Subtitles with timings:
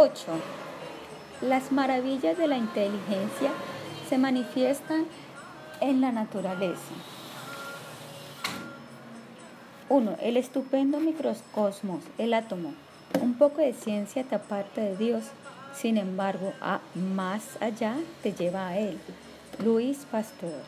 [0.00, 0.26] 8.
[1.40, 3.50] Las maravillas de la inteligencia
[4.08, 5.06] se manifiestan
[5.80, 6.94] en la naturaleza.
[9.88, 10.16] 1.
[10.20, 12.74] El estupendo microcosmos, el átomo.
[13.20, 15.24] Un poco de ciencia te aparta de Dios,
[15.74, 19.00] sin embargo, a más allá te lleva a Él.
[19.64, 20.62] Luis Pasteur.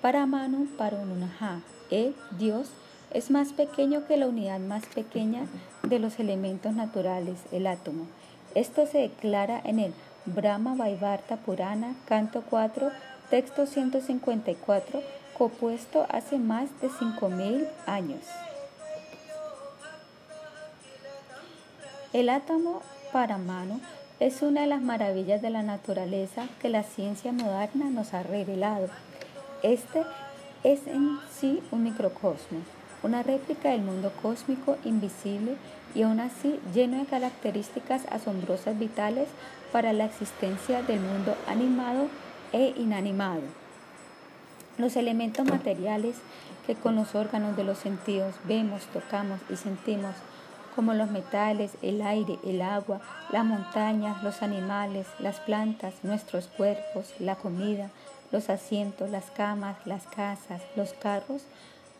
[0.00, 1.60] Para Manu Parununaja,
[1.90, 2.70] el Dios
[3.10, 5.46] es más pequeño que la unidad más pequeña
[5.82, 8.06] de los elementos naturales, el átomo.
[8.54, 12.90] Esto se declara en el Brahma Vaivarta Purana, canto 4,
[13.30, 15.02] texto 154,
[15.36, 18.24] compuesto hace más de 5.000 años.
[22.12, 22.82] El átomo
[23.12, 23.80] paramano
[24.20, 28.88] es una de las maravillas de la naturaleza que la ciencia moderna nos ha revelado.
[29.62, 30.02] Este
[30.64, 32.62] es en sí un microcosmos,
[33.06, 35.56] una réplica del mundo cósmico invisible
[35.94, 39.28] y aún así lleno de características asombrosas vitales
[39.72, 42.08] para la existencia del mundo animado
[42.52, 43.42] e inanimado.
[44.76, 46.16] Los elementos materiales
[46.66, 50.14] que con los órganos de los sentidos vemos, tocamos y sentimos,
[50.74, 57.14] como los metales, el aire, el agua, las montañas, los animales, las plantas, nuestros cuerpos,
[57.20, 57.90] la comida,
[58.32, 61.42] los asientos, las camas, las casas, los carros,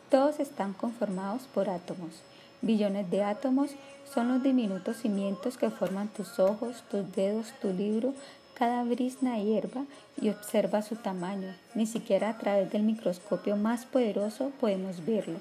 [0.09, 2.21] todos están conformados por átomos.
[2.61, 3.71] Billones de átomos
[4.13, 8.13] son los diminutos cimientos que forman tus ojos, tus dedos, tu libro,
[8.55, 9.85] cada brisna hierba
[10.19, 11.53] y observa su tamaño.
[11.75, 15.39] Ni siquiera a través del microscopio más poderoso podemos verlo.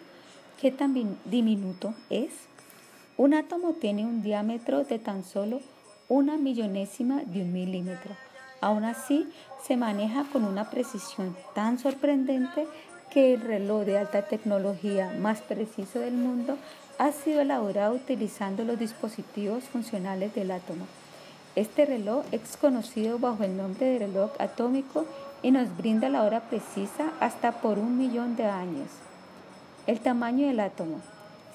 [0.61, 0.95] ¿Qué tan
[1.25, 2.33] diminuto es?
[3.17, 5.61] Un átomo tiene un diámetro de tan solo
[6.09, 8.15] una millonésima de un milímetro.
[8.61, 9.29] Aún así,
[9.63, 12.67] se maneja con una precisión tan sorprendente
[13.11, 16.57] que el reloj de alta tecnología más preciso del mundo
[16.99, 20.87] ha sido elaborado utilizando los dispositivos funcionales del átomo.
[21.55, 25.07] Este reloj es conocido bajo el nombre de reloj atómico
[25.43, 28.89] y nos brinda la hora precisa hasta por un millón de años.
[29.87, 31.01] El tamaño del átomo.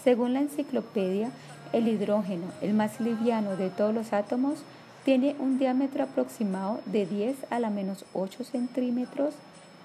[0.04, 1.32] Según la enciclopedia,
[1.74, 4.60] el hidrógeno, el más liviano de todos los átomos,
[5.06, 9.34] tiene un diámetro aproximado de 10 a la menos 8 centímetros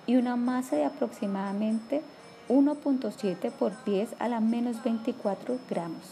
[0.07, 2.03] y una masa de aproximadamente
[2.49, 6.03] 1.7 por 10 a la menos 24 gramos.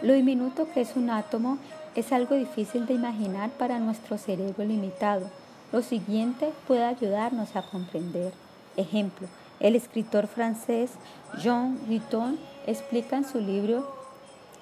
[0.00, 1.58] Lo diminuto que es un átomo
[1.94, 5.28] es algo difícil de imaginar para nuestro cerebro limitado.
[5.72, 8.32] Lo siguiente puede ayudarnos a comprender.
[8.76, 9.26] Ejemplo,
[9.60, 10.92] el escritor francés
[11.42, 13.92] Jean Guiton explica en su libro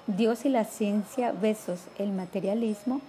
[0.07, 3.01] Dios y la ciencia versus el materialismo.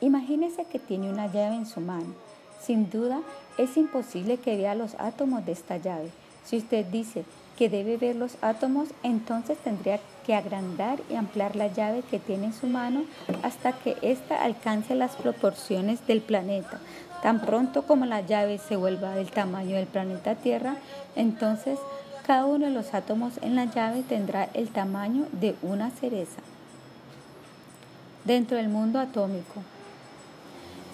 [0.00, 2.14] Imagínese que tiene una llave en su mano.
[2.60, 3.20] Sin duda,
[3.58, 6.10] es imposible que vea los átomos de esta llave.
[6.44, 7.24] Si usted dice
[7.58, 12.46] que debe ver los átomos, entonces tendría que agrandar y ampliar la llave que tiene
[12.46, 13.02] en su mano
[13.42, 16.78] hasta que ésta alcance las proporciones del planeta.
[17.22, 20.76] Tan pronto como la llave se vuelva del tamaño del planeta Tierra,
[21.16, 21.78] entonces
[22.24, 26.40] cada uno de los átomos en la llave tendrá el tamaño de una cereza.
[28.24, 29.62] Dentro del mundo atómico,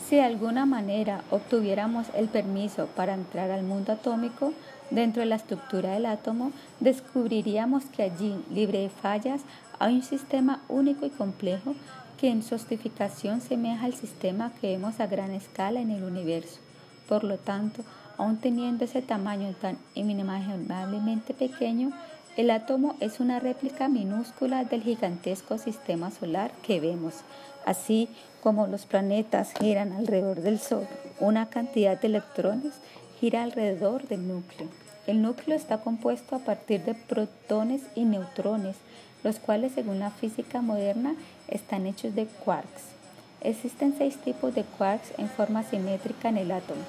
[0.08, 4.52] si de alguna manera obtuviéramos el permiso para entrar al mundo atómico,
[4.90, 9.42] dentro de la estructura del átomo, descubriríamos que allí, libre de fallas,
[9.78, 11.74] hay un sistema único y complejo
[12.18, 16.60] que en sostificación semeja al sistema que vemos a gran escala en el universo.
[17.08, 17.82] Por lo tanto,
[18.16, 21.92] aun teniendo ese tamaño tan inimaginablemente pequeño,
[22.36, 27.14] el átomo es una réplica minúscula del gigantesco sistema solar que vemos.
[27.64, 28.08] Así
[28.44, 30.86] como los planetas giran alrededor del Sol,
[31.18, 32.74] una cantidad de electrones
[33.18, 34.68] gira alrededor del núcleo.
[35.06, 38.76] El núcleo está compuesto a partir de protones y neutrones,
[39.22, 41.14] los cuales según la física moderna
[41.48, 42.92] están hechos de quarks.
[43.40, 46.82] Existen seis tipos de quarks en forma simétrica en el átomo.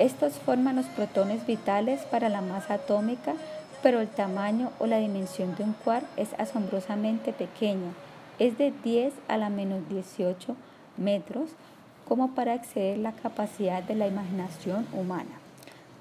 [0.00, 3.34] Estos forman los protones vitales para la masa atómica
[3.82, 7.94] pero el tamaño o la dimensión de un quark es asombrosamente pequeño,
[8.38, 10.56] es de 10 a la menos 18
[10.98, 11.50] metros,
[12.06, 15.38] como para exceder la capacidad de la imaginación humana.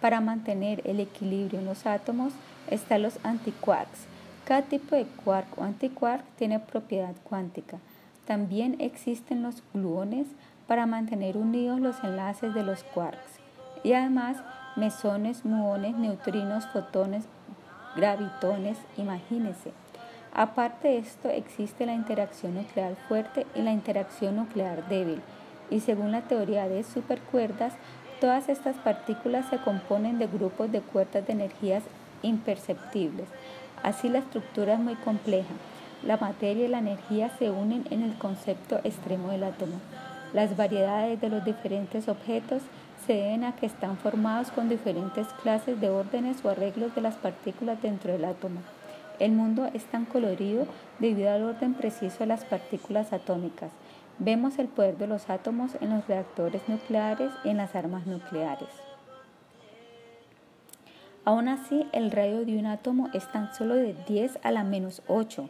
[0.01, 2.33] Para mantener el equilibrio en los átomos
[2.69, 4.05] están los antiquarks.
[4.45, 7.79] Cada tipo de quark o antiquark tiene propiedad cuántica.
[8.25, 10.27] También existen los gluones
[10.67, 13.39] para mantener unidos los enlaces de los quarks.
[13.83, 14.37] Y además
[14.75, 17.25] mesones, muones, neutrinos, fotones,
[17.95, 19.71] gravitones, imagínense.
[20.37, 25.19] Aparte de esto, existe la interacción nuclear fuerte y la interacción nuclear débil.
[25.71, 27.73] Y según la teoría de supercuerdas,
[28.21, 31.81] todas estas partículas se componen de grupos de cuerdas de energías
[32.21, 33.27] imperceptibles.
[33.81, 35.55] Así la estructura es muy compleja.
[36.03, 39.79] la materia y la energía se unen en el concepto extremo del átomo.
[40.31, 42.61] Las variedades de los diferentes objetos
[43.07, 47.15] se deben a que están formados con diferentes clases de órdenes o arreglos de las
[47.15, 48.59] partículas dentro del átomo.
[49.19, 50.67] El mundo es tan colorido
[50.99, 53.71] debido al orden preciso de las partículas atómicas.
[54.19, 58.69] Vemos el poder de los átomos en los reactores nucleares y en las armas nucleares.
[61.25, 65.01] Aún así, el radio de un átomo es tan solo de 10 a la menos
[65.07, 65.49] 8,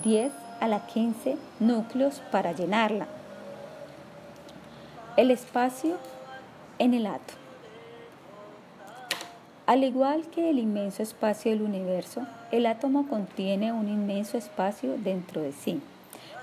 [0.04, 3.06] 10 a la 15 núcleos para llenarla.
[5.16, 5.96] El espacio
[6.78, 7.38] en el átomo.
[9.66, 15.42] Al igual que el inmenso espacio del universo, el átomo contiene un inmenso espacio dentro
[15.42, 15.80] de sí.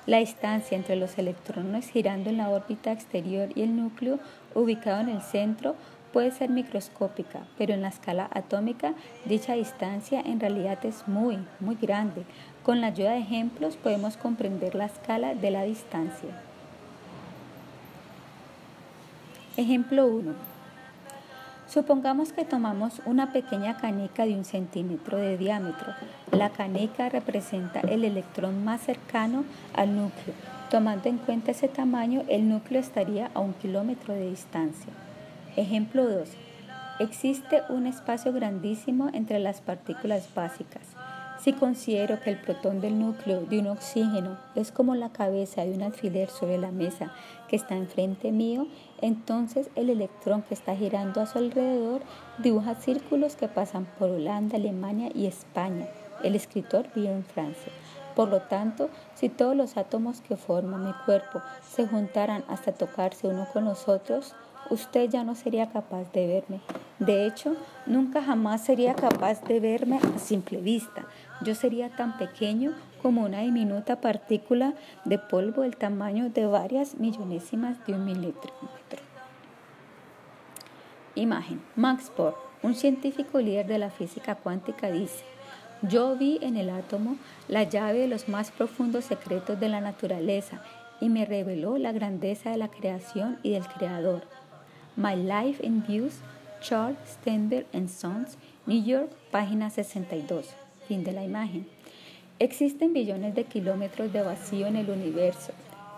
[0.06, 4.20] La distancia entre los electrones girando en la órbita exterior y el núcleo
[4.54, 5.76] ubicado en el centro
[6.12, 8.94] puede ser microscópica, pero en la escala atómica
[9.24, 12.24] dicha distancia en realidad es muy, muy grande.
[12.64, 16.30] Con la ayuda de ejemplos podemos comprender la escala de la distancia.
[19.58, 20.32] Ejemplo 1.
[21.68, 25.94] Supongamos que tomamos una pequeña canica de un centímetro de diámetro.
[26.32, 29.44] La canica representa el electrón más cercano
[29.76, 30.34] al núcleo.
[30.72, 34.94] Tomando en cuenta ese tamaño, el núcleo estaría a un kilómetro de distancia.
[35.58, 36.30] Ejemplo 2.
[37.00, 40.93] Existe un espacio grandísimo entre las partículas básicas.
[41.44, 45.74] Si considero que el protón del núcleo de un oxígeno es como la cabeza de
[45.74, 47.12] un alfiler sobre la mesa
[47.50, 48.66] que está enfrente mío,
[49.02, 52.02] entonces el electrón que está girando a su alrededor
[52.38, 55.90] dibuja círculos que pasan por Holanda, Alemania y España.
[56.24, 57.74] El escritor vive en Francia.
[58.16, 63.28] Por lo tanto, si todos los átomos que forman mi cuerpo se juntaran hasta tocarse
[63.28, 64.34] uno con los otros,
[64.70, 66.62] usted ya no sería capaz de verme.
[67.00, 67.56] De hecho,
[67.86, 71.06] nunca jamás sería capaz de verme a simple vista.
[71.42, 77.86] Yo sería tan pequeño como una diminuta partícula de polvo del tamaño de varias millonésimas
[77.86, 78.54] de un milímetro.
[81.16, 81.62] Imagen.
[81.76, 85.24] Max Borg, un científico líder de la física cuántica, dice,
[85.84, 87.18] yo vi en el átomo
[87.50, 90.62] la llave de los más profundos secretos de la naturaleza
[91.02, 94.24] y me reveló la grandeza de la creación y del creador.
[94.96, 96.22] My Life in Views,
[96.62, 100.63] Charles Stenberg and Sons, New York, página 62.
[100.88, 101.66] Fin de la imagen.
[102.40, 105.54] Existen billones de kilómetros de vacío en el universo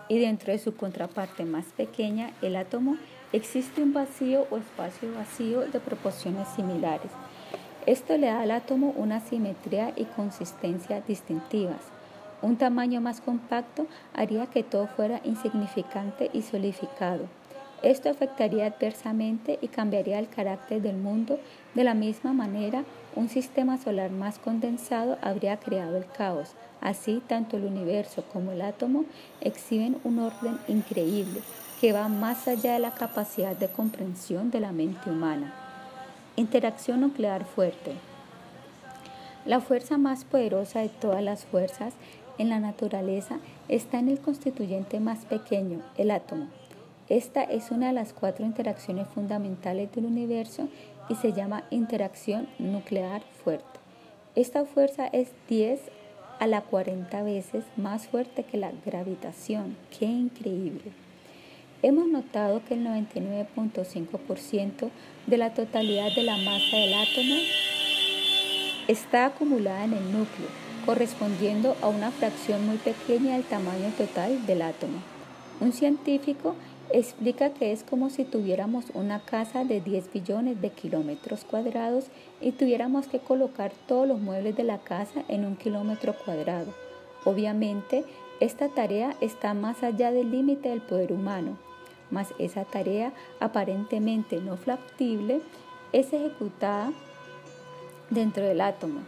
[0.08, 2.96] y dentro de su contraparte más pequeña, el átomo,
[3.32, 7.10] existe un vacío o espacio vacío de proporciones similares.
[7.86, 11.80] Esto le da al átomo una simetría y consistencia distintivas.
[12.42, 17.28] Un tamaño más compacto haría que todo fuera insignificante y solidificado.
[17.82, 21.38] Esto afectaría adversamente y cambiaría el carácter del mundo.
[21.74, 22.84] De la misma manera,
[23.14, 26.52] un sistema solar más condensado habría creado el caos.
[26.80, 29.04] Así, tanto el universo como el átomo
[29.40, 31.40] exhiben un orden increíble
[31.80, 35.54] que va más allá de la capacidad de comprensión de la mente humana.
[36.36, 37.92] Interacción nuclear fuerte.
[39.44, 41.94] La fuerza más poderosa de todas las fuerzas
[42.38, 46.48] en la naturaleza está en el constituyente más pequeño, el átomo.
[47.08, 50.68] Esta es una de las cuatro interacciones fundamentales del universo
[51.08, 53.64] y se llama interacción nuclear fuerte.
[54.34, 55.80] Esta fuerza es 10
[56.40, 59.76] a la 40 veces más fuerte que la gravitación.
[59.96, 60.90] ¡Qué increíble!
[61.82, 64.90] Hemos notado que el 99.5%
[65.26, 67.36] de la totalidad de la masa del átomo
[68.88, 70.48] está acumulada en el núcleo,
[70.84, 74.98] correspondiendo a una fracción muy pequeña del tamaño total del átomo.
[75.60, 76.56] Un científico
[76.92, 82.06] explica que es como si tuviéramos una casa de 10 billones de kilómetros cuadrados
[82.40, 86.72] y tuviéramos que colocar todos los muebles de la casa en un kilómetro cuadrado.
[87.24, 88.04] Obviamente,
[88.40, 91.58] esta tarea está más allá del límite del poder humano,
[92.10, 95.40] mas esa tarea aparentemente no factible
[95.92, 96.92] es ejecutada
[98.10, 99.00] dentro del átomo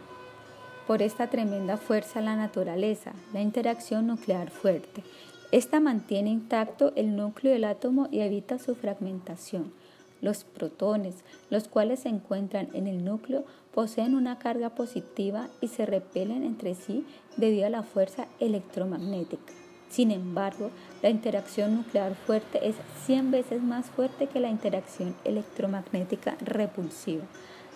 [0.89, 5.03] por esta tremenda fuerza la naturaleza, la interacción nuclear fuerte.
[5.51, 9.73] Esta mantiene intacto el núcleo del átomo y evita su fragmentación.
[10.21, 15.87] Los protones, los cuales se encuentran en el núcleo, poseen una carga positiva y se
[15.87, 17.03] repelen entre sí
[17.37, 19.53] debido a la fuerza electromagnética.
[19.89, 20.69] Sin embargo,
[21.01, 22.75] la interacción nuclear fuerte es
[23.07, 27.23] 100 veces más fuerte que la interacción electromagnética repulsiva,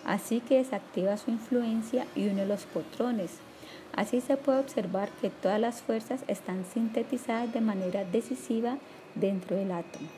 [0.04, 3.32] así que desactiva su influencia y une los protones.
[3.96, 8.78] Así se puede observar que todas las fuerzas están sintetizadas de manera decisiva
[9.14, 10.08] dentro del átomo.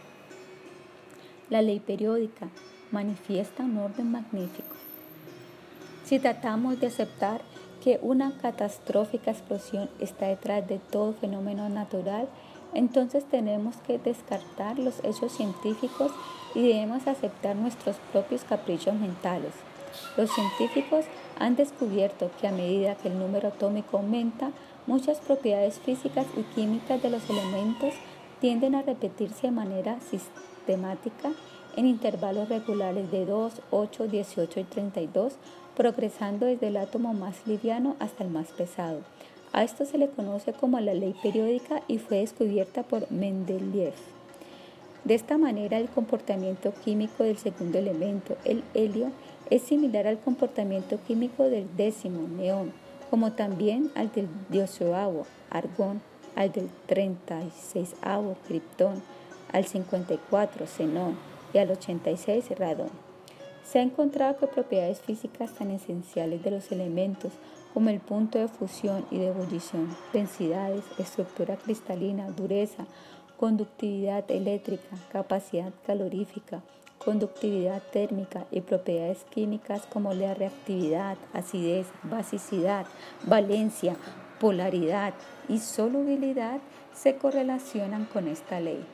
[1.50, 2.48] La ley periódica
[2.90, 4.74] manifiesta un orden magnífico.
[6.04, 7.42] Si tratamos de aceptar
[7.82, 12.28] que una catastrófica explosión está detrás de todo fenómeno natural,
[12.74, 16.12] entonces tenemos que descartar los hechos científicos
[16.54, 19.52] y debemos aceptar nuestros propios caprichos mentales.
[20.16, 21.04] Los científicos
[21.38, 24.50] han descubierto que a medida que el número atómico aumenta,
[24.86, 27.94] muchas propiedades físicas y químicas de los elementos
[28.40, 31.32] tienden a repetirse de manera sistemática
[31.76, 35.34] en intervalos regulares de 2, 8, 18 y 32,
[35.76, 39.00] progresando desde el átomo más liviano hasta el más pesado.
[39.52, 43.94] A esto se le conoce como la ley periódica y fue descubierta por Mendeleev.
[45.04, 49.12] De esta manera, el comportamiento químico del segundo elemento, el helio,
[49.50, 52.72] es similar al comportamiento químico del décimo, neón,
[53.10, 56.00] como también al del dioxoavo, argón,
[56.34, 59.02] al del 36avo, criptón,
[59.52, 61.16] al 54, xenón
[61.52, 62.90] y al 86, radón.
[63.64, 67.32] Se ha encontrado que propiedades físicas tan esenciales de los elementos
[67.74, 72.86] como el punto de fusión y de ebullición, densidades, estructura cristalina, dureza,
[73.36, 76.62] conductividad eléctrica, capacidad calorífica,
[76.98, 82.86] conductividad térmica y propiedades químicas como la reactividad, acidez, basicidad,
[83.24, 83.96] valencia,
[84.40, 85.14] polaridad
[85.48, 86.60] y solubilidad
[86.94, 88.84] se correlacionan con esta ley.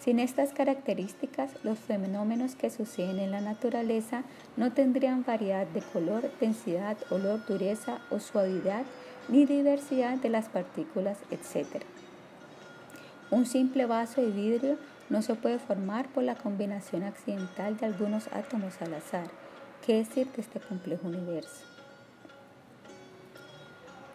[0.00, 4.22] Sin estas características, los fenómenos que suceden en la naturaleza
[4.56, 8.84] no tendrían variedad de color, densidad, olor, dureza o suavidad,
[9.28, 11.82] ni diversidad de las partículas, etc.
[13.30, 14.78] Un simple vaso de vidrio
[15.10, 19.26] no se puede formar por la combinación accidental de algunos átomos al azar.
[19.84, 21.64] ¿Qué decir de este complejo universo?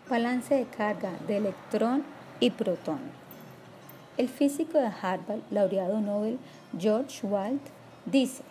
[0.09, 2.03] Balance de carga de electrón
[2.39, 2.99] y protón.
[4.17, 6.39] El físico de Harvard, laureado Nobel
[6.77, 7.59] George Wald,
[8.05, 8.43] dice,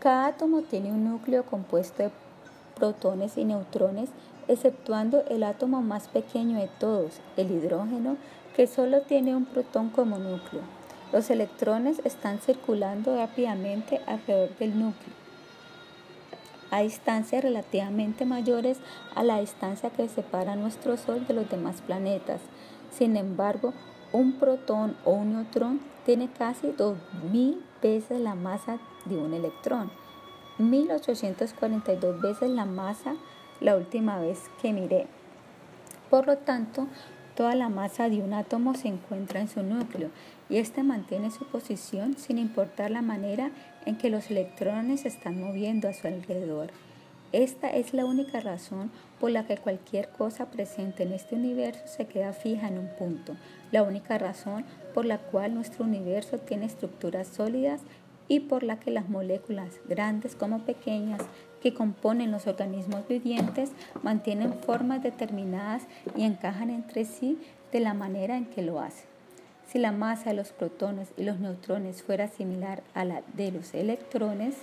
[0.00, 2.10] cada átomo tiene un núcleo compuesto de
[2.74, 4.10] protones y neutrones,
[4.48, 8.16] exceptuando el átomo más pequeño de todos, el hidrógeno,
[8.56, 10.62] que solo tiene un protón como núcleo.
[11.14, 15.14] Los electrones están circulando rápidamente alrededor del núcleo
[16.72, 18.78] a distancias relativamente mayores
[19.14, 22.40] a la distancia que separa nuestro Sol de los demás planetas.
[22.90, 23.72] Sin embargo,
[24.10, 29.92] un protón o un neutrón tiene casi 2.000 veces la masa de un electrón,
[30.58, 33.14] 1.842 veces la masa
[33.60, 35.06] la última vez que miré.
[36.10, 36.88] Por lo tanto,
[37.36, 40.10] toda la masa de un átomo se encuentra en su núcleo
[40.48, 43.50] y éste mantiene su posición sin importar la manera
[43.86, 46.70] en que los electrones se están moviendo a su alrededor.
[47.32, 52.06] Esta es la única razón por la que cualquier cosa presente en este universo se
[52.06, 53.34] queda fija en un punto,
[53.72, 57.80] la única razón por la cual nuestro universo tiene estructuras sólidas
[58.28, 61.22] y por la que las moléculas, grandes como pequeñas,
[61.60, 63.72] que componen los organismos vivientes,
[64.02, 65.82] mantienen formas determinadas
[66.16, 67.38] y encajan entre sí
[67.72, 69.13] de la manera en que lo hacen.
[69.74, 73.74] Si la masa de los protones y los neutrones fuera similar a la de los
[73.74, 74.54] electrones,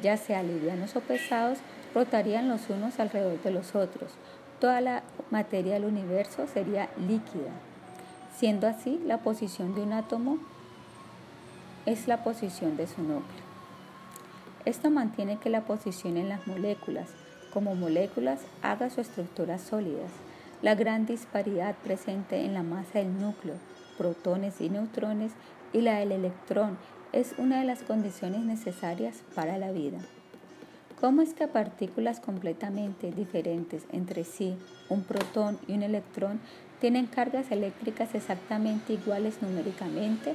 [0.00, 1.58] ya sea livianos o pesados,
[1.94, 4.12] rotarían los unos alrededor de los otros.
[4.58, 7.50] Toda la materia del universo sería líquida.
[8.34, 10.38] Siendo así, la posición de un átomo
[11.84, 13.44] es la posición de su núcleo.
[14.64, 17.10] Esto mantiene que la posición en las moléculas,
[17.52, 20.10] como moléculas, haga su estructuras sólidas.
[20.62, 23.56] La gran disparidad presente en la masa del núcleo,
[23.98, 25.32] protones y neutrones,
[25.72, 26.78] y la del electrón
[27.12, 29.98] es una de las condiciones necesarias para la vida.
[31.00, 34.56] ¿Cómo es que partículas completamente diferentes entre sí,
[34.88, 36.40] un protón y un electrón,
[36.80, 40.34] tienen cargas eléctricas exactamente iguales numéricamente?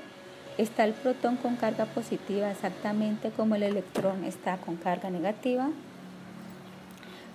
[0.58, 5.70] ¿Está el protón con carga positiva exactamente como el electrón está con carga negativa?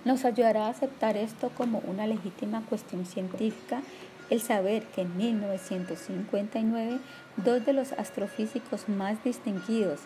[0.05, 3.81] Nos ayudará a aceptar esto como una legítima cuestión científica
[4.29, 6.99] el saber que en 1959
[7.37, 10.01] dos de los astrofísicos más distinguidos,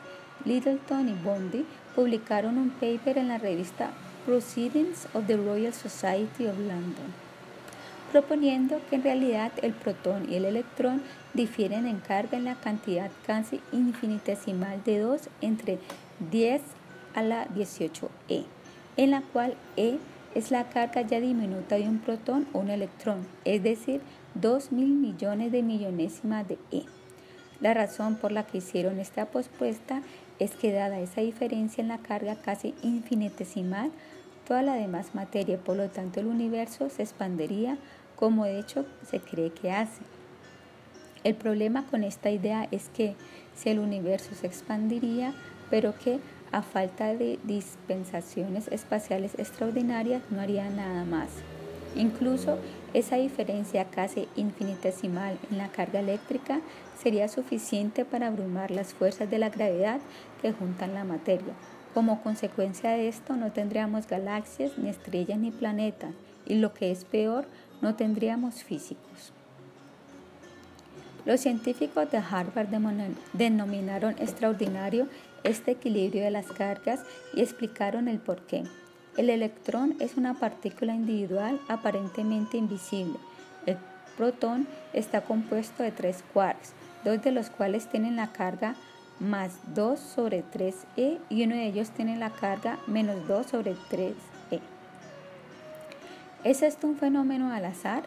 [0.45, 3.91] Littleton y Bondi, publicaron un paper en la revista
[4.25, 7.31] Proceedings of the Royal Society of London.
[8.11, 11.01] proponiendo que en realidad el protón y el electrón
[11.33, 15.79] difieren en carga en la cantidad casi infinitesimal de 2 entre
[16.29, 16.61] 10
[17.15, 18.43] a la 18e,
[18.97, 19.97] en la cual E
[20.35, 24.01] es la carga ya diminuta de un protón o un electrón, es decir,
[24.35, 26.83] 2 mil millones de millonésimas de E.
[27.59, 30.01] La razón por la que hicieron esta pospuesta
[30.39, 33.91] es que dada esa diferencia en la carga casi infinitesimal,
[34.47, 37.77] toda la demás materia, por lo tanto el universo se expandería
[38.15, 40.01] como de hecho se cree que hace.
[41.23, 43.15] El problema con esta idea es que
[43.55, 45.33] si el universo se expandiría,
[45.69, 46.19] pero que
[46.51, 51.29] a falta de dispensaciones espaciales extraordinarias no haría nada más.
[51.95, 52.57] Incluso
[52.93, 56.61] esa diferencia casi infinitesimal en la carga eléctrica
[57.01, 59.99] sería suficiente para abrumar las fuerzas de la gravedad
[60.41, 61.53] que juntan la materia.
[61.93, 66.13] Como consecuencia de esto no tendríamos galaxias, ni estrellas, ni planetas,
[66.45, 67.45] y lo que es peor,
[67.81, 69.33] no tendríamos físicos.
[71.25, 72.69] Los científicos de Harvard
[73.33, 75.07] denominaron extraordinario
[75.43, 77.01] este equilibrio de las cargas
[77.33, 78.63] y explicaron el porqué.
[79.17, 83.17] El electrón es una partícula individual aparentemente invisible.
[83.65, 83.77] El
[84.17, 88.75] protón está compuesto de tres quarks, dos de los cuales tienen la carga
[89.19, 94.59] más 2 sobre 3e y uno de ellos tiene la carga menos 2 sobre 3e.
[96.43, 98.03] ¿Es esto un fenómeno al azar?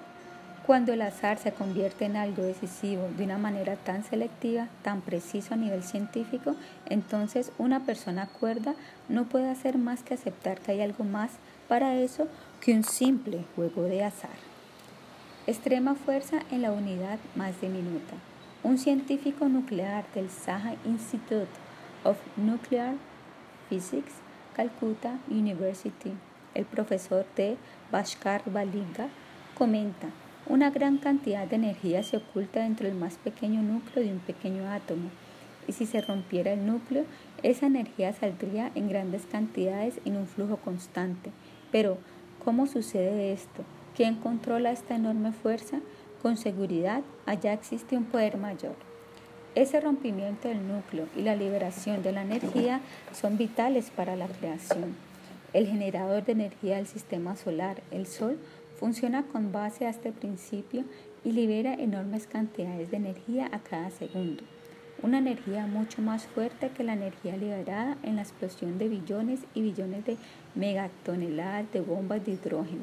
[0.67, 5.53] Cuando el azar se convierte en algo decisivo de una manera tan selectiva, tan preciso
[5.53, 6.57] a nivel científico,
[6.87, 8.75] entonces una persona cuerda
[9.11, 11.33] no puede hacer más que aceptar que hay algo más
[11.69, 12.29] para eso
[12.63, 14.39] que un simple juego de azar.
[15.47, 18.15] Extrema fuerza en la unidad más diminuta.
[18.63, 21.53] Un científico nuclear del Saha Institute
[22.05, 22.95] of Nuclear
[23.69, 24.15] Physics,
[24.57, 26.15] Calcutta University,
[26.55, 27.59] el profesor T.
[27.93, 29.09] Bhaskar Balinga,
[29.55, 30.09] comenta
[30.47, 34.71] una gran cantidad de energía se oculta dentro del más pequeño núcleo de un pequeño
[34.71, 35.11] átomo,
[35.67, 37.05] y si se rompiera el núcleo,
[37.43, 41.31] esa energía saldría en grandes cantidades en un flujo constante.
[41.73, 41.99] Pero,
[42.45, 43.65] ¿cómo sucede esto?
[43.97, 45.81] ¿Quién controla esta enorme fuerza?
[46.21, 48.77] Con seguridad, allá existe un poder mayor.
[49.55, 52.81] Ese rompimiento del núcleo y la liberación de la energía
[53.13, 54.97] son vitales para la creación.
[55.53, 58.37] El generador de energía del sistema solar, el Sol,
[58.85, 60.85] Funciona con base a este principio
[61.25, 64.43] y libera enormes cantidades de energía a cada segundo.
[65.03, 69.63] Una energía mucho más fuerte que la energía liberada en la explosión de billones y
[69.63, 70.19] billones de
[70.55, 72.83] megatoneladas de bombas de hidrógeno.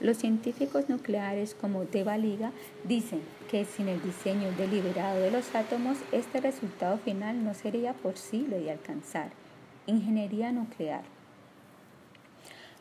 [0.00, 2.50] Los científicos nucleares como Deva Liga
[2.82, 8.58] dicen que sin el diseño deliberado de los átomos, este resultado final no sería posible
[8.58, 9.30] de alcanzar.
[9.86, 11.19] Ingeniería nuclear.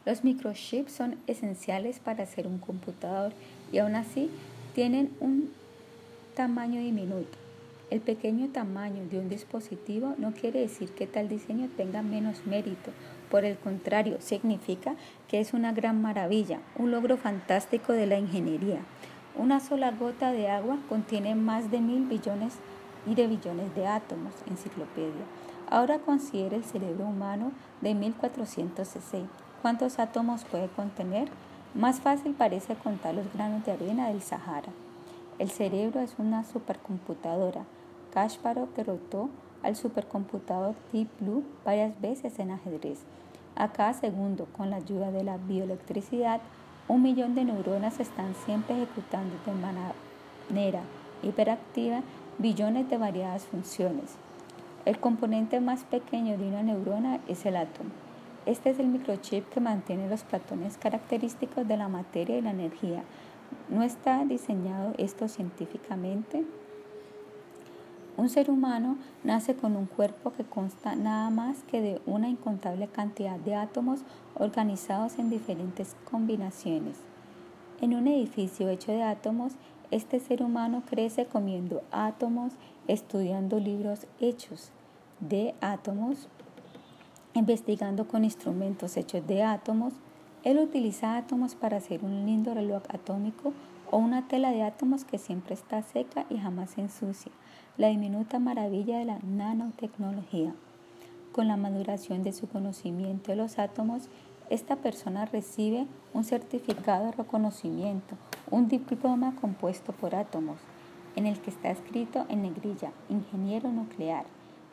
[0.05, 3.33] Los microchips son esenciales para hacer un computador
[3.71, 4.29] y aún así
[4.73, 5.51] tienen un
[6.35, 7.37] tamaño diminuto.
[7.89, 12.91] El pequeño tamaño de un dispositivo no quiere decir que tal diseño tenga menos mérito.
[13.29, 14.95] Por el contrario, significa
[15.27, 18.79] que es una gran maravilla, un logro fantástico de la ingeniería.
[19.35, 22.55] Una sola gota de agua contiene más de mil billones
[23.05, 25.25] y de billones de átomos, enciclopedia.
[25.69, 31.27] Ahora considere el cerebro humano de 1460 ¿Cuántos átomos puede contener?
[31.73, 34.69] Más fácil parece contar los granos de arena del Sahara.
[35.37, 37.65] El cerebro es una supercomputadora.
[38.13, 39.29] Kasparov derrotó
[39.61, 42.99] al supercomputador Deep Blue varias veces en ajedrez.
[43.57, 46.39] A cada segundo, con la ayuda de la bioelectricidad,
[46.87, 49.51] un millón de neuronas están siempre ejecutando de
[50.51, 50.81] manera
[51.21, 52.01] hiperactiva
[52.37, 54.15] billones de variadas funciones.
[54.85, 57.89] El componente más pequeño de una neurona es el átomo.
[58.49, 63.03] Este es el microchip que mantiene los patrones característicos de la materia y la energía.
[63.69, 66.43] ¿No está diseñado esto científicamente?
[68.17, 72.87] Un ser humano nace con un cuerpo que consta nada más que de una incontable
[72.87, 73.99] cantidad de átomos
[74.33, 76.97] organizados en diferentes combinaciones.
[77.81, 79.53] En un edificio hecho de átomos,
[79.91, 82.53] este ser humano crece comiendo átomos,
[82.87, 84.71] estudiando libros hechos
[85.19, 86.29] de átomos,
[87.33, 89.93] investigando con instrumentos hechos de átomos.
[90.43, 93.53] Él utiliza átomos para hacer un lindo reloj atómico
[93.91, 97.31] o una tela de átomos que siempre está seca y jamás se ensucia,
[97.77, 100.53] la diminuta maravilla de la nanotecnología.
[101.31, 104.09] Con la maduración de su conocimiento de los átomos,
[104.49, 108.15] esta persona recibe un certificado de reconocimiento,
[108.49, 110.57] un diploma compuesto por átomos,
[111.15, 114.25] en el que está escrito en negrilla, ingeniero nuclear.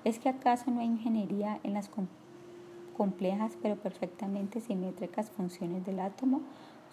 [0.05, 2.26] ¿Es que acaso no hay ingeniería en las computadoras?
[2.97, 6.41] Complejas pero perfectamente simétricas funciones del átomo,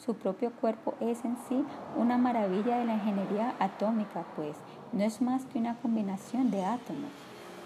[0.04, 1.64] Su propio cuerpo es en sí
[1.98, 4.58] una maravilla de la ingeniería atómica, pues
[4.92, 7.12] no es más que una combinación de átomos.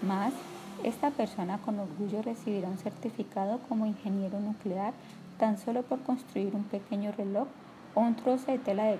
[0.01, 0.33] Más,
[0.83, 4.93] esta persona con orgullo recibirá un certificado como ingeniero nuclear
[5.39, 7.47] tan solo por construir un pequeño reloj
[7.95, 8.99] o un trozo de tela de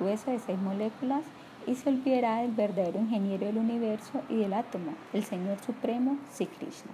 [0.00, 1.22] de seis moléculas
[1.66, 6.46] y se olvidará del verdadero ingeniero del universo y del átomo, el Señor Supremo, Sri
[6.46, 6.90] Krishna.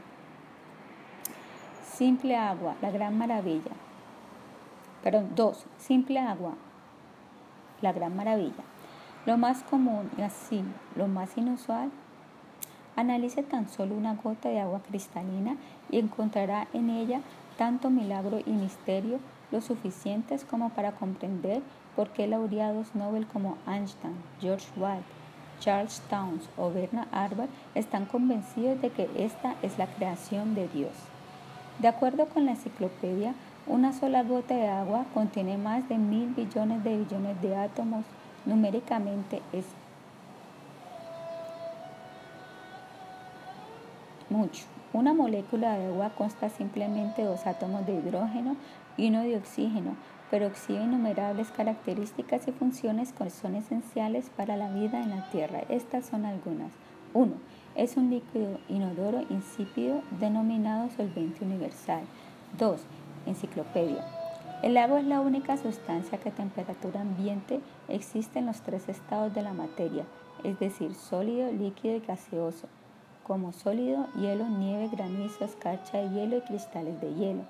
[2.01, 3.73] Simple agua, la gran maravilla.
[5.03, 6.55] Perdón, dos, simple agua,
[7.83, 8.65] la gran maravilla.
[9.27, 10.65] Lo más común y así,
[10.97, 11.91] lo más inusual
[12.97, 15.59] Analice tan solo una gota de agua cristalina
[15.91, 17.21] y encontrará en ella
[17.59, 19.19] tanto milagro y misterio
[19.51, 21.61] lo suficientes como para comprender
[21.97, 25.05] por qué laureados Nobel como Einstein, George White,
[25.61, 31.10] Charles Towns o Bernard Arber están convencidos de que esta es la creación de Dios.
[31.81, 33.35] De acuerdo con la enciclopedia,
[33.67, 38.05] una sola gota de agua contiene más de mil billones de billones de átomos.
[38.45, 39.65] Numéricamente es
[44.29, 44.65] mucho.
[44.93, 48.57] Una molécula de agua consta simplemente de dos átomos de hidrógeno
[48.99, 49.97] y uno de oxígeno,
[50.31, 55.63] pero exhibe innumerables características y funciones que son esenciales para la vida en la Tierra.
[55.71, 56.73] Estas son algunas.
[57.15, 57.33] 1.
[57.81, 62.03] Es un líquido inodoro insípido denominado solvente universal.
[62.59, 62.79] 2.
[63.25, 64.05] Enciclopedia.
[64.63, 69.33] El agua es la única sustancia que a temperatura ambiente existe en los tres estados
[69.33, 70.05] de la materia,
[70.45, 72.69] es decir, sólido, líquido y gaseoso
[73.23, 77.45] como sólido, hielo, nieve, granizo, escarcha de hielo y cristales de hielo.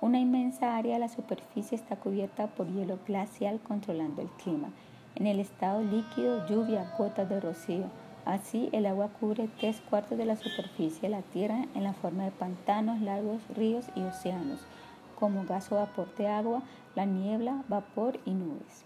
[0.00, 4.70] Una inmensa área de la superficie está cubierta por hielo glacial controlando el clima.
[5.16, 7.84] En el estado líquido, lluvia, gotas de rocío.
[8.24, 12.24] Así, el agua cubre tres cuartos de la superficie de la Tierra en la forma
[12.24, 14.60] de pantanos, lagos, ríos y océanos,
[15.18, 16.62] como gas o vapor de agua,
[16.94, 18.84] la niebla, vapor y nubes.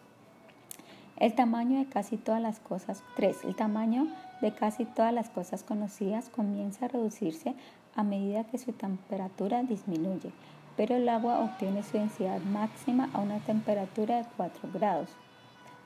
[1.17, 3.03] El tamaño de casi todas las cosas.
[3.17, 3.45] 3.
[3.45, 4.09] El tamaño
[4.41, 7.55] de casi todas las cosas conocidas comienza a reducirse
[7.95, 10.33] a medida que su temperatura disminuye,
[10.77, 15.09] pero el agua obtiene su densidad máxima a una temperatura de 4 grados.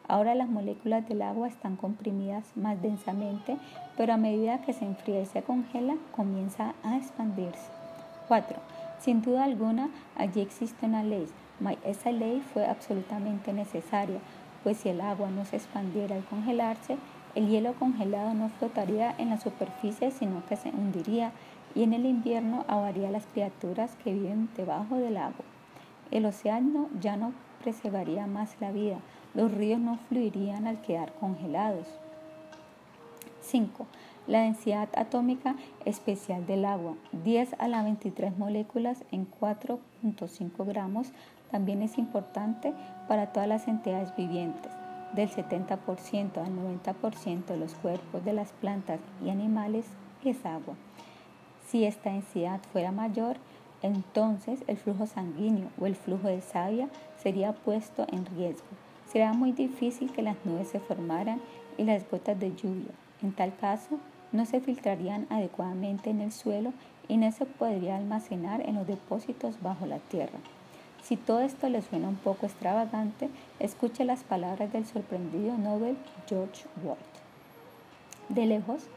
[0.09, 3.59] Ahora las moléculas del agua están comprimidas más densamente,
[3.97, 7.71] pero a medida que se enfría y se congela, comienza a expandirse.
[8.27, 8.57] 4.
[8.99, 11.29] Sin duda alguna, allí existe una ley.
[11.85, 14.19] Esa ley fue absolutamente necesaria,
[14.63, 16.97] pues si el agua no se expandiera al congelarse,
[17.35, 21.33] el hielo congelado no flotaría en la superficie, sino que se hundiría
[21.75, 25.45] y en el invierno ahogaría a las criaturas que viven debajo del agua.
[26.11, 28.99] El océano ya no preservaría más la vida,
[29.35, 31.87] los ríos no fluirían al quedar congelados.
[33.41, 33.87] 5.
[34.27, 41.13] La densidad atómica especial del agua, 10 a la 23 moléculas en 4.5 gramos,
[41.51, 42.75] también es importante
[43.09, 44.71] para todas las entidades vivientes
[45.15, 49.87] del 70% al 90% de los cuerpos de las plantas y animales
[50.25, 50.75] es agua.
[51.67, 53.37] Si esta densidad fuera mayor,
[53.83, 56.89] entonces el flujo sanguíneo o el flujo de savia
[57.23, 58.67] sería puesto en riesgo.
[59.11, 61.41] Será muy difícil que las nubes se formaran
[61.79, 62.93] y las gotas de lluvia.
[63.23, 63.99] En tal caso,
[64.33, 66.73] no se filtrarían adecuadamente en el suelo
[67.09, 70.39] y no se podría almacenar en los depósitos bajo la tierra.
[71.03, 75.97] Si todo esto le suena un poco extravagante, escuche las palabras del sorprendido Nobel
[76.29, 77.01] George Walt.
[78.29, 78.89] De lejos,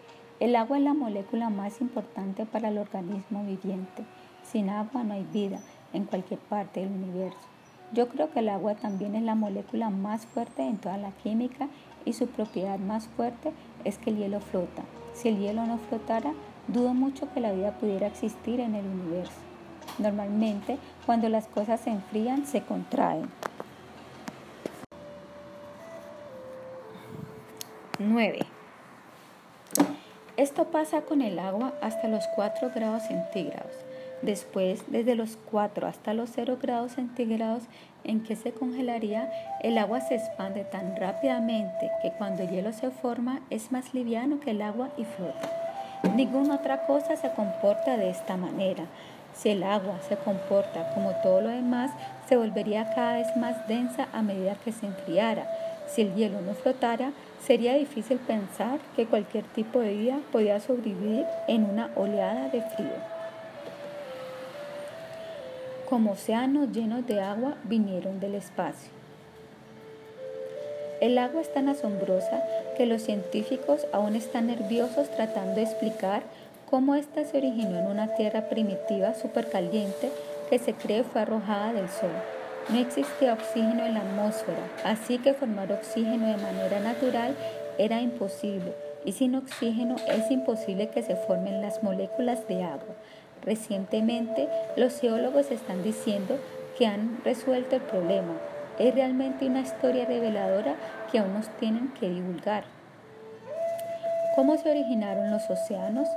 [0.42, 4.04] el agua es la molécula más importante para el organismo viviente.
[4.44, 5.60] Sin agua no hay vida
[5.94, 7.51] en cualquier parte del universo.
[7.94, 11.68] Yo creo que el agua también es la molécula más fuerte en toda la química
[12.06, 13.52] y su propiedad más fuerte
[13.84, 14.84] es que el hielo flota.
[15.14, 16.32] Si el hielo no flotara,
[16.68, 19.34] dudo mucho que la vida pudiera existir en el universo.
[20.00, 23.30] Normalmente, cuando las cosas se enfrían, se contraen.
[28.00, 28.40] 9.
[30.38, 33.91] Esto pasa con el agua hasta los 4 grados centígrados.
[34.22, 37.64] Después, desde los 4 hasta los 0 grados centígrados
[38.04, 39.32] en que se congelaría,
[39.62, 44.40] el agua se expande tan rápidamente que cuando el hielo se forma es más liviano
[44.40, 45.50] que el agua y flota.
[46.16, 48.86] Ninguna otra cosa se comporta de esta manera.
[49.34, 51.92] Si el agua se comporta como todo lo demás,
[52.28, 55.48] se volvería cada vez más densa a medida que se enfriara.
[55.88, 61.26] Si el hielo no flotara, sería difícil pensar que cualquier tipo de vida podía sobrevivir
[61.48, 63.21] en una oleada de frío.
[65.92, 68.90] Como océanos llenos de agua vinieron del espacio.
[71.02, 72.42] El agua es tan asombrosa
[72.78, 76.24] que los científicos aún están nerviosos tratando de explicar
[76.70, 80.14] cómo ésta se originó en una tierra primitiva supercaliente
[80.50, 82.14] que se cree fue arrojada del sol.
[82.70, 87.36] No existía oxígeno en la atmósfera, así que formar oxígeno de manera natural
[87.78, 88.72] era imposible
[89.04, 92.96] y sin oxígeno es imposible que se formen las moléculas de agua.
[93.44, 96.38] Recientemente, los geólogos están diciendo
[96.78, 98.34] que han resuelto el problema.
[98.78, 100.76] Es realmente una historia reveladora
[101.12, 102.64] que aún nos tienen que divulgar.
[104.36, 106.08] ¿Cómo se originaron los océanos?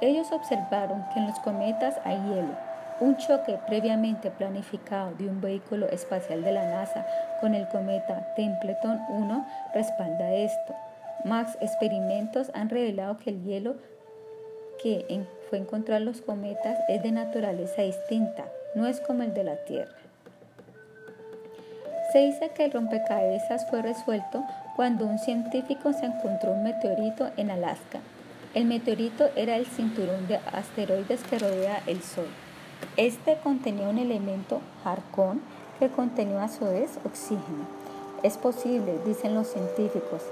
[0.00, 2.56] Ellos observaron que en los cometas hay hielo.
[3.00, 7.06] Un choque previamente planificado de un vehículo espacial de la NASA
[7.40, 10.74] con el cometa Templeton 1 respalda esto.
[11.24, 13.76] Más experimentos han revelado que el hielo
[14.82, 15.04] que
[15.52, 19.56] fue encontrado en los cometas es de naturaleza distinta, no es como el de la
[19.66, 19.92] Tierra.
[22.10, 24.42] Se dice que el rompecabezas fue resuelto
[24.76, 28.00] cuando un científico se encontró un meteorito en Alaska.
[28.54, 32.28] El meteorito era el cinturón de asteroides que rodea el Sol.
[32.96, 35.42] Este contenía un elemento, Harcón,
[35.78, 37.66] que contenía a su vez oxígeno.
[38.22, 40.22] Es posible, dicen los científicos,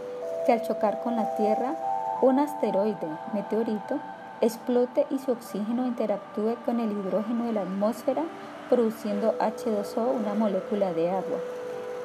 [0.46, 1.74] que al chocar con la Tierra,
[2.22, 2.96] un asteroide,
[3.34, 4.00] meteorito,
[4.40, 8.22] explote y su oxígeno interactúe con el hidrógeno de la atmósfera,
[8.68, 11.38] produciendo H2O, una molécula de agua.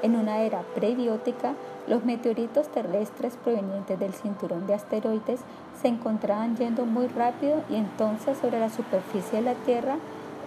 [0.01, 1.53] En una era prebiótica,
[1.87, 5.39] los meteoritos terrestres provenientes del cinturón de asteroides
[5.81, 9.97] se encontraban yendo muy rápido y entonces sobre la superficie de la Tierra,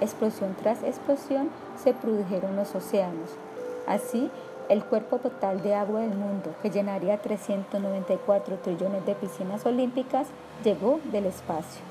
[0.00, 1.50] explosión tras explosión,
[1.82, 3.30] se produjeron los océanos.
[3.86, 4.30] Así,
[4.68, 10.28] el cuerpo total de agua del mundo, que llenaría 394 trillones de piscinas olímpicas,
[10.62, 11.82] llegó del espacio.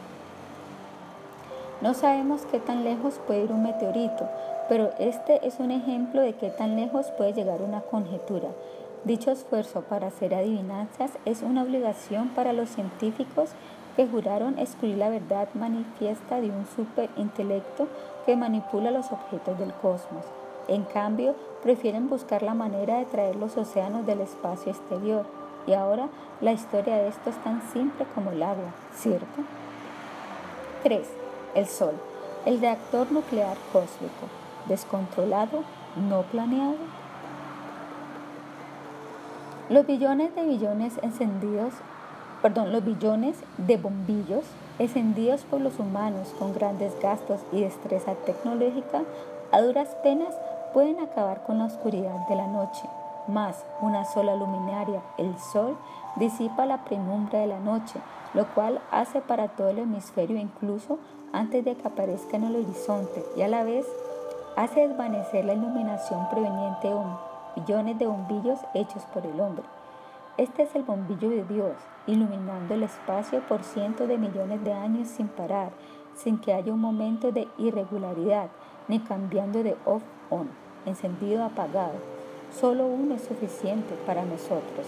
[1.82, 4.28] No sabemos qué tan lejos puede ir un meteorito,
[4.68, 8.50] pero este es un ejemplo de qué tan lejos puede llegar una conjetura.
[9.04, 13.52] Dicho esfuerzo para hacer adivinanzas es una obligación para los científicos
[13.96, 17.88] que juraron excluir la verdad manifiesta de un superintelecto
[18.26, 20.26] que manipula los objetos del cosmos.
[20.68, 25.26] En cambio, prefieren buscar la manera de traer los océanos del espacio exterior.
[25.66, 26.10] Y ahora
[26.42, 29.44] la historia de esto es tan simple como el agua, ¿cierto?
[30.84, 31.08] 3.
[31.56, 31.94] El Sol.
[32.46, 34.28] El reactor nuclear cósmico.
[34.68, 35.64] Descontrolado,
[36.10, 36.76] no planeado.
[39.70, 41.74] Los billones de billones encendidos,
[42.42, 44.46] perdón, los billones de bombillos
[44.80, 49.02] encendidos por los humanos con grandes gastos y destreza tecnológica,
[49.52, 50.34] a duras penas
[50.78, 52.88] pueden acabar con la oscuridad de la noche,
[53.28, 55.76] mas una sola luminaria, el sol,
[56.18, 58.00] disipa la penumbra de la noche,
[58.36, 61.00] lo cual hace para todo el hemisferio incluso
[61.34, 63.88] antes de que aparezca en el horizonte y a la vez
[64.56, 66.96] hace desvanecer la iluminación proveniente de
[67.56, 69.66] billones de bombillos hechos por el hombre.
[70.38, 71.74] Este es el bombillo de Dios,
[72.06, 75.72] iluminando el espacio por cientos de millones de años sin parar,
[76.14, 78.50] sin que haya un momento de irregularidad,
[78.88, 81.96] ni cambiando de off-on encendido apagado.
[82.60, 84.88] Solo uno es suficiente para nosotros.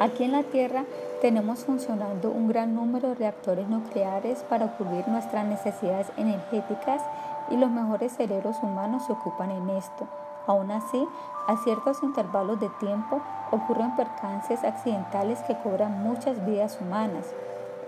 [0.00, 0.84] Aquí en la Tierra
[1.20, 7.02] tenemos funcionando un gran número de reactores nucleares para cubrir nuestras necesidades energéticas
[7.50, 10.06] y los mejores cerebros humanos se ocupan en esto.
[10.46, 11.04] Aún así,
[11.46, 17.26] a ciertos intervalos de tiempo ocurren percances accidentales que cobran muchas vidas humanas.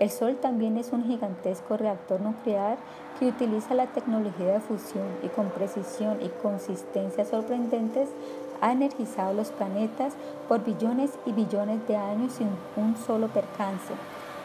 [0.01, 2.79] El Sol también es un gigantesco reactor nuclear
[3.19, 8.09] que utiliza la tecnología de fusión y con precisión y consistencia sorprendentes
[8.61, 10.13] ha energizado los planetas
[10.47, 13.93] por billones y billones de años sin un solo percance.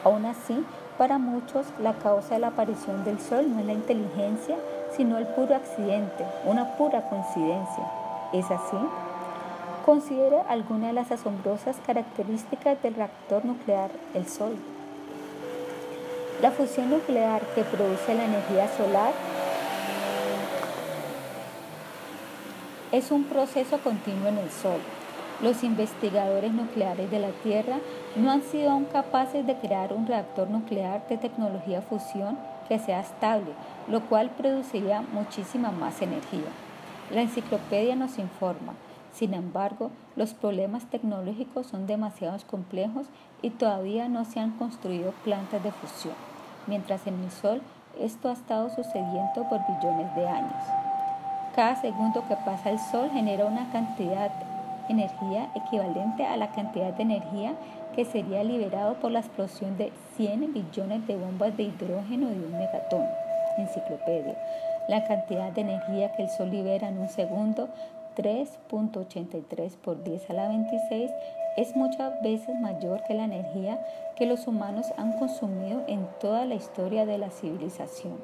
[0.05, 0.62] Aún así,
[0.99, 4.59] para muchos, la causa de la aparición del Sol no es la inteligencia,
[4.95, 7.90] sino el puro accidente, una pura coincidencia.
[8.35, 8.77] ¿Es así?
[9.87, 14.55] Considere alguna de las asombrosas características del reactor nuclear, el Sol.
[16.42, 19.14] La fusión nuclear que produce la energía solar
[22.92, 24.81] es un proceso continuo en el Sol.
[25.42, 27.79] Los investigadores nucleares de la Tierra
[28.16, 33.01] no han sido aún capaces de crear un reactor nuclear de tecnología fusión que sea
[33.01, 33.53] estable,
[33.88, 36.51] lo cual produciría muchísima más energía.
[37.11, 38.75] La enciclopedia nos informa,
[39.16, 43.07] sin embargo, los problemas tecnológicos son demasiado complejos
[43.40, 46.14] y todavía no se han construido plantas de fusión,
[46.66, 47.62] mientras en el Sol
[48.00, 50.64] esto ha estado sucediendo por billones de años.
[51.55, 56.92] Cada segundo que pasa el Sol genera una cantidad de energía equivalente a la cantidad
[56.92, 57.55] de energía
[57.94, 62.52] que sería liberado por la explosión de 100 billones de bombas de hidrógeno de un
[62.59, 63.07] megatón.
[63.57, 64.37] Enciclopedia.
[64.88, 67.70] La cantidad de energía que el Sol libera en un segundo
[68.16, 71.11] 3.83 por 10 a la 26
[71.57, 73.81] es muchas veces mayor que la energía
[74.16, 78.19] que los humanos han consumido en toda la historia de la civilización.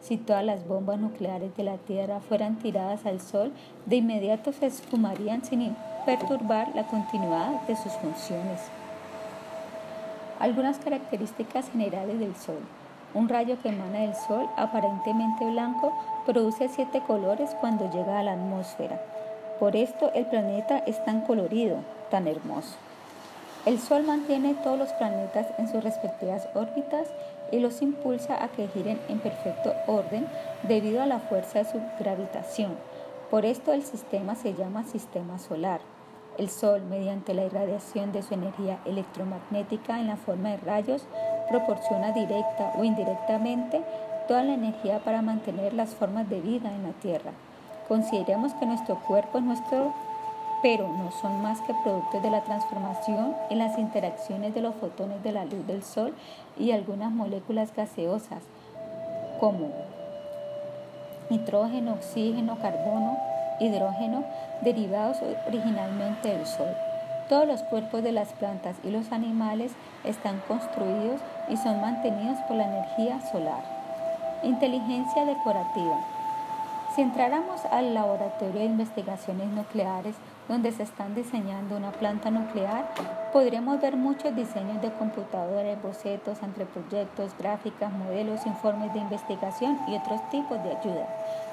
[0.00, 3.52] Si todas las bombas nucleares de la Tierra fueran tiradas al Sol,
[3.86, 8.60] de inmediato se esfumarían sin perturbar la continuidad de sus funciones.
[10.38, 12.60] Algunas características generales del Sol.
[13.14, 15.92] Un rayo que emana del Sol, aparentemente blanco,
[16.26, 19.00] produce siete colores cuando llega a la atmósfera.
[19.58, 21.78] Por esto el planeta es tan colorido,
[22.10, 22.76] tan hermoso.
[23.66, 27.08] El Sol mantiene todos los planetas en sus respectivas órbitas
[27.50, 30.28] y los impulsa a que giren en perfecto orden
[30.62, 32.76] debido a la fuerza de su gravitación.
[33.30, 35.80] Por esto el sistema se llama sistema solar.
[36.38, 41.06] El Sol, mediante la irradiación de su energía electromagnética en la forma de rayos,
[41.48, 43.82] proporciona directa o indirectamente
[44.28, 47.32] toda la energía para mantener las formas de vida en la Tierra.
[47.88, 49.92] Consideremos que nuestro cuerpo es nuestro
[50.66, 55.22] pero no son más que productos de la transformación en las interacciones de los fotones
[55.22, 56.12] de la luz del Sol
[56.58, 58.42] y algunas moléculas gaseosas
[59.38, 59.70] como
[61.30, 63.16] nitrógeno, oxígeno, carbono,
[63.60, 64.24] hidrógeno,
[64.62, 66.74] derivados originalmente del Sol.
[67.28, 69.70] Todos los cuerpos de las plantas y los animales
[70.02, 73.62] están construidos y son mantenidos por la energía solar.
[74.42, 76.00] Inteligencia decorativa.
[76.96, 80.16] Si entráramos al laboratorio de investigaciones nucleares,
[80.48, 82.88] donde se están diseñando una planta nuclear,
[83.32, 90.20] podremos ver muchos diseños de computadores, bocetos, anteproyectos, gráficas, modelos, informes de investigación y otros
[90.30, 91.08] tipos de ayuda.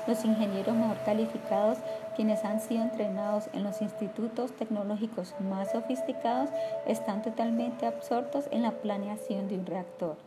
[0.06, 1.77] Los ingenieros mejor calificados,
[2.15, 6.49] quienes han sido entrenados en los institutos tecnológicos más sofisticados,
[6.86, 10.17] están totalmente absortos en la planeación de un reactor.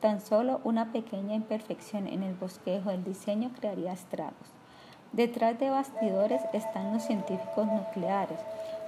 [0.00, 4.53] Tan solo una pequeña imperfección en el bosquejo del diseño crearía estragos.
[5.14, 8.40] Detrás de bastidores están los científicos nucleares,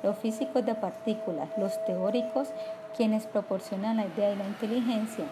[0.03, 2.49] los físicos de partículas, los teóricos,
[2.97, 5.25] quienes proporcionan la idea y la inteligencia.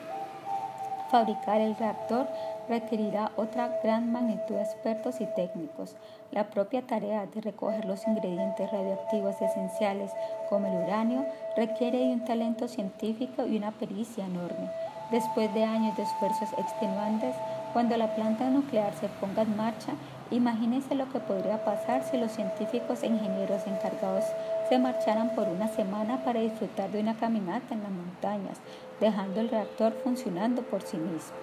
[1.11, 2.29] Fabricar el reactor
[2.69, 5.97] requerirá otra gran magnitud de expertos y técnicos.
[6.31, 10.13] La propia tarea de recoger los ingredientes radioactivos esenciales
[10.49, 11.27] como el uranio
[11.57, 14.71] requiere de un talento científico y una pericia enorme.
[15.11, 17.35] Después de años de esfuerzos extenuantes,
[17.73, 19.93] cuando la planta nuclear se ponga en marcha,
[20.31, 24.25] Imagínense lo que podría pasar si los científicos e ingenieros encargados
[24.69, 28.59] se marcharan por una semana para disfrutar de una caminata en las montañas,
[29.01, 31.37] dejando el reactor funcionando por sí mismo.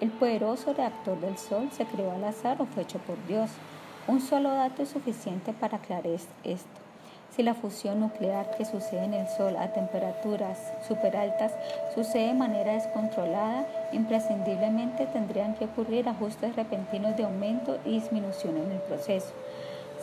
[0.00, 3.50] El poderoso reactor del Sol se creó al azar o fue hecho por Dios.
[4.06, 6.87] Un solo dato es suficiente para aclarar esto.
[7.38, 11.52] Si la fusión nuclear que sucede en el Sol a temperaturas superaltas
[11.94, 18.72] sucede de manera descontrolada, imprescindiblemente tendrían que ocurrir ajustes repentinos de aumento y disminución en
[18.72, 19.28] el proceso.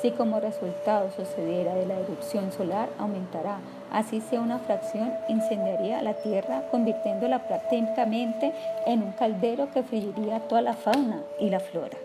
[0.01, 3.59] Si como resultado sucediera de la erupción solar, aumentará.
[3.91, 8.53] Así sea una fracción, incendiaría la Tierra, convirtiéndola prácticamente
[8.85, 11.97] en un caldero que frigiría toda la fauna y la flora.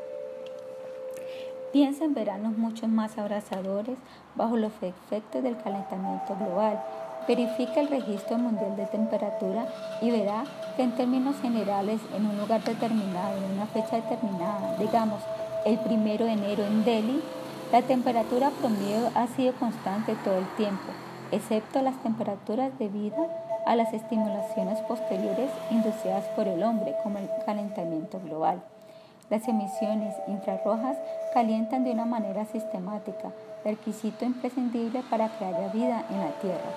[1.72, 3.96] Piensa en veranos mucho más abrazadores
[4.34, 6.82] bajo los efectos del calentamiento global.
[7.28, 9.68] Verifica el registro mundial de temperatura
[10.02, 10.42] y verá
[10.76, 15.22] que en términos generales en un lugar determinado, en una fecha determinada, digamos
[15.64, 17.22] el primero de enero en Delhi,
[17.70, 20.90] la temperatura promedio ha sido constante todo el tiempo,
[21.30, 23.28] excepto las temperaturas debidas
[23.64, 28.60] a las estimulaciones posteriores inducidas por el hombre, como el calentamiento global.
[29.30, 30.96] Las emisiones infrarrojas
[31.32, 33.30] calientan de una manera sistemática,
[33.64, 36.70] requisito imprescindible para que haya vida en la Tierra.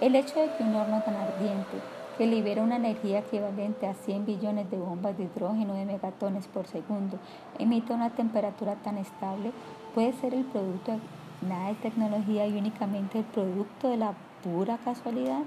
[0.00, 1.78] El hecho de que un horno tan ardiente,
[2.18, 6.66] que libera una energía equivalente a 100 billones de bombas de hidrógeno de megatones por
[6.66, 7.18] segundo,
[7.60, 9.52] emita una temperatura tan estable,
[9.94, 14.78] puede ser el producto de nada de tecnología y únicamente el producto de la pura
[14.78, 15.42] casualidad.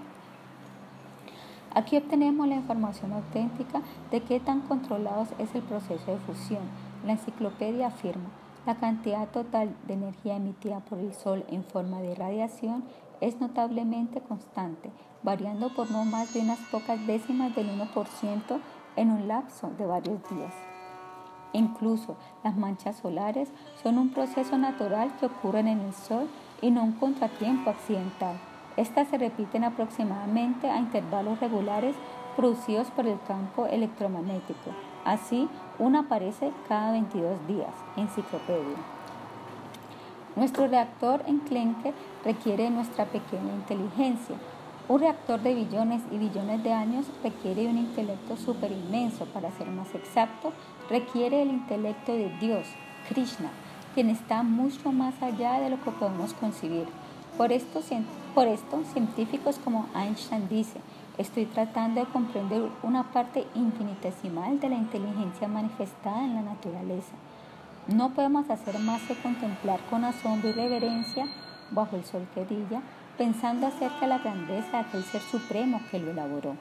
[1.78, 6.64] Aquí obtenemos la información auténtica de qué tan controlados es el proceso de fusión.
[7.06, 8.32] La enciclopedia afirma,
[8.66, 12.84] la cantidad total de energía emitida por el Sol en forma de radiación
[13.22, 14.90] es notablemente constante,
[15.22, 18.60] variando por no más de unas pocas décimas del 1%
[18.96, 20.56] en un lapso de varios días.
[21.54, 23.52] Incluso las manchas solares
[23.84, 26.28] son un proceso natural que ocurre en el Sol
[26.60, 28.36] y no un contratiempo accidental.
[28.78, 31.96] Estas se repiten aproximadamente a intervalos regulares
[32.36, 34.72] producidos por el campo electromagnético.
[35.04, 35.50] Así,
[35.80, 37.74] una aparece cada 22 días.
[37.96, 38.78] Enciclopedia.
[40.36, 44.36] Nuestro reactor en enclenque requiere nuestra pequeña inteligencia.
[44.88, 49.26] Un reactor de billones y billones de años requiere un intelecto súper inmenso.
[49.26, 50.54] Para ser más exacto,
[50.92, 52.68] requiere el intelecto de Dios,
[53.10, 53.50] Krishna,
[53.96, 56.86] quien está mucho más allá de lo que podemos concebir.
[57.36, 57.82] Por esto,
[58.38, 60.80] por esto, científicos como Einstein dice,
[61.18, 67.16] Estoy tratando de comprender una parte infinitesimal de la inteligencia manifestada en la naturaleza.
[67.88, 71.26] No podemos hacer más que contemplar con asombro y reverencia
[71.72, 72.84] bajo el sol que brilla,
[73.18, 76.56] pensando acerca de la grandeza de aquel ser supremo que lo elaboró.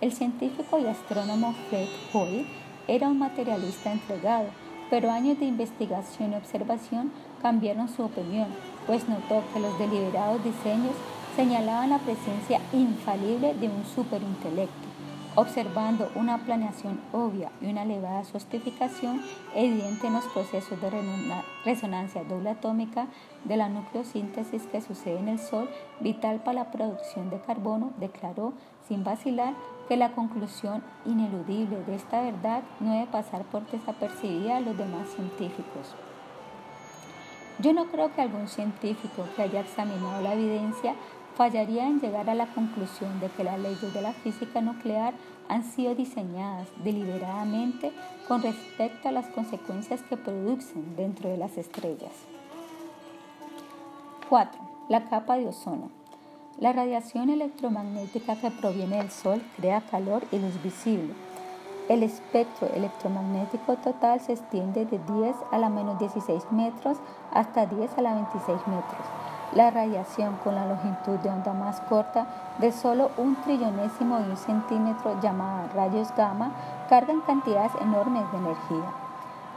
[0.00, 2.46] El científico y astrónomo Fred Hoyle
[2.88, 4.46] era un materialista entregado,
[4.88, 8.48] pero años de investigación y observación cambiaron su opinión,
[8.86, 10.94] pues notó que los deliberados diseños
[11.36, 14.92] señalaban la presencia infalible de un superintelecto
[15.34, 19.22] observando una planeación obvia y una elevada justificación
[19.54, 20.90] evidente en los procesos de
[21.64, 23.06] resonancia doble atómica
[23.44, 25.68] de la nucleosíntesis que sucede en el Sol,
[26.00, 28.52] vital para la producción de carbono, declaró
[28.86, 29.54] sin vacilar
[29.88, 35.08] que la conclusión ineludible de esta verdad no debe pasar por desapercibida a los demás
[35.08, 35.94] científicos.
[37.58, 40.94] Yo no creo que algún científico que haya examinado la evidencia
[41.36, 45.14] fallaría en llegar a la conclusión de que las leyes de la física nuclear
[45.48, 47.92] han sido diseñadas deliberadamente
[48.28, 52.12] con respecto a las consecuencias que producen dentro de las estrellas.
[54.28, 54.60] 4.
[54.88, 55.90] La capa de ozono.
[56.58, 61.12] La radiación electromagnética que proviene del Sol crea calor y luz visible.
[61.88, 66.98] El espectro electromagnético total se extiende de 10 a la menos 16 metros
[67.34, 69.22] hasta 10 a la 26 metros
[69.54, 72.26] la radiación con la longitud de onda más corta
[72.58, 76.52] de solo un trillonésimo de un centímetro llamada rayos gamma
[76.88, 78.92] cargan cantidades enormes de energía.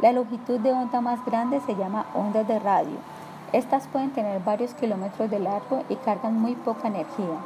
[0.02, 2.98] La longitud de onda más grande se llama ondas de radio.
[3.54, 7.38] Estas pueden tener varios kilómetros de largo y cargan muy poca energía.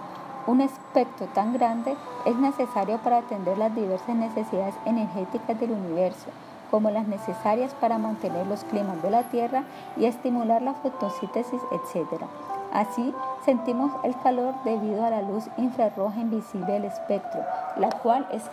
[0.48, 6.32] Un espectro tan grande es necesario para atender las diversas necesidades energéticas del universo,
[6.72, 9.63] como las necesarias para mantener los climas de la Tierra
[9.97, 12.24] y estimular la fotosíntesis, etc.
[12.72, 13.13] Así,
[13.43, 17.41] sentimos el calor debido a la luz infrarroja invisible del espectro,
[17.78, 18.43] la cual es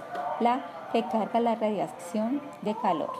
[0.40, 0.60] la
[0.92, 3.10] que carga la radiación de calor.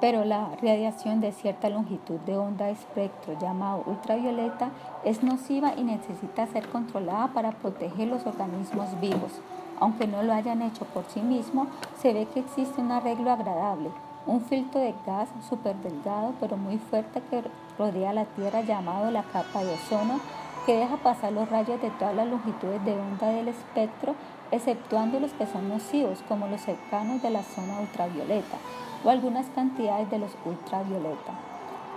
[0.00, 4.70] Pero la radiación de cierta longitud de onda de espectro llamado ultravioleta
[5.04, 9.40] es nociva y necesita ser controlada para proteger los organismos vivos.
[9.80, 11.66] Aunque no lo hayan hecho por sí mismo,
[12.00, 13.90] se ve que existe un arreglo agradable,
[14.26, 17.42] un filtro de gas súper delgado pero muy fuerte que
[17.78, 20.20] rodea la Tierra llamado la capa de ozono,
[20.66, 24.14] que deja pasar los rayos de todas las longitudes de onda del espectro,
[24.50, 28.58] exceptuando los que son nocivos, como los cercanos de la zona ultravioleta
[29.04, 31.32] o algunas cantidades de los ultravioleta.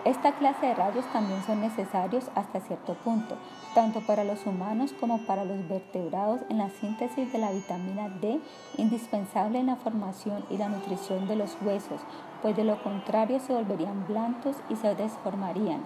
[0.06, 3.36] Esta clase de rayos también son necesarios hasta cierto punto,
[3.74, 8.40] tanto para los humanos como para los vertebrados en la síntesis de la vitamina D,
[8.78, 12.02] indispensable en la formación y la nutrición de los huesos,
[12.42, 15.82] pues de lo contrario se volverían blancos y se desformarían.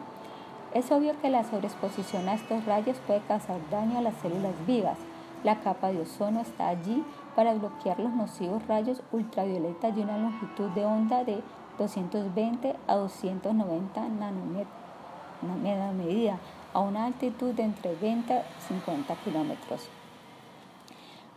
[0.74, 4.98] Es obvio que la sobreexposición a estos rayos puede causar daño a las células vivas.
[5.44, 7.04] La capa de ozono está allí
[7.36, 11.42] para bloquear los nocivos rayos ultravioleta de una longitud de onda de
[11.78, 14.02] 220 a 290
[15.42, 16.40] nanomedida
[16.76, 19.88] a una altitud de entre 20 y 50 kilómetros.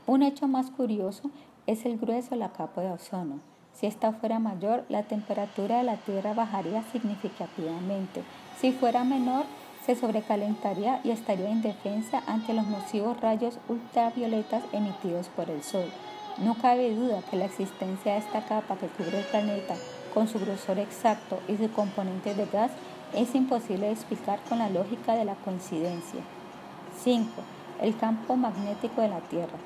[0.04, 1.30] Un hecho más curioso
[1.66, 3.38] es el grueso de la capa de ozono.
[3.72, 8.24] Si esta fuera mayor, la temperatura de la Tierra bajaría significativamente.
[8.58, 9.44] Si fuera menor,
[9.86, 15.86] se sobrecalentaría y estaría indefensa ante los nocivos rayos ultravioletas emitidos por el Sol.
[16.38, 19.76] No cabe duda que la existencia de esta capa que cubre el planeta
[20.12, 22.72] con su grosor exacto y su componente de gas
[23.14, 26.20] es imposible explicar con la lógica de la coincidencia.
[27.02, 27.28] 5.
[27.80, 29.58] El campo magnético de la Tierra.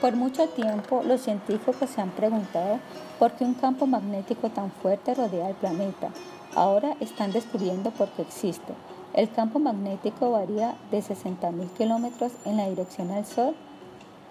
[0.00, 2.78] Por mucho tiempo los científicos se han preguntado
[3.18, 6.10] por qué un campo magnético tan fuerte rodea el planeta.
[6.54, 8.74] Ahora están descubriendo por qué existe.
[9.14, 13.54] El campo magnético varía de 60.000 kilómetros en la dirección al Sol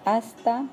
[0.04, 0.64] hasta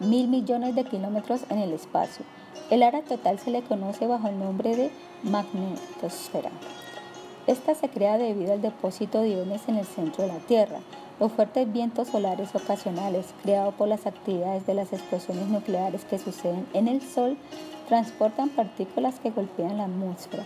[0.00, 2.24] mil millones de kilómetros en el espacio.
[2.70, 4.90] El área total se le conoce bajo el nombre de
[5.24, 6.50] magnetosfera.
[7.48, 10.78] Esta se crea debido al depósito de iones en el centro de la Tierra.
[11.18, 16.64] Los fuertes vientos solares ocasionales creados por las actividades de las explosiones nucleares que suceden
[16.72, 17.36] en el Sol
[17.88, 20.44] transportan partículas que golpean la atmósfera.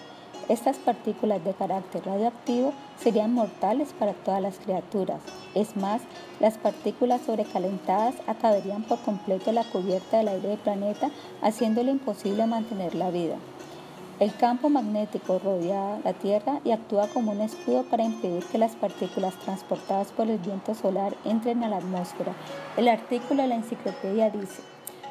[0.49, 5.21] Estas partículas de carácter radioactivo serían mortales para todas las criaturas.
[5.55, 6.03] Es más,
[6.39, 12.95] las partículas sobrecalentadas acabarían por completo la cubierta del aire del planeta, haciéndole imposible mantener
[12.95, 13.37] la vida.
[14.21, 18.77] El campo magnético rodea la Tierra y actúa como un escudo para impedir que las
[18.77, 22.33] partículas transportadas por el viento solar entren a la atmósfera.
[22.77, 24.63] El artículo de la enciclopedia dice,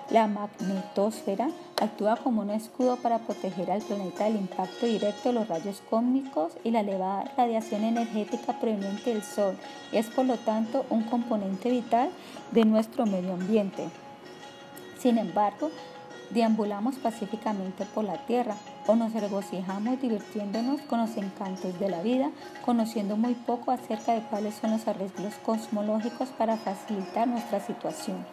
[0.10, 1.49] La magnetosfera
[1.82, 6.54] actúa como un escudo para proteger al planeta del impacto directo de los rayos cósmicos
[6.64, 9.58] y la elevada radiación energética proveniente del Sol
[9.91, 12.10] es por lo tanto un componente vital
[12.51, 13.88] de nuestro medio ambiente.
[14.99, 15.72] Sin embargo,
[16.32, 18.56] deambulamos pacíficamente por la Tierra
[18.88, 22.30] o nos regocijamos divirtiéndonos con los encantos de la vida,
[22.66, 28.26] conociendo muy poco acerca de cuáles son los arreglos cosmológicos para facilitar nuestra situación.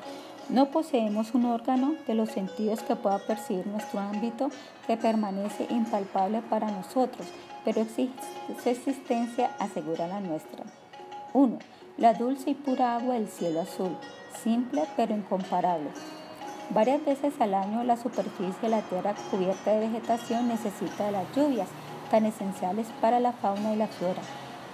[0.51, 4.51] No poseemos un órgano de los sentidos que pueda percibir nuestro ámbito
[4.89, 7.29] que permanece impalpable para nosotros,
[7.65, 10.65] pero su existencia asegura la nuestra.
[11.35, 11.57] 1.
[11.99, 13.97] La dulce y pura agua del cielo azul,
[14.43, 15.91] simple pero incomparable.
[16.71, 21.37] Varias veces al año la superficie de la tierra cubierta de vegetación necesita de las
[21.37, 21.69] lluvias,
[22.11, 24.23] tan esenciales para la fauna y la flora.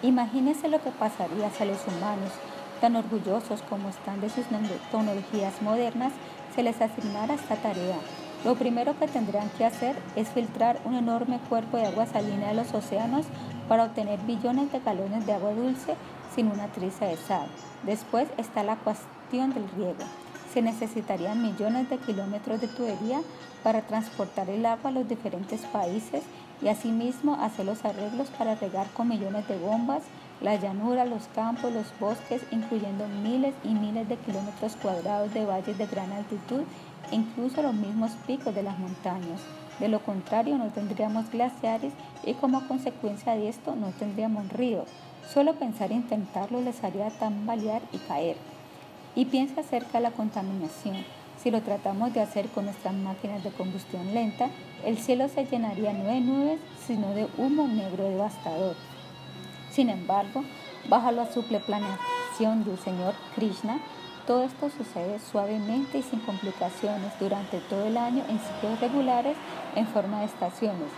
[0.02, 2.32] Imagínense lo que pasaría si los humanos,
[2.80, 6.12] tan orgullosos como están de sus tecnologías modernas,
[6.54, 7.96] se les asignara esta tarea.
[8.44, 12.54] Lo primero que tendrían que hacer es filtrar un enorme cuerpo de agua salina de
[12.54, 13.26] los océanos
[13.68, 15.96] para obtener billones de galones de agua dulce
[16.34, 17.48] sin una triza de sal.
[17.82, 20.04] Después está la cuestión del riego.
[20.52, 23.20] Se necesitarían millones de kilómetros de tubería
[23.62, 26.22] para transportar el agua a los diferentes países
[26.62, 30.02] y asimismo hacer los arreglos para regar con millones de bombas
[30.40, 35.78] la llanura, los campos, los bosques, incluyendo miles y miles de kilómetros cuadrados de valles
[35.78, 36.62] de gran altitud
[37.10, 39.40] e incluso los mismos picos de las montañas.
[39.78, 41.92] De lo contrario, no tendríamos glaciares
[42.24, 44.88] y como consecuencia de esto no tendríamos ríos.
[45.32, 48.36] Solo pensar en intentarlo les haría tambalear y caer.
[49.14, 50.96] Y piensa acerca de la contaminación.
[51.42, 54.48] Si lo tratamos de hacer con nuestras máquinas de combustión lenta,
[54.84, 58.76] el cielo se llenaría no de nubes, sino de humo negro devastador.
[59.76, 60.42] Sin embargo,
[60.88, 63.78] bajo la suple planeación del Señor Krishna,
[64.26, 69.36] todo esto sucede suavemente y sin complicaciones durante todo el año en ciclos regulares
[69.74, 70.88] en forma de estaciones.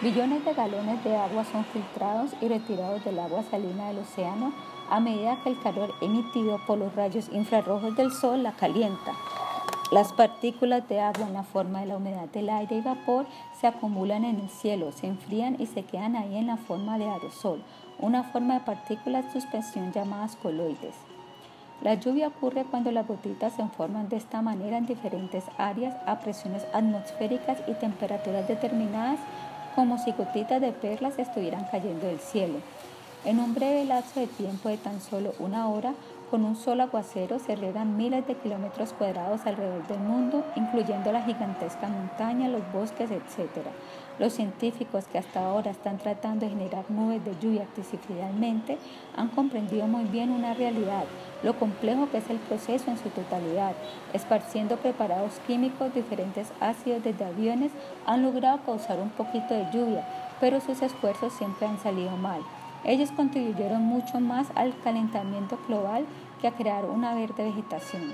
[0.00, 4.54] Billones de galones de agua son filtrados y retirados del agua salina del océano
[4.88, 9.12] a medida que el calor emitido por los rayos infrarrojos del sol la calienta.
[9.90, 13.26] Las partículas de agua en la forma de la humedad del aire y vapor
[13.60, 17.04] se acumulan en el cielo, se enfrían y se quedan ahí en la forma de
[17.04, 17.62] aerosol,
[17.98, 20.94] una forma de partículas de suspensión llamadas coloides.
[21.82, 26.20] La lluvia ocurre cuando las gotitas se forman de esta manera en diferentes áreas a
[26.20, 29.18] presiones atmosféricas y temperaturas determinadas,
[29.74, 32.58] como si gotitas de perlas estuvieran cayendo del cielo.
[33.24, 35.94] En un breve lapso de tiempo de tan solo una hora,
[36.30, 41.22] con un solo aguacero se riegan miles de kilómetros cuadrados alrededor del mundo, incluyendo la
[41.22, 43.68] gigantesca montaña, los bosques, etc.
[44.18, 48.78] Los científicos que hasta ahora están tratando de generar nubes de lluvia artificialmente
[49.16, 51.04] han comprendido muy bien una realidad,
[51.42, 53.72] lo complejo que es el proceso en su totalidad.
[54.12, 57.72] Esparciendo preparados químicos, diferentes ácidos desde aviones
[58.06, 60.06] han logrado causar un poquito de lluvia,
[60.40, 62.40] pero sus esfuerzos siempre han salido mal.
[62.84, 66.06] Ellos contribuyeron mucho más al calentamiento global
[66.40, 68.12] que a crear una verde vegetación.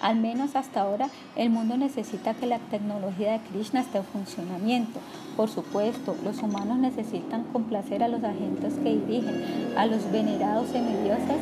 [0.00, 5.00] Al menos hasta ahora, el mundo necesita que la tecnología de Krishna esté en funcionamiento.
[5.36, 11.38] Por supuesto, los humanos necesitan complacer a los agentes que dirigen, a los venerados semidioses,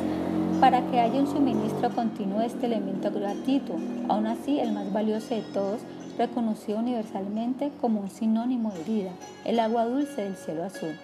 [0.59, 3.75] para que haya un suministro continuo de este elemento gratuito.
[4.09, 5.81] Aún así, el más valioso de todos,
[6.17, 9.11] reconocido universalmente como un sinónimo de vida,
[9.45, 10.95] el agua dulce del cielo azul.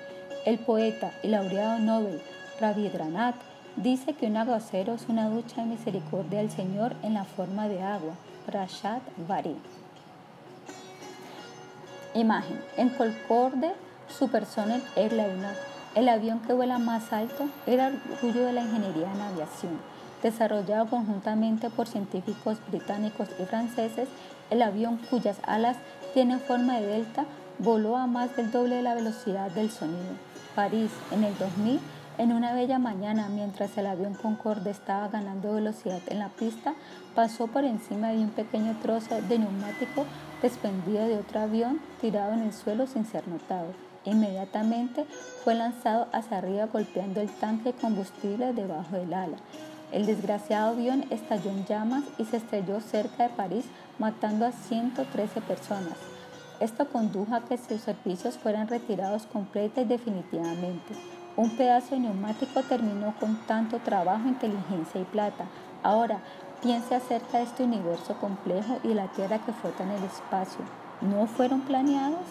[0.46, 2.20] El poeta y laureado Nobel
[2.60, 7.68] Rabindranath dice que un aguacero es una ducha de misericordia del Señor en la forma
[7.68, 8.14] de agua.
[8.46, 9.56] Prashat Vari.
[12.14, 12.62] Imagen.
[12.78, 13.74] En Concorde,
[14.08, 15.56] Supersonic Airliner,
[15.96, 19.80] el avión que vuela más alto, era orgullo de la ingeniería en aviación.
[20.22, 24.08] Desarrollado conjuntamente por científicos británicos y franceses,
[24.50, 25.78] el avión cuyas alas
[26.14, 27.26] tienen forma de delta
[27.60, 30.14] voló a más del doble de la velocidad del sonido.
[30.56, 31.80] París, en el 2000,
[32.18, 36.76] en una bella mañana, mientras el avión Concorde estaba ganando velocidad en la pista,
[37.16, 40.06] pasó por encima de un pequeño trozo de neumático
[40.42, 43.68] desprendido de otro avión tirado en el suelo sin ser notado.
[44.06, 45.06] Inmediatamente
[45.44, 49.38] fue lanzado hacia arriba golpeando el tanque de combustible debajo del ala.
[49.92, 53.66] El desgraciado avión estalló en llamas y se estrelló cerca de París,
[54.00, 55.98] matando a 113 personas.
[56.60, 60.94] Esto condujo a que sus servicios fueran retirados completa y definitivamente.
[61.36, 65.46] Un pedazo de neumático terminó con tanto trabajo, inteligencia y plata.
[65.82, 66.20] Ahora,
[66.62, 70.64] piense acerca de este universo complejo y la Tierra que flota en el espacio.
[71.02, 72.22] ¿No fueron planeados?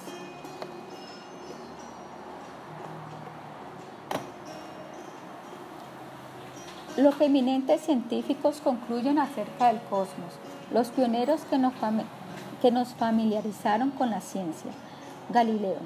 [6.97, 10.35] Los eminentes científicos concluyen acerca del cosmos,
[10.73, 11.73] los pioneros que nos,
[12.61, 14.71] que nos familiarizaron con la ciencia.
[15.31, 15.79] Galileo,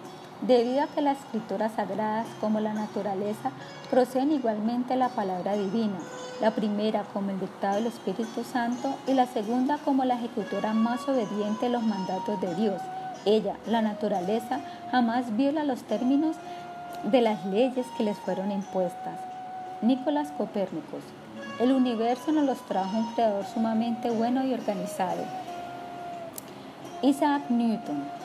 [0.42, 3.50] debido a que las escrituras sagradas como la naturaleza
[3.90, 5.98] proceden igualmente la palabra divina,
[6.40, 11.08] la primera como el dictado del Espíritu Santo y la segunda como la ejecutora más
[11.08, 12.80] obediente de los mandatos de Dios.
[13.24, 14.60] Ella, la naturaleza,
[14.90, 16.36] jamás viola los términos
[17.04, 19.18] de las leyes que les fueron impuestas.
[19.82, 21.02] Nicolás Copérnicos.
[21.58, 25.24] El universo nos los trajo un creador sumamente bueno y organizado.
[27.02, 28.15] Isaac Newton.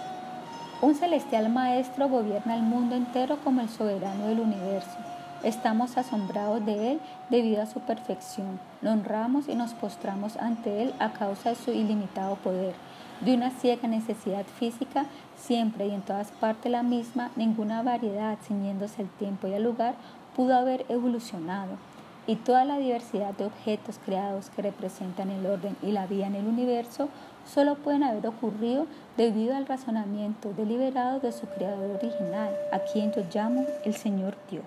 [0.81, 4.97] Un celestial maestro gobierna el mundo entero como el soberano del universo.
[5.43, 8.59] Estamos asombrados de Él debido a su perfección.
[8.81, 12.73] Lo honramos y nos postramos ante Él a causa de su ilimitado poder.
[13.19, 15.05] De una ciega necesidad física,
[15.37, 19.93] siempre y en todas partes la misma, ninguna variedad, ciñéndose el tiempo y el lugar,
[20.35, 21.77] pudo haber evolucionado,
[22.25, 26.35] y toda la diversidad de objetos creados que representan el orden y la vida en
[26.35, 27.09] el universo
[27.45, 28.85] solo pueden haber ocurrido
[29.17, 34.65] debido al razonamiento deliberado de su creador original, a quien yo llamo el Señor Dios.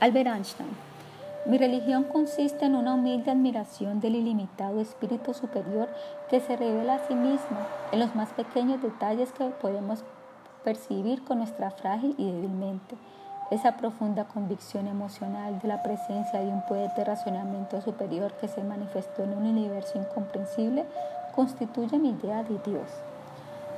[0.00, 0.88] Albert Einstein.
[1.46, 5.88] Mi religión consiste en una humilde admiración del ilimitado espíritu superior
[6.28, 7.58] que se revela a sí mismo
[7.90, 10.04] en los más pequeños detalles que podemos
[10.62, 12.96] percibir con nuestra frágil y débil mente.
[13.50, 18.62] Esa profunda convicción emocional de la presencia de un poder de razonamiento superior que se
[18.62, 20.84] manifestó en un universo incomprensible
[21.34, 22.90] constituye mi idea de Dios.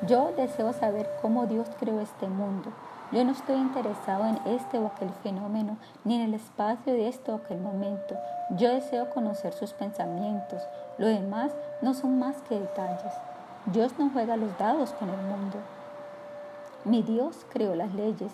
[0.08, 2.72] Yo deseo saber cómo Dios creó este mundo.
[3.12, 7.30] Yo no estoy interesado en este o aquel fenómeno, ni en el espacio de este
[7.30, 8.16] o aquel momento.
[8.56, 10.62] Yo deseo conocer sus pensamientos.
[10.98, 13.12] Lo demás no son más que detalles.
[13.66, 15.58] Dios no juega los dados con el mundo.
[16.84, 18.32] Mi Dios creó las leyes,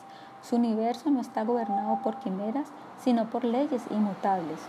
[0.48, 2.68] su universo no está gobernado por quimeras,
[3.02, 4.60] sino por leyes inmutables.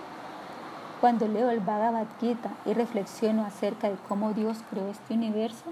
[1.00, 5.66] Cuando leo el Bhagavad Gita y reflexiono acerca de cómo Dios creó este universo,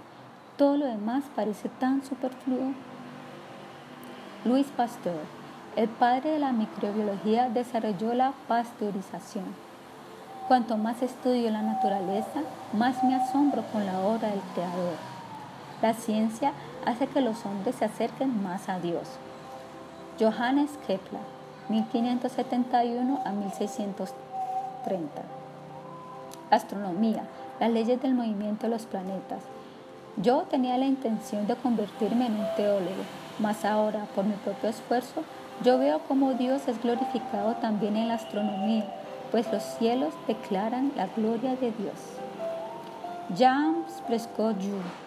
[0.58, 2.74] todo lo demás parece tan superfluo.
[4.44, 5.24] Luis Pasteur,
[5.76, 9.46] el padre de la microbiología, desarrolló la pasteurización.
[10.48, 12.42] Cuanto más estudio la naturaleza,
[12.74, 14.98] más me asombro con la obra del Creador.
[15.82, 16.54] La ciencia
[16.86, 19.18] hace que los hombres se acerquen más a Dios.
[20.18, 21.20] Johannes Kepler,
[21.68, 25.22] 1571 a 1630.
[26.50, 27.24] Astronomía,
[27.60, 29.44] las leyes del movimiento de los planetas.
[30.16, 33.04] Yo tenía la intención de convertirme en un teólogo,
[33.40, 35.24] mas ahora, por mi propio esfuerzo,
[35.66, 38.86] yo veo cómo Dios es glorificado también en la astronomía,
[39.32, 42.20] pues los cielos declaran la gloria de Dios.
[43.38, 45.05] James Prescott Joule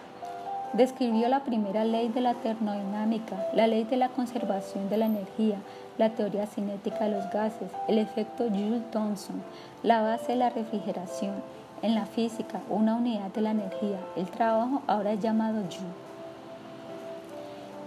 [0.73, 5.57] Describió la primera ley de la termodinámica, la ley de la conservación de la energía,
[5.97, 9.41] la teoría cinética de los gases, el efecto Joule-Thomson,
[9.81, 11.33] la base de la refrigeración,
[11.81, 16.09] en la física, una unidad de la energía, el trabajo ahora llamado Joule.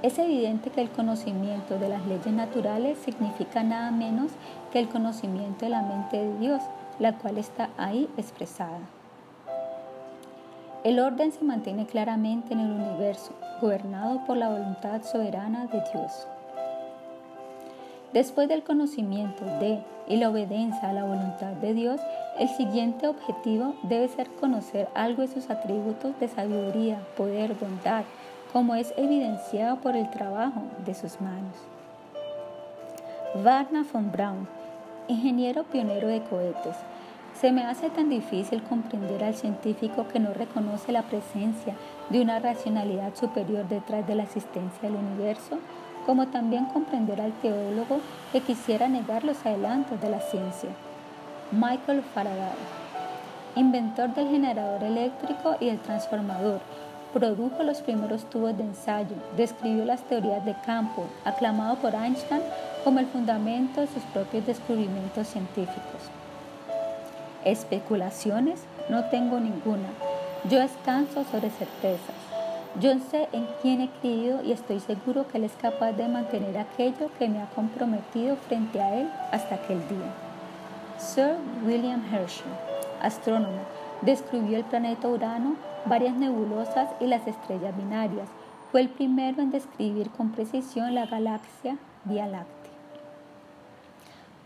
[0.03, 4.33] Es evidente que el conocimiento de las leyes naturales significa nada menos
[4.73, 6.61] que el conocimiento de la mente de Dios,
[6.99, 8.81] la cual está ahí expresada.
[10.85, 16.27] El orden se mantiene claramente en el universo, gobernado por la voluntad soberana de Dios.
[18.13, 19.79] Después del conocimiento de
[20.09, 22.01] y la obediencia a la voluntad de Dios,
[22.37, 28.03] el siguiente objetivo debe ser conocer algo de sus atributos de sabiduría, poder, bondad,
[28.53, 31.55] como es evidenciado por el trabajo de sus manos.
[33.37, 34.49] Wagner von Braun,
[35.07, 36.77] ingeniero pionero de cohetes,
[37.43, 41.75] se me hace tan difícil comprender al científico que no reconoce la presencia
[42.09, 45.59] de una racionalidad superior detrás de la existencia del universo,
[46.07, 47.99] como también comprender al teólogo
[48.31, 50.71] que quisiera negar los adelantos de la ciencia.
[51.51, 52.55] Michael Faraday,
[53.57, 56.61] inventor del generador eléctrico y del transformador,
[57.13, 62.43] produjo los primeros tubos de ensayo, describió las teorías de campo, aclamado por Einstein
[62.85, 66.22] como el fundamento de sus propios descubrimientos científicos.
[67.45, 69.89] Especulaciones no tengo ninguna.
[70.49, 72.15] Yo descanso sobre certezas.
[72.81, 76.57] Yo sé en quién he creído y estoy seguro que Él es capaz de mantener
[76.57, 80.13] aquello que me ha comprometido frente a Él hasta aquel día.
[80.99, 81.37] Sir
[81.67, 82.51] William Herschel,
[83.03, 83.61] astrónomo,
[84.01, 88.29] describió el planeta Urano, varias nebulosas y las estrellas binarias.
[88.71, 92.73] Fue el primero en describir con precisión la galaxia Vía Láctea.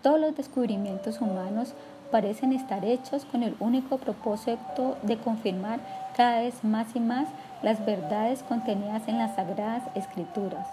[0.02, 1.74] Todos los descubrimientos humanos
[2.06, 5.80] parecen estar hechos con el único propósito de confirmar
[6.16, 7.28] cada vez más y más
[7.62, 10.66] las verdades contenidas en las sagradas escrituras.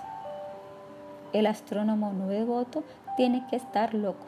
[1.34, 2.84] El astrónomo no devoto
[3.17, 4.25] tiene que estar loco.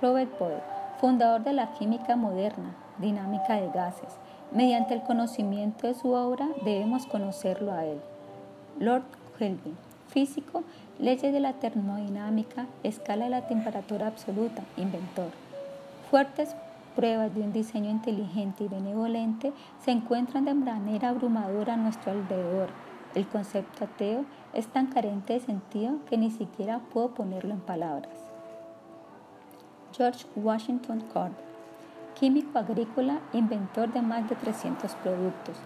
[0.00, 0.62] Robert Boyle,
[1.00, 4.14] fundador de la química moderna, dinámica de gases.
[4.52, 8.00] Mediante el conocimiento de su obra debemos conocerlo a él.
[8.78, 9.04] Lord
[9.38, 9.76] Kelvin,
[10.08, 10.62] físico,
[11.00, 15.30] leyes de la termodinámica, escala de la temperatura absoluta, inventor.
[16.10, 16.54] Fuertes
[16.94, 22.68] pruebas de un diseño inteligente y benevolente se encuentran de manera abrumadora a nuestro alrededor.
[23.14, 28.12] El concepto ateo es tan carente de sentido que ni siquiera puedo ponerlo en palabras.
[29.96, 31.32] George Washington Carver,
[32.18, 35.56] químico agrícola, inventor de más de 300 productos.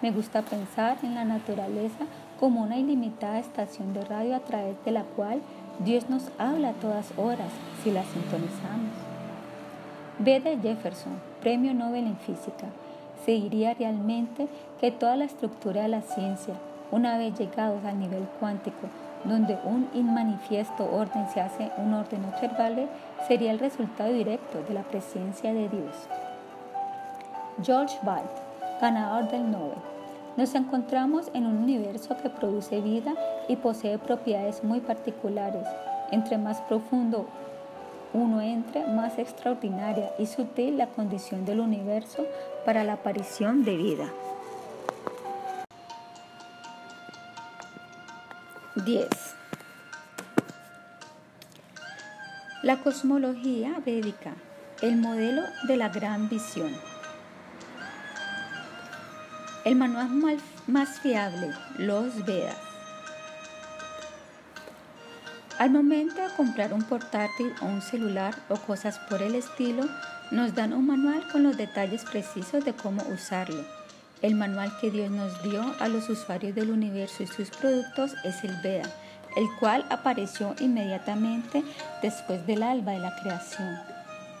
[0.00, 2.04] Me gusta pensar en la naturaleza
[2.38, 5.40] como una ilimitada estación de radio a través de la cual
[5.80, 7.50] Dios nos habla a todas horas
[7.82, 8.92] si la sintonizamos.
[10.18, 10.40] B.
[10.40, 12.66] de Jefferson, Premio Nobel en Física.
[13.24, 14.48] Se diría realmente
[14.80, 16.54] que toda la estructura de la ciencia,
[16.92, 18.86] una vez llegados al nivel cuántico,
[19.24, 22.86] donde un inmanifiesto orden se hace un orden observable,
[23.26, 26.08] sería el resultado directo de la presencia de Dios.
[27.62, 28.30] George Balt,
[28.80, 29.93] ganador del Nobel.
[30.36, 33.14] Nos encontramos en un universo que produce vida
[33.48, 35.66] y posee propiedades muy particulares.
[36.10, 37.26] Entre más profundo
[38.14, 42.24] uno entre, más extraordinaria y sutil la condición del universo
[42.64, 44.08] para la aparición de vida.
[48.84, 49.08] 10.
[52.62, 54.34] La cosmología védica,
[54.80, 56.72] el modelo de la gran visión.
[59.64, 60.10] El manual
[60.66, 62.56] más fiable, los Vedas.
[65.58, 69.88] Al momento de comprar un portátil o un celular o cosas por el estilo,
[70.30, 73.64] nos dan un manual con los detalles precisos de cómo usarlo.
[74.20, 78.44] El manual que Dios nos dio a los usuarios del universo y sus productos es
[78.44, 78.90] el Veda,
[79.36, 81.62] el cual apareció inmediatamente
[82.02, 83.78] después del alba de la creación.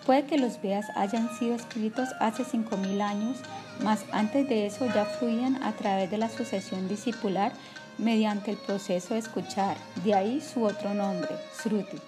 [0.04, 3.38] Puede que los Vedas hayan sido escritos hace 5.000 años,
[3.82, 7.52] mas antes de eso ya fluían a través de la sucesión discipular
[7.98, 11.30] mediante el proceso de escuchar, de ahí su otro nombre,
[11.62, 11.98] Sruti.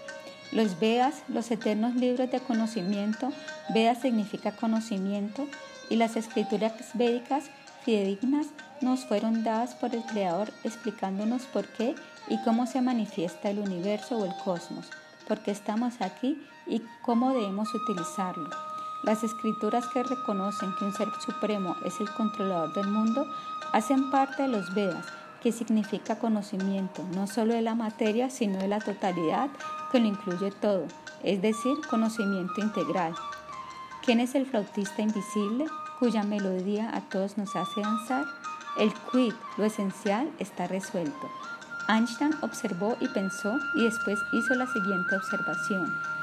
[0.53, 3.33] Los Vedas, los eternos libros de conocimiento,
[3.75, 5.47] Vedas significa conocimiento,
[5.89, 7.45] y las escrituras védicas
[7.85, 8.49] fidedignas
[8.81, 11.95] nos fueron dadas por el Creador explicándonos por qué
[12.29, 14.91] y cómo se manifiesta el universo o el cosmos,
[15.29, 18.66] por qué estamos aquí y cómo debemos utilizarlo.
[19.07, 23.25] Las escrituras que reconocen que un ser supremo es el controlador del mundo
[23.73, 25.07] hacen parte de los Vedas
[25.41, 29.49] que significa conocimiento, no solo de la materia, sino de la totalidad
[29.93, 30.87] que lo incluye todo,
[31.23, 33.15] es decir, conocimiento integral.
[34.05, 35.67] ¿Quién es el flautista invisible
[36.01, 38.25] cuya melodía a todos nos hace danzar?
[38.77, 41.31] El quid, lo esencial, está resuelto.
[41.89, 46.16] Einstein observó y pensó y después hizo la siguiente observación.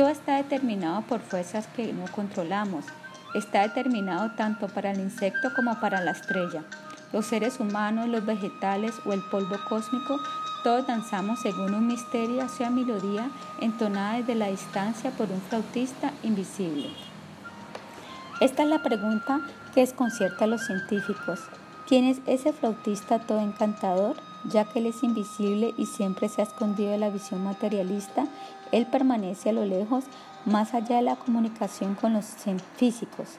[0.00, 2.86] Todo está determinado por fuerzas que no controlamos.
[3.34, 6.64] Está determinado tanto para el insecto como para la estrella.
[7.12, 10.16] Los seres humanos, los vegetales o el polvo cósmico,
[10.64, 13.28] todos danzamos según un misterio hacia melodía
[13.60, 16.88] entonada desde la distancia por un flautista invisible.
[18.40, 19.42] Esta es la pregunta
[19.74, 21.40] que desconcierta a los científicos.
[21.86, 24.16] ¿Quién es ese flautista todo encantador?
[24.46, 28.24] Ya que él es invisible y siempre se ha escondido de la visión materialista,
[28.72, 30.04] él permanece a lo lejos,
[30.44, 32.26] más allá de la comunicación con los
[32.76, 33.38] físicos.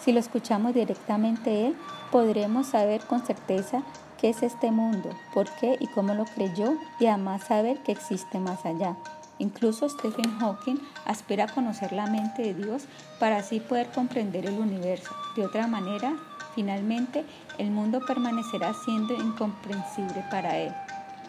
[0.00, 1.76] Si lo escuchamos directamente él,
[2.10, 3.82] podremos saber con certeza
[4.20, 8.38] qué es este mundo, por qué y cómo lo creyó y además saber que existe
[8.38, 8.96] más allá.
[9.38, 12.84] Incluso Stephen Hawking aspira a conocer la mente de Dios
[13.18, 15.14] para así poder comprender el universo.
[15.34, 16.14] De otra manera,
[16.54, 17.24] finalmente,
[17.58, 20.72] el mundo permanecerá siendo incomprensible para él.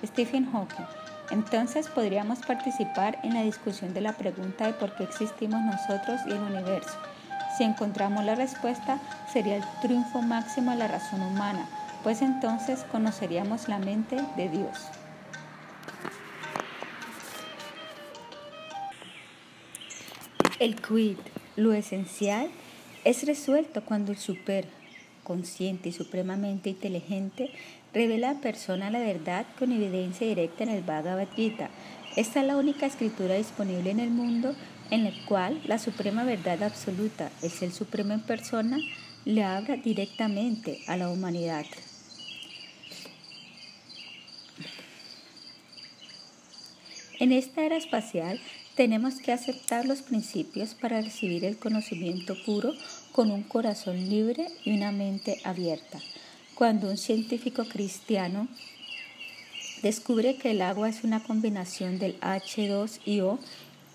[0.06, 1.07] Stephen Hawking.
[1.30, 6.32] Entonces podríamos participar en la discusión de la pregunta de por qué existimos nosotros y
[6.32, 6.98] el universo.
[7.58, 9.00] Si encontramos la respuesta,
[9.32, 11.68] sería el triunfo máximo de la razón humana,
[12.04, 14.88] pues entonces conoceríamos la mente de Dios.
[20.60, 21.18] El quid,
[21.56, 22.50] lo esencial,
[23.04, 24.68] es resuelto cuando el super
[25.24, 27.52] consciente y supremamente inteligente
[27.98, 31.72] revela a la persona la verdad con evidencia directa en el Bhagavad Gita.
[32.16, 34.56] Esta es la única escritura disponible en el mundo
[34.92, 38.78] en el cual la suprema verdad absoluta, el supremo en persona,
[39.26, 41.66] le habla directamente a la humanidad.
[47.20, 48.40] En esta era espacial
[48.76, 52.74] tenemos que aceptar los principios para recibir el conocimiento puro
[53.12, 56.00] con un corazón libre y una mente abierta.
[56.58, 58.48] Cuando un científico cristiano
[59.84, 63.38] descubre que el agua es una combinación del H2 y O,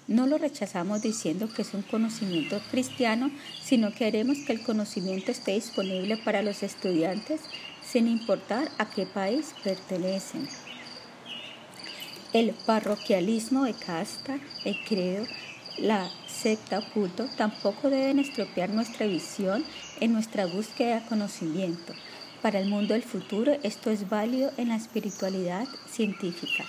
[0.06, 3.32] No lo rechazamos diciendo que es un conocimiento cristiano,
[3.64, 7.40] sino que queremos que el conocimiento esté disponible para los estudiantes
[7.82, 10.48] sin importar a qué país pertenecen.
[12.32, 15.26] El parroquialismo de casta, el credo,
[15.78, 19.64] la secta oculto tampoco deben estropear nuestra visión
[19.98, 21.92] en nuestra búsqueda de conocimiento.
[22.42, 26.64] Para el mundo del futuro esto es válido en la espiritualidad científica.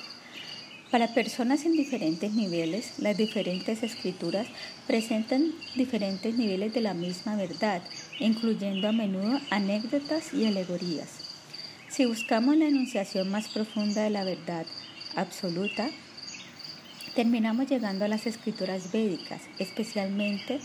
[0.92, 4.46] Para personas en diferentes niveles, las diferentes escrituras
[4.86, 7.82] presentan diferentes niveles de la misma verdad,
[8.20, 11.10] incluyendo a menudo anécdotas y alegorías.
[11.90, 14.68] Si buscamos la enunciación más profunda de la verdad
[15.16, 15.90] absoluta,
[17.16, 20.60] terminamos llegando a las escrituras védicas, especialmente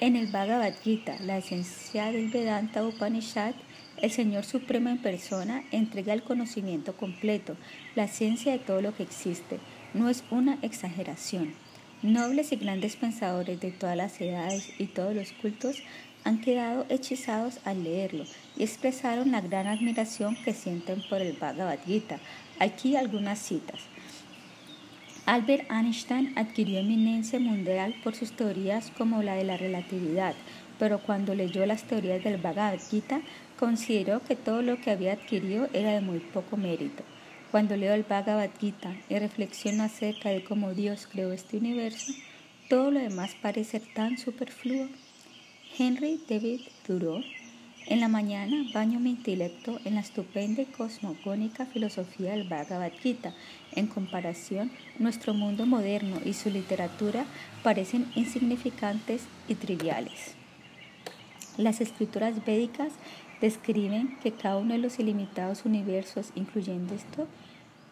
[0.00, 3.54] en el Bhagavad Gita, la esencia del Vedanta Upanishad
[3.98, 7.56] el Señor Supremo en persona entrega el conocimiento completo,
[7.94, 9.58] la ciencia de todo lo que existe.
[9.94, 11.54] No es una exageración.
[12.02, 15.82] Nobles y grandes pensadores de todas las edades y todos los cultos
[16.24, 18.24] han quedado hechizados al leerlo
[18.56, 22.18] y expresaron la gran admiración que sienten por el Bhagavad Gita.
[22.58, 23.80] Aquí algunas citas.
[25.26, 30.34] Albert Einstein adquirió eminencia mundial por sus teorías como la de la relatividad,
[30.80, 33.20] pero cuando leyó las teorías del Bhagavad Gita
[33.62, 37.04] consideró que todo lo que había adquirido era de muy poco mérito.
[37.52, 42.12] Cuando leo el Bhagavad Gita y reflexiono acerca de cómo Dios creó este universo,
[42.68, 44.88] todo lo demás parece tan superfluo.
[45.78, 47.22] Henry David Thoreau
[47.86, 53.32] en la mañana baño mi intelecto en la estupenda y cosmogónica filosofía del Bhagavad Gita.
[53.76, 57.26] En comparación, nuestro mundo moderno y su literatura
[57.62, 60.34] parecen insignificantes y triviales.
[61.58, 62.92] Las escrituras védicas
[63.42, 67.26] describen que cada uno de los ilimitados universos, incluyendo esto,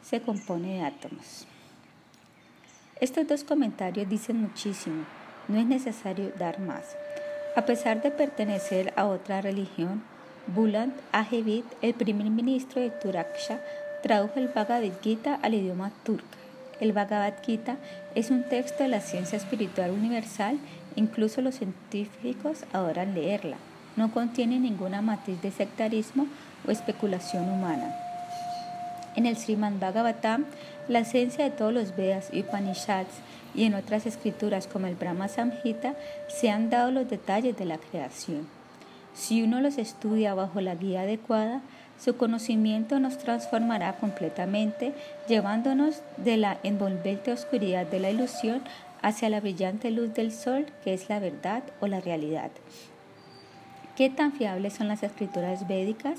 [0.01, 1.46] se compone de átomos.
[3.01, 5.05] Estos dos comentarios dicen muchísimo,
[5.48, 6.96] no es necesario dar más.
[7.57, 10.03] A pesar de pertenecer a otra religión,
[10.46, 13.61] Buland Ajevid, el primer ministro de Turaksha,
[14.05, 16.38] tradujo el Bhagavad Gita al idioma turco.
[16.78, 17.76] El Bhagavad Gita
[18.14, 20.61] es un texto de la ciencia espiritual universal,
[20.94, 23.57] incluso los científicos adoran leerla
[23.97, 26.26] no contiene ninguna matiz de sectarismo
[26.66, 27.95] o especulación humana.
[29.16, 30.45] En el Srimad Bhagavatam,
[30.88, 33.12] la esencia de todos los Vedas y Upanishads
[33.55, 35.95] y en otras escrituras como el Brahma Samhita
[36.28, 38.47] se han dado los detalles de la creación.
[39.14, 41.62] Si uno los estudia bajo la guía adecuada,
[42.03, 44.95] su conocimiento nos transformará completamente,
[45.28, 48.62] llevándonos de la envolvente oscuridad de la ilusión
[49.03, 52.51] hacia la brillante luz del sol, que es la verdad o la realidad.
[54.01, 56.18] ¿Qué tan fiables son las escrituras védicas?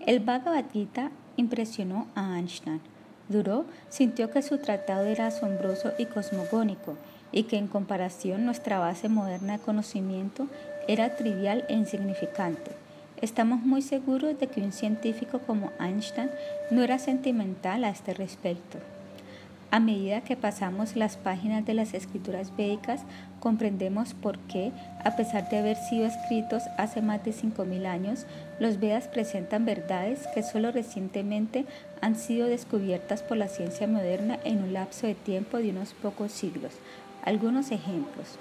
[0.00, 2.82] El Bhagavad Gita impresionó a Einstein.
[3.30, 6.98] Duró sintió que su tratado era asombroso y cosmogónico
[7.32, 10.48] y que en comparación nuestra base moderna de conocimiento
[10.86, 12.72] era trivial e insignificante.
[13.22, 16.28] Estamos muy seguros de que un científico como Einstein
[16.70, 18.76] no era sentimental a este respecto.
[19.72, 23.00] A medida que pasamos las páginas de las escrituras védicas,
[23.40, 24.70] comprendemos por qué,
[25.02, 28.26] a pesar de haber sido escritos hace más de 5.000 años,
[28.60, 31.64] los Vedas presentan verdades que solo recientemente
[32.02, 36.32] han sido descubiertas por la ciencia moderna en un lapso de tiempo de unos pocos
[36.32, 36.74] siglos.
[37.24, 38.38] Algunos ejemplos.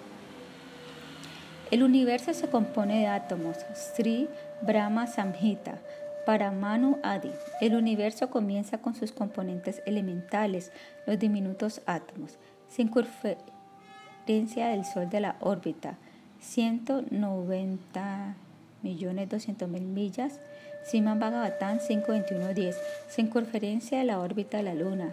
[1.72, 4.28] El universo se compone de átomos, Sri
[4.62, 5.78] Brahma Samhita,
[6.26, 10.72] para Manu Adi, el universo comienza con sus componentes elementales,
[11.06, 12.38] los diminutos átomos,
[12.70, 15.98] circunferencia del Sol de la órbita,
[16.42, 18.36] 190
[18.82, 19.30] millones
[19.68, 20.40] mil millas,
[20.84, 22.78] Siman Bhagavatam 52110,
[23.10, 25.12] circunferencia de la órbita de la Luna,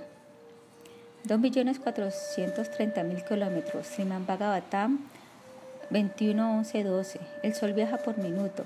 [1.26, 5.00] 2.430.000 kilómetros, Siman Bhagavatam
[5.90, 8.64] 211112, el Sol viaja por minuto,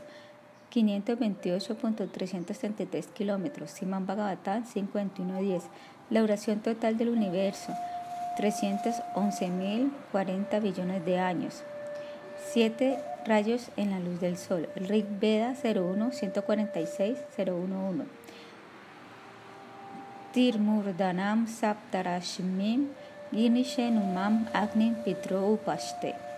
[0.73, 5.65] 528.333 kilómetros, Simán Bhagavatam 52110,
[6.11, 7.73] la duración total del universo
[8.39, 11.65] 311.040 billones de años,
[12.53, 18.07] 7 rayos en la luz del sol, Rig Veda 01 146 011.
[20.33, 22.89] Tirmurdanam Saptarashmim
[23.33, 26.32] Ginishenumam Agnim Pitro Upashte.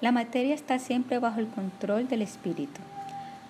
[0.00, 2.80] La materia está siempre bajo el control del espíritu.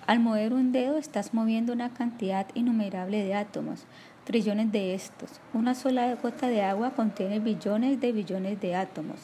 [0.07, 3.85] Al mover un dedo estás moviendo una cantidad innumerable de átomos,
[4.23, 5.41] trillones de estos.
[5.53, 9.19] Una sola gota de agua contiene billones de billones de átomos.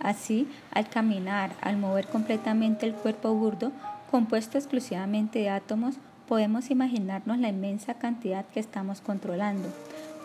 [0.00, 3.70] Así, al caminar, al mover completamente el cuerpo burdo,
[4.10, 5.96] compuesto exclusivamente de átomos,
[6.26, 9.68] podemos imaginarnos la inmensa cantidad que estamos controlando.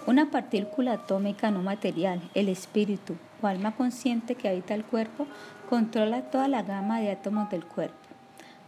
[0.08, 5.28] Una partícula atómica no material, el espíritu o alma consciente que habita el cuerpo,
[5.70, 7.96] controla toda la gama de átomos del cuerpo.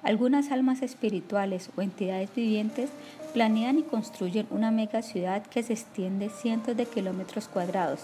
[0.04, 2.92] Algunas almas espirituales o entidades vivientes
[3.34, 8.02] planean y construyen una mega ciudad que se extiende cientos de kilómetros cuadrados.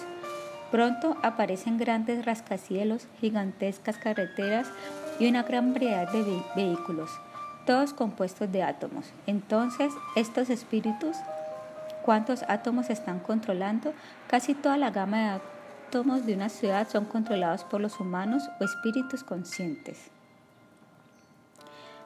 [0.71, 4.67] Pronto aparecen grandes rascacielos, gigantescas carreteras
[5.19, 6.23] y una gran variedad de
[6.55, 7.11] vehículos,
[7.65, 9.11] todos compuestos de átomos.
[9.27, 11.17] Entonces, estos espíritus,
[12.03, 13.93] ¿cuántos átomos están controlando?
[14.27, 15.56] Casi toda la gama de átomos
[15.91, 19.97] de una ciudad son controlados por los humanos o espíritus conscientes.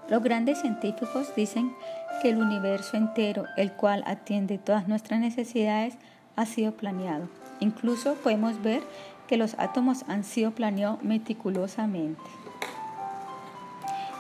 [0.08, 1.76] Los grandes científicos dicen
[2.22, 5.96] que el universo entero, el cual atiende todas nuestras necesidades,
[6.36, 7.28] ha sido planeado.
[7.60, 8.84] Incluso podemos ver
[9.28, 12.22] que los átomos han sido planeados meticulosamente.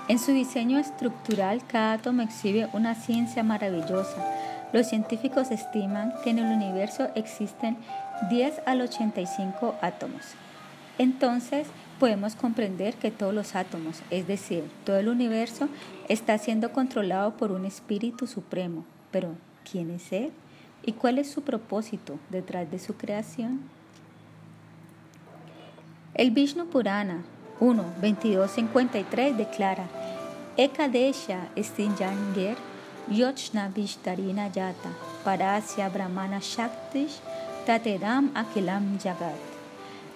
[0.08, 4.18] En su diseño estructural, cada átomo exhibe una ciencia maravillosa.
[4.74, 7.78] Los científicos estiman que en el universo existen
[8.30, 10.22] 10 al 85 átomos.
[10.98, 11.68] Entonces,
[12.00, 15.68] podemos comprender que todos los átomos, es decir, todo el universo,
[16.08, 18.86] está siendo controlado por un espíritu supremo.
[19.12, 19.36] Pero,
[19.70, 20.32] ¿quién es Él?
[20.84, 23.62] ¿Y cuál es su propósito detrás de su creación?
[26.14, 27.24] El Vishnu Purana
[27.60, 29.86] 1, 22, 53 declara
[30.58, 32.58] Ekadesha Stinjanger
[33.10, 34.90] Yochna Vishtarina Yata
[35.24, 37.20] Parasya Brahmana Shaktish
[37.66, 39.52] Tatedam Akilam Jagat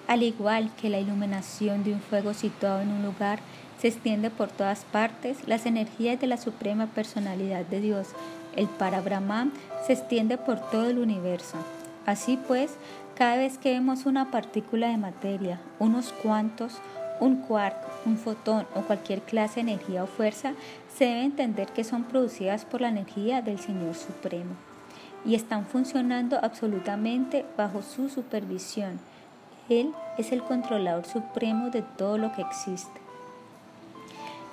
[0.08, 3.40] al igual que la iluminación de un fuego situado en un lugar
[3.80, 8.10] se extiende por todas partes, las energías de la Suprema Personalidad de Dios,
[8.56, 9.52] el Parabrahman,
[9.86, 11.58] se extiende por todo el universo.
[12.06, 12.72] Así pues,
[13.16, 16.78] cada vez que vemos una partícula de materia, unos cuantos,
[17.20, 17.76] un quark,
[18.06, 20.54] un fotón o cualquier clase de energía o fuerza,
[20.96, 24.56] se debe entender que son producidas por la energía del Señor Supremo
[25.26, 29.00] y están funcionando absolutamente bajo su supervisión
[29.70, 33.02] él es el controlador supremo de todo lo que existe.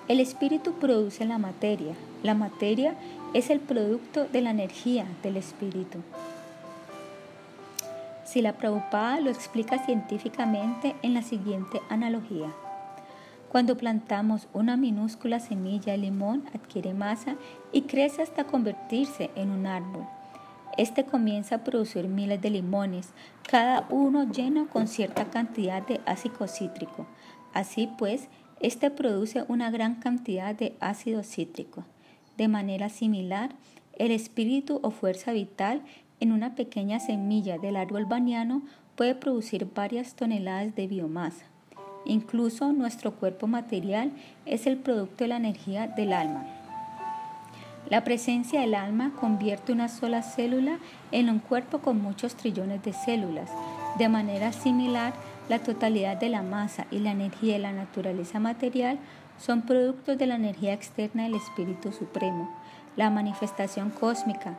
[0.09, 1.95] El espíritu produce la materia.
[2.23, 2.95] La materia
[3.35, 5.99] es el producto de la energía del espíritu.
[8.25, 12.51] Si la Prabhupada lo explica científicamente en la siguiente analogía.
[13.51, 17.37] Cuando plantamos una minúscula semilla de limón adquiere masa
[17.71, 20.07] y crece hasta convertirse en un árbol.
[20.79, 23.11] Este comienza a producir miles de limones,
[23.47, 27.07] cada uno lleno con cierta cantidad de ácido cítrico.
[27.53, 28.29] Así pues,
[28.61, 31.85] este produce una gran cantidad de ácido cítrico.
[32.39, 33.51] De manera similar,
[33.99, 35.83] el espíritu o fuerza vital
[36.21, 38.63] en una pequeña semilla del árbol baniano
[38.97, 41.45] puede producir varias toneladas de biomasa.
[42.07, 44.13] Incluso nuestro cuerpo material
[44.47, 46.62] es el producto de la energía del alma.
[47.93, 50.79] La presencia del alma convierte una sola célula
[51.11, 53.51] en un cuerpo con muchos trillones de células.
[53.99, 55.13] De manera similar,
[55.51, 58.99] la totalidad de la masa y la energía de la naturaleza material
[59.37, 62.49] son productos de la energía externa del Espíritu Supremo.
[62.97, 64.57] La manifestación cósmica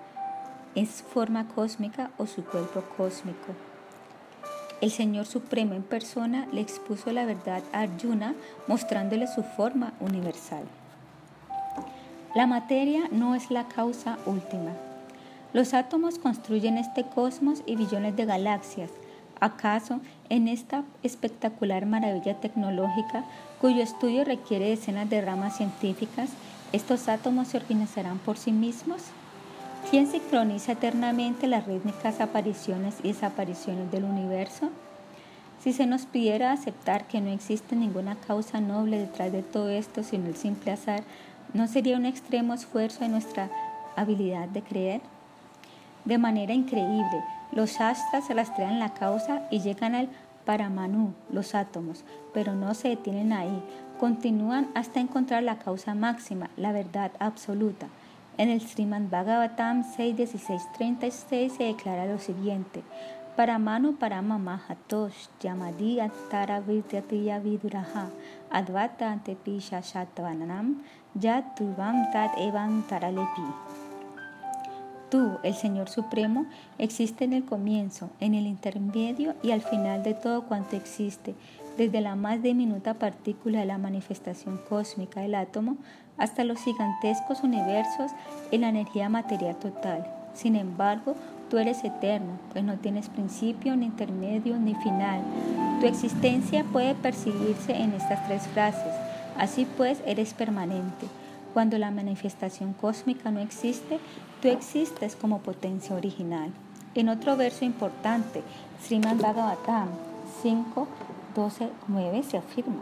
[0.75, 3.55] es forma cósmica o su cuerpo cósmico.
[4.79, 8.36] El Señor Supremo en persona le expuso la verdad a Arjuna
[8.67, 10.65] mostrándole su forma universal.
[12.36, 14.71] La materia no es la causa última.
[15.53, 18.89] Los átomos construyen este cosmos y billones de galaxias.
[19.39, 23.23] ¿Acaso en esta espectacular maravilla tecnológica,
[23.61, 26.31] cuyo estudio requiere decenas de ramas científicas,
[26.71, 29.03] estos átomos se organizarán por sí mismos?
[29.91, 34.71] ¿Quién sincroniza eternamente las rítmicas apariciones y desapariciones del universo?
[35.63, 40.01] Si se nos pidiera aceptar que no existe ninguna causa noble detrás de todo esto,
[40.01, 41.03] sino el simple azar,
[41.53, 43.49] ¿No sería un extremo esfuerzo de nuestra
[43.95, 45.01] habilidad de creer?
[46.03, 50.09] De manera increíble, los astras rastrean la causa y llegan al
[50.45, 53.61] Paramanu, los átomos, pero no se detienen ahí,
[53.99, 57.87] continúan hasta encontrar la causa máxima, la verdad absoluta.
[58.39, 62.81] En el Srimad Bhagavatam 6.16.36 se declara lo siguiente:
[63.35, 68.09] Paramanu Paramamahatosh Yamadi Antara Vidyatiya Viduraha
[68.49, 69.81] Advata Antepisha
[71.16, 71.59] Yat
[72.11, 73.41] Tat Evan Taralepi.
[75.09, 76.45] Tú, el Señor Supremo,
[76.78, 81.36] existe en el comienzo, en el intermedio y al final de todo cuanto existe,
[81.78, 85.78] desde la más diminuta partícula de la manifestación cósmica del átomo
[86.18, 88.11] hasta los gigantescos universos
[88.51, 90.07] en la energía material total.
[90.34, 91.16] Sin embargo,
[91.53, 95.22] Tú eres eterno, pues no tienes principio, ni intermedio, ni final.
[95.80, 98.91] Tu existencia puede percibirse en estas tres frases.
[99.38, 101.07] Así pues, eres permanente.
[101.53, 103.99] Cuando la manifestación cósmica no existe,
[104.41, 106.51] tú existes como potencia original.
[106.95, 108.43] En otro verso importante,
[108.81, 109.89] Srimad Bhagavatam
[110.41, 110.88] 5,
[111.36, 112.81] 12, 9 se afirma.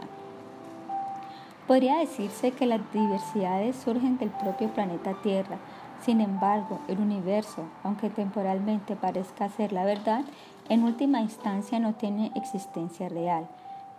[1.66, 5.58] Podría decirse que las diversidades surgen del propio planeta Tierra.
[6.04, 10.24] Sin embargo, el universo, aunque temporalmente parezca ser la verdad,
[10.68, 13.46] en última instancia no tiene existencia real.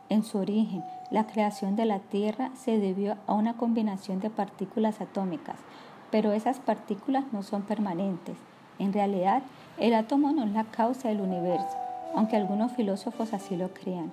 [0.09, 5.01] En su origen, la creación de la Tierra se debió a una combinación de partículas
[5.01, 5.57] atómicas,
[6.11, 8.35] pero esas partículas no son permanentes.
[8.79, 9.43] En realidad,
[9.77, 11.77] el átomo no es la causa del universo,
[12.15, 14.11] aunque algunos filósofos así lo crean.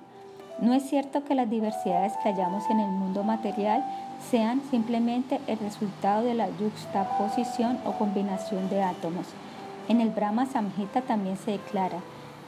[0.59, 3.83] No es cierto que las diversidades que hallamos en el mundo material
[4.29, 9.25] sean simplemente el resultado de la juxtaposición o combinación de átomos.
[9.87, 11.99] En el Brahma Samhita también se declara,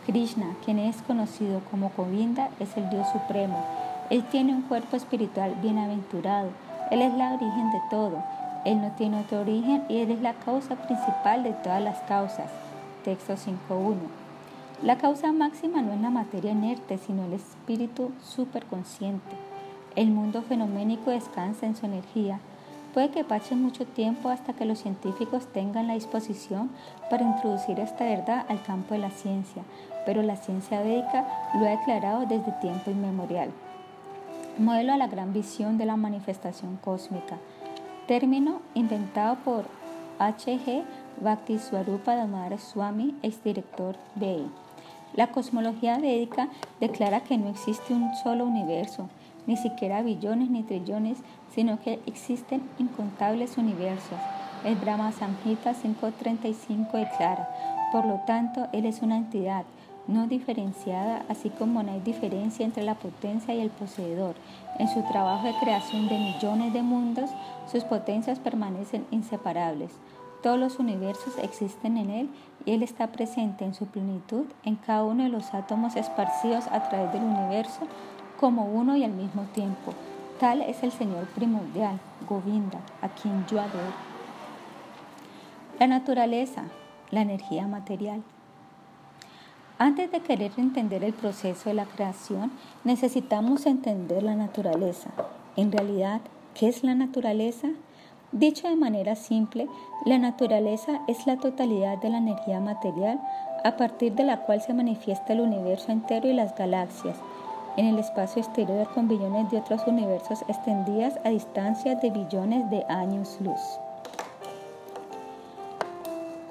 [0.06, 3.64] Krishna, quien es conocido como Govinda, es el Dios supremo.
[4.10, 6.50] Él tiene un cuerpo espiritual bienaventurado.
[6.92, 8.24] Él es la origen de todo.
[8.66, 12.50] Él no tiene otro origen y Él es la causa principal de todas las causas.
[13.04, 13.96] Texto 5.1.
[14.82, 19.36] La causa máxima no es la materia inerte, sino el espíritu superconsciente.
[19.96, 22.40] El mundo fenoménico descansa en su energía.
[22.94, 26.70] Puede que pase mucho tiempo hasta que los científicos tengan la disposición
[27.10, 29.64] para introducir esta verdad al campo de la ciencia,
[30.06, 31.26] pero la ciencia védica
[31.56, 33.52] lo ha declarado desde tiempo inmemorial.
[34.58, 37.38] Modelo a la gran visión de la manifestación cósmica.
[38.08, 39.66] Término inventado por
[40.20, 40.84] H.G.
[41.22, 44.46] Bhakti Swarupa Damodara Swami, exdirector BI.
[45.16, 46.50] La cosmología védica
[46.80, 49.10] declara que no existe un solo universo,
[49.46, 51.20] ni siquiera billones ni trillones,
[51.54, 54.18] sino que existen incontables universos.
[54.64, 57.50] El Brahma Samhita 5.35 declara,
[57.92, 59.66] por lo tanto, Él es una entidad
[60.08, 64.36] no diferenciada, así como no hay diferencia entre la potencia y el poseedor.
[64.80, 67.30] En su trabajo de creación de millones de mundos,
[67.72, 69.92] sus potencias permanecen inseparables.
[70.42, 72.30] Todos los universos existen en Él
[72.66, 76.90] y Él está presente en su plenitud en cada uno de los átomos esparcidos a
[76.90, 77.88] través del universo
[78.40, 79.94] como uno y al mismo tiempo.
[80.40, 81.98] Tal es el Señor primordial,
[82.28, 83.94] Govinda, a quien yo adoro.
[85.80, 86.64] La naturaleza,
[87.10, 88.22] la energía material.
[89.84, 92.54] Antes de querer entender el proceso de la creación,
[92.86, 95.10] necesitamos entender la naturaleza.
[95.58, 96.22] En realidad,
[96.54, 97.68] ¿qué es la naturaleza?
[98.32, 99.68] Dicho de manera simple,
[100.06, 103.20] la naturaleza es la totalidad de la energía material
[103.66, 107.18] a partir de la cual se manifiesta el universo entero y las galaxias,
[107.76, 112.86] en el espacio exterior con billones de otros universos extendidas a distancias de billones de
[112.88, 113.60] años luz.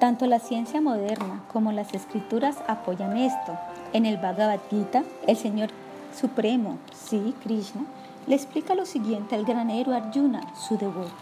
[0.03, 3.57] Tanto la ciencia moderna como las escrituras apoyan esto.
[3.92, 5.70] En el Bhagavad Gita, el Señor
[6.12, 7.82] Supremo, sí, Krishna,
[8.26, 11.12] le explica lo siguiente al granero Arjuna, su devoto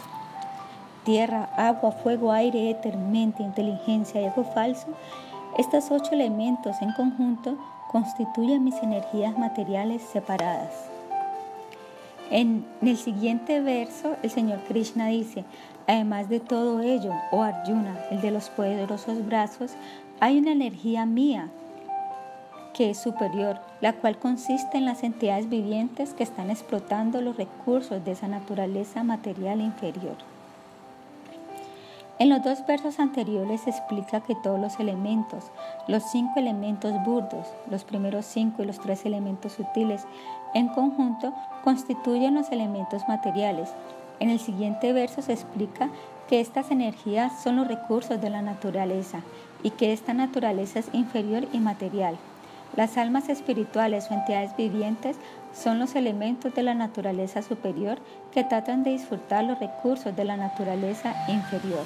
[1.04, 4.86] tierra, agua, fuego, aire, éter, mente, inteligencia y ego falso,
[5.58, 7.58] estos ocho elementos en conjunto
[7.90, 10.72] constituyen mis energías materiales separadas.
[12.30, 15.44] En el siguiente verso, el Señor Krishna dice,
[15.90, 19.72] además de todo ello, oh Arjuna, el de los poderosos brazos,
[20.20, 21.48] hay una energía mía
[22.74, 28.04] que es superior, la cual consiste en las entidades vivientes que están explotando los recursos
[28.04, 30.14] de esa naturaleza material inferior.
[32.20, 35.50] En los dos versos anteriores se explica que todos los elementos,
[35.88, 40.04] los cinco elementos burdos, los primeros cinco y los tres elementos sutiles,
[40.54, 41.32] en conjunto
[41.64, 43.70] constituyen los elementos materiales.
[44.20, 45.88] En el siguiente verso se explica
[46.28, 49.20] que estas energías son los recursos de la naturaleza
[49.62, 52.16] y que esta naturaleza es inferior y material.
[52.76, 55.16] Las almas espirituales o entidades vivientes
[55.52, 57.98] son los elementos de la naturaleza superior
[58.32, 61.84] que tratan de disfrutar los recursos de la naturaleza inferior.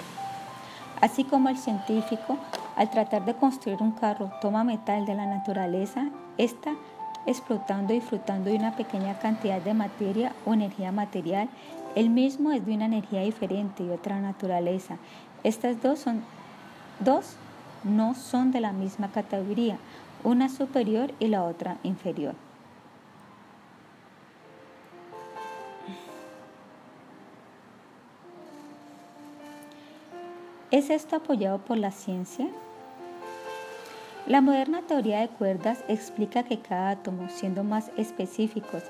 [1.00, 2.36] Así como el científico,
[2.76, 6.74] al tratar de construir un carro, toma metal de la naturaleza, está
[7.26, 11.48] explotando y disfrutando de una pequeña cantidad de materia o energía material,
[11.94, 14.96] el mismo es de una energía diferente y otra naturaleza.
[15.42, 16.22] Estas dos son
[17.00, 17.36] dos
[17.84, 19.76] no son de la misma categoría,
[20.22, 22.34] una superior y la otra inferior.
[30.70, 32.48] ¿Es esto apoyado por la ciencia?
[34.26, 38.82] La moderna teoría de cuerdas explica que cada átomo, siendo más específicos,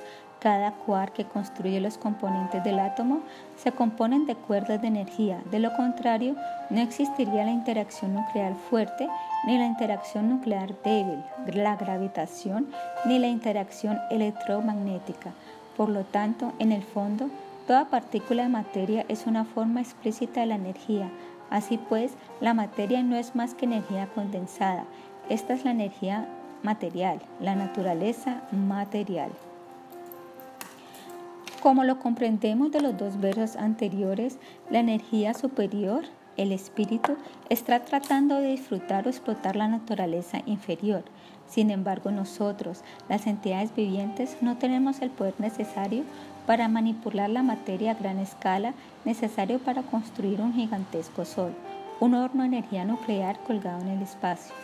[0.44, 3.20] cada quark que construye los componentes del átomo,
[3.56, 5.42] se componen de cuerdas de energía.
[5.50, 6.36] De lo contrario,
[6.68, 9.08] no existiría la interacción nuclear fuerte
[9.46, 12.68] ni la interacción nuclear débil, la gravitación
[13.06, 15.32] ni la interacción electromagnética.
[15.78, 17.30] Por lo tanto, en el fondo,
[17.66, 21.08] Toda partícula de materia es una forma explícita de la energía.
[21.48, 22.12] Así pues,
[22.42, 24.84] la materia no es más que energía condensada.
[25.30, 26.28] Esta es la energía
[26.62, 29.30] material, la naturaleza material.
[31.64, 34.36] Como lo comprendemos de los dos versos anteriores,
[34.68, 36.04] la energía superior,
[36.36, 37.16] el espíritu,
[37.48, 41.04] está tratando de disfrutar o explotar la naturaleza inferior.
[41.48, 46.02] Sin embargo, nosotros, las entidades vivientes, no tenemos el poder necesario
[46.46, 48.74] para manipular la materia a gran escala
[49.06, 51.54] necesario para construir un gigantesco sol,
[51.98, 54.54] un horno de energía nuclear colgado en el espacio.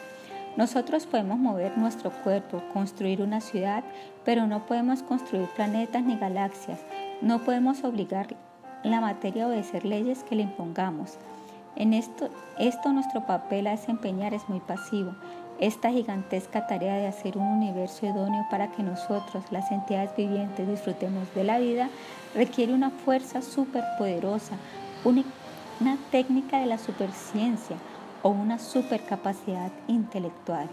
[0.56, 3.84] Nosotros podemos mover nuestro cuerpo, construir una ciudad,
[4.24, 6.80] pero no podemos construir planetas ni galaxias.
[7.22, 8.34] No podemos obligar
[8.82, 11.18] la materia a obedecer leyes que le impongamos.
[11.76, 15.14] En esto, esto nuestro papel a desempeñar es muy pasivo.
[15.60, 21.32] Esta gigantesca tarea de hacer un universo idóneo para que nosotros, las entidades vivientes, disfrutemos
[21.34, 21.90] de la vida,
[22.34, 24.56] requiere una fuerza superpoderosa,
[25.04, 27.76] una técnica de la superciencia
[28.22, 30.68] o una supercapacidad intelectual.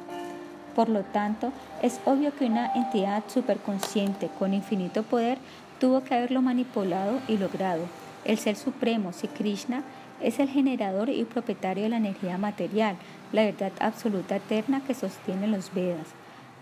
[0.75, 1.51] Por lo tanto,
[1.81, 5.37] es obvio que una entidad superconsciente con infinito poder
[5.79, 7.83] tuvo que haberlo manipulado y logrado.
[8.25, 9.83] El Ser Supremo, si Krishna,
[10.21, 12.95] es el generador y propietario de la energía material,
[13.31, 16.07] la verdad absoluta eterna que sostiene los Vedas.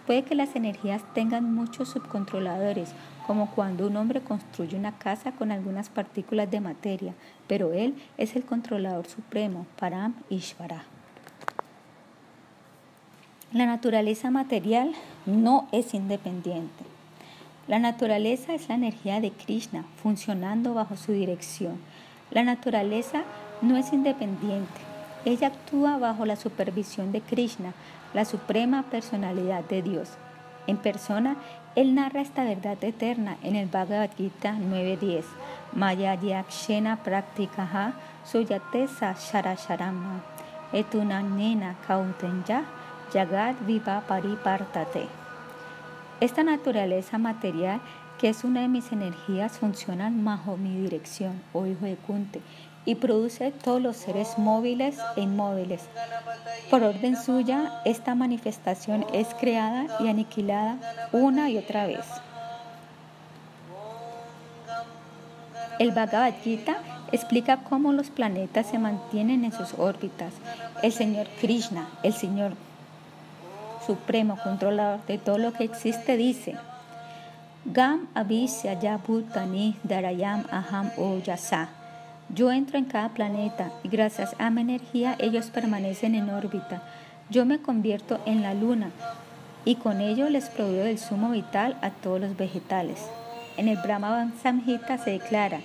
[0.05, 2.93] Puede que las energías tengan muchos subcontroladores,
[3.25, 7.13] como cuando un hombre construye una casa con algunas partículas de materia,
[7.47, 10.83] pero él es el controlador supremo, Param Ishvara.
[13.51, 14.91] La naturaleza material
[15.25, 16.83] no es independiente.
[17.67, 21.79] La naturaleza es la energía de Krishna funcionando bajo su dirección.
[22.29, 23.23] La naturaleza
[23.61, 24.81] no es independiente.
[25.25, 27.73] Ella actúa bajo la supervisión de Krishna,
[28.15, 30.09] la suprema personalidad de Dios.
[30.67, 31.35] En persona,
[31.75, 35.23] él narra esta verdad eterna en el Bhagavad Gita 9.10.
[35.73, 37.93] Maya yakshena praktikaha
[38.23, 40.23] suyatesa sharasharama
[40.73, 42.63] etunanena kautenya
[43.13, 45.07] yagat viva paripartate.
[46.21, 47.81] Esta naturaleza material,
[48.17, 52.41] que es una de mis energías, funciona bajo mi dirección, oh hijo de Kunte,
[52.85, 55.81] y produce todos los seres móviles e inmóviles.
[56.69, 60.77] Por orden suya, esta manifestación es creada y aniquilada
[61.11, 62.05] una y otra vez.
[65.79, 66.77] El Bhagavad Gita
[67.11, 70.33] explica cómo los planetas se mantienen en sus órbitas.
[70.81, 72.53] El Señor Krishna, el Señor
[73.85, 76.55] Supremo Controlador de todo lo que existe, dice,
[77.65, 81.84] Gam Abhisya Bhutani Darayam Aham O Yasa.
[82.29, 86.81] Yo entro en cada planeta y gracias a mi energía ellos permanecen en órbita.
[87.29, 88.91] Yo me convierto en la luna
[89.63, 93.05] y con ello les proveo el sumo vital a todos los vegetales.
[93.57, 95.59] En el Brahma Samhita se declara,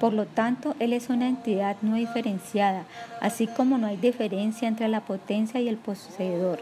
[0.00, 2.84] por lo tanto, Él es una entidad no diferenciada,
[3.20, 6.58] así como no hay diferencia entre la potencia y el poseedor.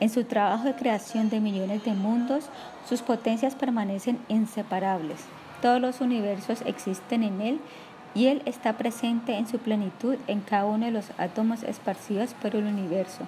[0.00, 2.48] En su trabajo de creación de millones de mundos,
[2.88, 5.18] sus potencias permanecen inseparables.
[5.60, 7.60] Todos los universos existen en Él
[8.18, 12.56] y Él está presente en su plenitud en cada uno de los átomos esparcidos por
[12.56, 13.20] el universo,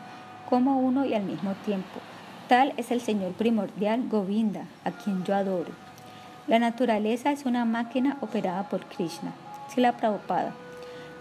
[0.49, 2.01] como uno y al mismo tiempo.
[2.49, 5.71] Tal es el Señor primordial Govinda, a quien yo adoro.
[6.49, 9.33] La naturaleza es una máquina operada por Krishna,
[9.73, 10.55] Sila Prabhupada.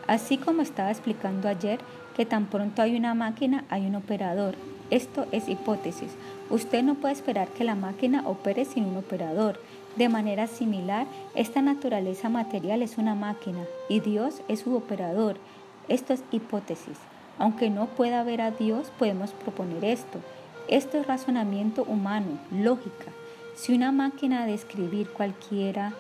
[0.07, 1.79] Así como estaba explicando ayer,
[2.15, 4.55] que tan pronto hay una máquina, hay un operador.
[4.89, 6.09] Esto es hipótesis.
[6.49, 9.61] Usted no puede esperar que la máquina opere sin un operador.
[9.99, 15.35] De manera similar, esta naturaleza material es una máquina y Dios es su operador.
[15.89, 16.97] Esto es hipótesis.
[17.37, 20.19] Aunque no pueda ver a Dios, podemos proponer esto.
[20.69, 23.11] Esto es razonamiento humano, lógica.
[23.57, 25.91] Si una máquina de escribir cualquiera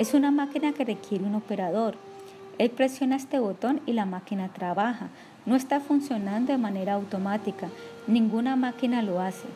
[0.00, 1.94] es una máquina que requiere un operador,
[2.58, 5.10] él presiona este botón y la máquina trabaja.
[5.46, 7.68] No está funcionando de manera automática.
[8.08, 9.46] Ninguna máquina lo hace.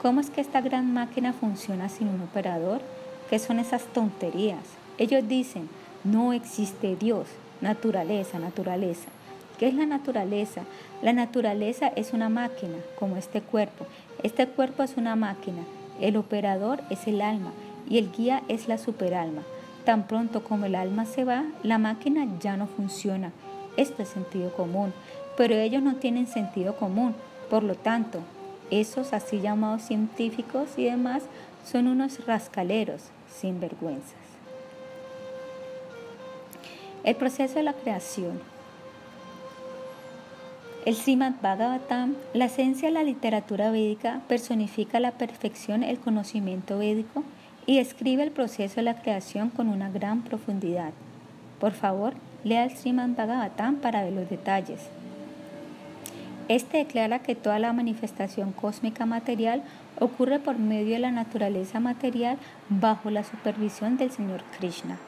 [0.00, 2.80] ¿Cómo es que esta gran máquina funciona sin un operador?
[3.32, 4.62] ¿Qué son esas tonterías?
[4.98, 5.70] Ellos dicen,
[6.04, 7.28] no existe Dios,
[7.62, 9.08] naturaleza, naturaleza.
[9.58, 10.64] ¿Qué es la naturaleza?
[11.00, 13.86] La naturaleza es una máquina, como este cuerpo.
[14.22, 15.62] Este cuerpo es una máquina.
[15.98, 17.52] El operador es el alma
[17.88, 19.40] y el guía es la superalma.
[19.86, 23.32] Tan pronto como el alma se va, la máquina ya no funciona.
[23.78, 24.92] Esto es sentido común,
[25.38, 27.14] pero ellos no tienen sentido común.
[27.48, 28.18] Por lo tanto,
[28.70, 31.22] esos así llamados científicos y demás
[31.64, 34.14] son unos rascaleros, sin vergüenzas.
[37.04, 38.40] El proceso de la creación.
[40.84, 47.22] El Srimad Bhagavatam, la esencia de la literatura védica, personifica la perfección, el conocimiento védico
[47.66, 50.92] y describe el proceso de la creación con una gran profundidad.
[51.60, 54.80] Por favor, lea el Srimad Bhagavatam para ver los detalles.
[56.48, 59.62] Este declara que toda la manifestación cósmica material
[60.02, 62.36] ocurre por medio de la naturaleza material
[62.68, 64.98] bajo la supervisión del Señor Krishna.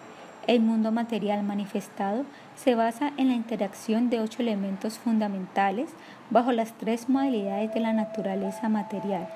[0.47, 5.91] El mundo material manifestado se basa en la interacción de ocho elementos fundamentales
[6.31, 9.27] bajo las tres modalidades de la naturaleza material.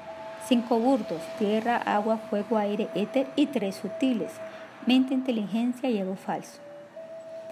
[0.46, 4.32] Cinco burdos, tierra, agua, fuego, aire, éter y tres sutiles,
[4.86, 6.60] mente, inteligencia y ego falso.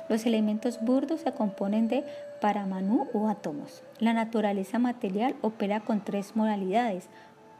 [0.09, 2.05] Los elementos burdos se componen de
[2.41, 3.83] paramanu o átomos.
[3.99, 7.09] La naturaleza material opera con tres modalidades.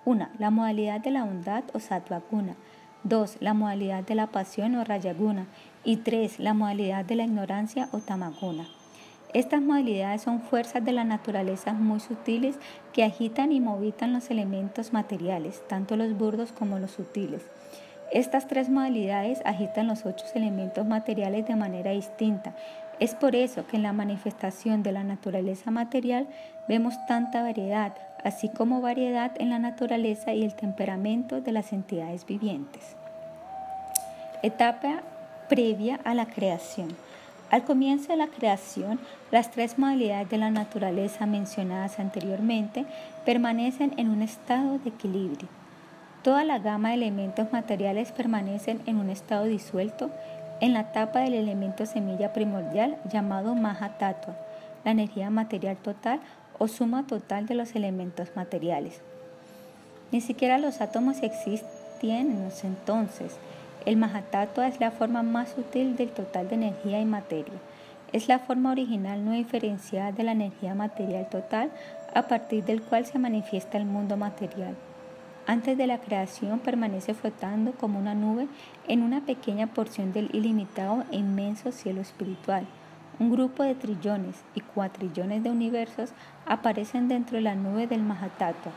[0.06, 2.54] Una, la modalidad de la bondad o sattva guna.
[3.02, 5.46] Dos, la modalidad de la pasión o rayaguna.
[5.82, 8.68] Y tres, la modalidad de la ignorancia o tamaguna.
[9.34, 12.56] Estas modalidades son fuerzas de la naturaleza muy sutiles
[12.92, 17.42] que agitan y movitan los elementos materiales, tanto los burdos como los sutiles.
[18.12, 22.54] Estas tres modalidades agitan los ocho elementos materiales de manera distinta.
[23.00, 26.28] Es por eso que en la manifestación de la naturaleza material
[26.68, 27.92] vemos tanta variedad,
[28.26, 32.96] así como variedad en la naturaleza y el temperamento de las entidades vivientes.
[34.42, 35.02] Etapa
[35.48, 36.88] previa a la creación.
[37.52, 38.98] Al comienzo de la creación,
[39.30, 42.84] las tres modalidades de la naturaleza mencionadas anteriormente
[43.24, 45.48] permanecen en un estado de equilibrio.
[46.24, 50.10] Toda la gama de elementos materiales permanecen en un estado disuelto
[50.60, 54.34] en la etapa del elemento semilla primordial llamado Mahatattva,
[54.84, 56.18] la energía material total
[56.58, 59.00] o suma total de los elementos materiales.
[60.12, 63.36] Ni siquiera los átomos existían en ese entonces.
[63.84, 67.54] El Mahatattva es la forma más sutil del total de energía y materia.
[68.12, 71.70] Es la forma original no diferenciada de la energía material total
[72.14, 74.76] a partir del cual se manifiesta el mundo material
[75.46, 78.48] antes de la creación permanece flotando como una nube
[78.88, 82.66] en una pequeña porción del ilimitado e inmenso cielo espiritual.
[83.18, 86.10] Un grupo de trillones y cuatrillones de universos
[86.44, 88.72] aparecen dentro de la nube del Mahatattva.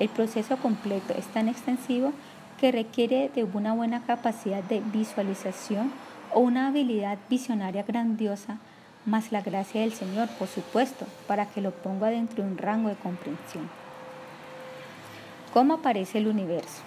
[0.00, 2.12] El proceso completo es tan extensivo
[2.58, 5.92] que requiere de una buena capacidad de visualización
[6.32, 8.58] o una habilidad visionaria grandiosa,
[9.06, 12.88] más la gracia del Señor, por supuesto, para que lo ponga dentro de un rango
[12.88, 13.68] de comprensión.
[15.52, 16.82] ¿Cómo aparece el universo?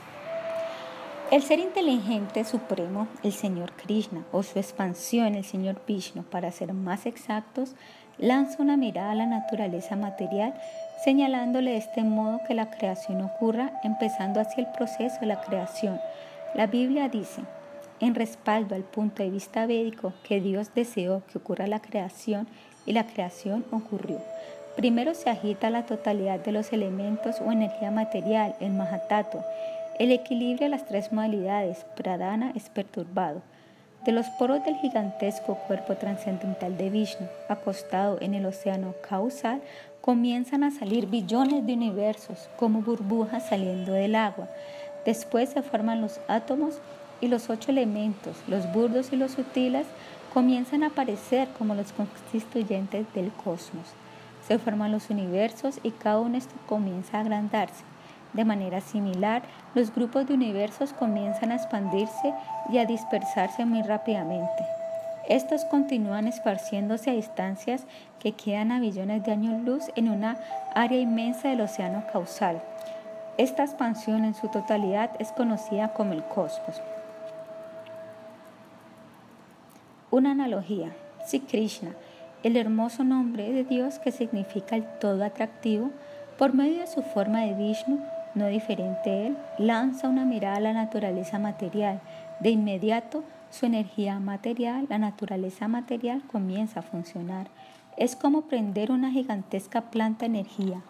[1.30, 6.72] El ser inteligente supremo, el Señor Krishna, o su expansión, el Señor Vishnu, para ser
[6.72, 7.76] más exactos,
[8.18, 10.54] lanza una mirada a la naturaleza material,
[11.04, 16.00] señalándole de este modo que la creación ocurra, empezando así el proceso de la creación.
[16.56, 17.42] La Biblia dice,
[18.00, 22.48] en respaldo al punto de vista védico, que Dios deseó que ocurra la creación
[22.86, 24.22] y la creación ocurrió.
[24.78, 29.44] Primero se agita la totalidad de los elementos o energía material, el Mahatato.
[30.00, 33.42] El equilibrio de las tres modalidades, Pradana, es perturbado.
[34.06, 39.62] De los poros del gigantesco cuerpo trascendental de Vishnu, acostado en el océano causal,
[40.02, 44.48] comienzan a salir billones de universos como burbujas saliendo del agua.
[45.06, 46.80] Después se forman los átomos
[47.20, 49.88] y los ocho elementos, los burdos y los sutiles,
[50.34, 53.96] comienzan a aparecer como los constituyentes del cosmos
[54.48, 57.84] se forman los universos y cada uno comienza a agrandarse.
[58.34, 59.42] De manera similar,
[59.74, 62.34] los grupos de universos comienzan a expandirse
[62.70, 64.66] y a dispersarse muy rápidamente.
[65.30, 67.86] Estos continúan esparciéndose a distancias
[68.20, 70.38] que quedan a billones de años luz en una
[70.74, 72.62] área inmensa del océano causal.
[73.38, 76.82] Esta expansión en su totalidad es conocida como el cosmos.
[80.12, 80.92] Una analogía.
[81.26, 81.92] Si Krishna
[82.44, 85.92] el hermoso nombre de Dios que significa el todo atractivo,
[86.38, 88.00] por medio de su forma de Vishnu,
[88.38, 92.02] no diferente él, lanza una mirada a la naturaleza material.
[92.40, 97.48] De inmediato, su energía material, la naturaleza material, comienza a funcionar.
[97.98, 100.82] Es como prender una gigantesca planta de energía.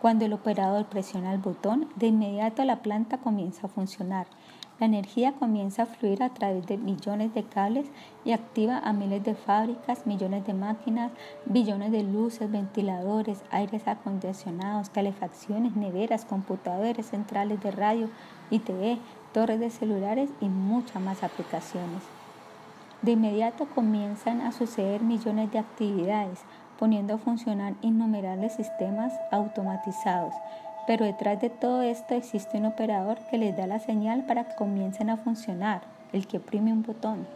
[0.00, 4.26] Cuando el operador presiona el botón, de inmediato la planta comienza a funcionar.
[4.80, 7.86] La energía comienza a fluir a través de millones de cables
[8.24, 11.12] y activa a miles de fábricas, millones de máquinas,
[11.44, 18.08] billones de luces, ventiladores, aires acondicionados, calefacciones, neveras, computadores, centrales de radio
[18.48, 18.96] y TV,
[19.34, 22.02] torres de celulares y muchas más aplicaciones.
[23.02, 26.40] De inmediato comienzan a suceder millones de actividades,
[26.78, 30.32] poniendo a funcionar innumerables sistemas automatizados
[30.90, 34.56] pero detrás de todo esto existe un operador que les da la señal para que
[34.56, 37.28] comiencen a funcionar, el que oprime un botón.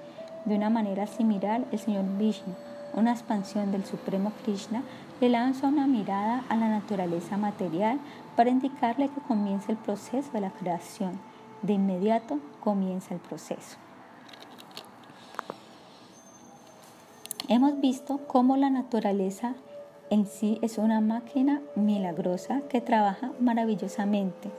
[0.45, 2.53] De una manera similar, el señor Vishnu,
[2.95, 4.83] una expansión del Supremo Krishna,
[5.21, 8.01] le lanza una mirada a la naturaleza material
[8.35, 11.21] para indicarle que comience el proceso de la creación.
[11.63, 13.77] de inmediato comienza el proceso.
[17.47, 19.55] Hemos visto cómo la naturaleza
[20.11, 24.51] en sí es una máquina milagrosa que trabaja maravillosamente.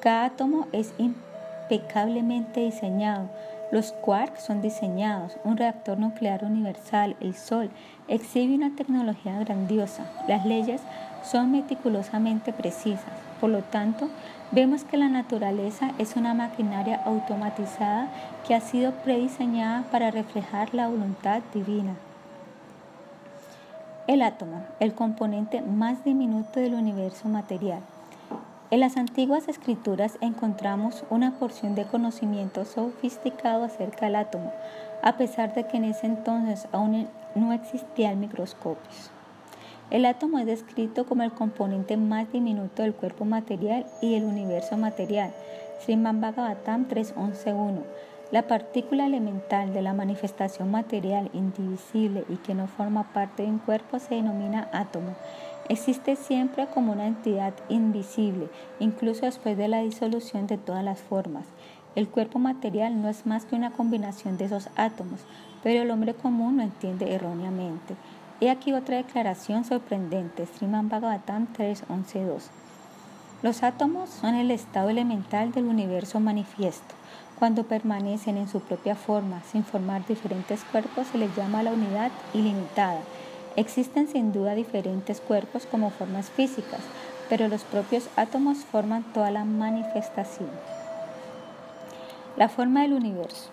[0.00, 3.28] Cada átomo es impecablemente diseñado.
[3.70, 5.36] Los quarks son diseñados.
[5.44, 7.70] Un reactor nuclear universal, el Sol,
[8.08, 10.04] exhibe una tecnología grandiosa.
[10.26, 10.80] Las leyes
[11.22, 13.12] son meticulosamente precisas.
[13.40, 14.08] Por lo tanto,
[14.52, 18.08] vemos que la naturaleza es una maquinaria automatizada
[18.46, 21.94] que ha sido prediseñada para reflejar la voluntad divina.
[24.08, 27.80] El átomo, el componente más diminuto del universo material.
[28.70, 34.50] En las antiguas escrituras encontramos una porción de conocimiento sofisticado acerca del átomo,
[35.02, 39.10] a pesar de que en ese entonces aún no existían microscopios.
[39.90, 44.78] El átomo es descrito como el componente más diminuto del cuerpo material y del universo
[44.78, 45.32] material.
[45.84, 47.82] Srimad Bhagavatam 3.11.1
[48.30, 53.58] la partícula elemental de la manifestación material indivisible y que no forma parte de un
[53.58, 55.14] cuerpo se denomina átomo.
[55.70, 58.48] Existe siempre como una entidad invisible,
[58.80, 61.46] incluso después de la disolución de todas las formas.
[61.94, 65.20] El cuerpo material no es más que una combinación de esos átomos,
[65.62, 67.96] pero el hombre común lo entiende erróneamente.
[68.40, 72.44] He aquí otra declaración sorprendente, Sriman Bhagavatam 3.11.2.
[73.42, 76.94] Los átomos son el estado elemental del universo manifiesto.
[77.38, 82.10] Cuando permanecen en su propia forma, sin formar diferentes cuerpos, se les llama la unidad
[82.34, 82.98] ilimitada.
[83.54, 86.80] Existen sin duda diferentes cuerpos como formas físicas,
[87.28, 90.50] pero los propios átomos forman toda la manifestación.
[92.36, 93.50] La forma del universo.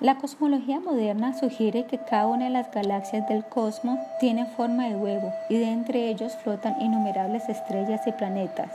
[0.00, 4.96] La cosmología moderna sugiere que cada una de las galaxias del cosmos tiene forma de
[4.96, 8.70] huevo y de entre ellos flotan innumerables estrellas y planetas.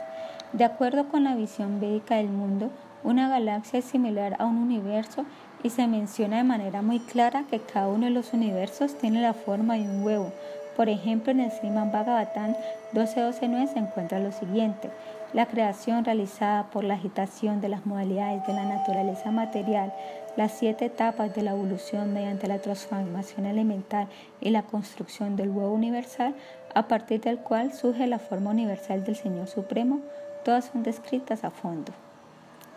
[0.54, 2.72] De acuerdo con la visión védica del mundo,
[3.06, 5.26] una galaxia es similar a un universo
[5.64, 9.34] y se menciona de manera muy clara que cada uno de los universos tiene la
[9.34, 10.34] forma de un huevo.
[10.76, 12.56] Por ejemplo, en el Sriman Bhagavatam
[12.94, 14.90] 12.12.9 se encuentra lo siguiente.
[15.32, 19.94] La creación realizada por la agitación de las modalidades de la naturaleza material,
[20.36, 24.08] las siete etapas de la evolución mediante la transformación elemental
[24.42, 26.36] y la construcción del huevo universal,
[26.76, 30.02] a partir del cual surge la forma universal del Señor Supremo,
[30.44, 31.92] Todas son descritas a fondo.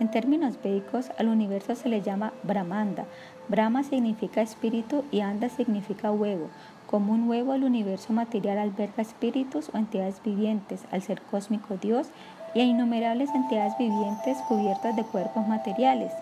[0.01, 3.05] En términos védicos, al universo se le llama Brahmanda.
[3.49, 6.49] Brahma significa espíritu y Anda significa huevo.
[6.91, 12.09] Como un huevo, el universo material alberga espíritus o entidades vivientes, al ser cósmico Dios,
[12.55, 16.12] y a innumerables entidades vivientes cubiertas de cuerpos materiales.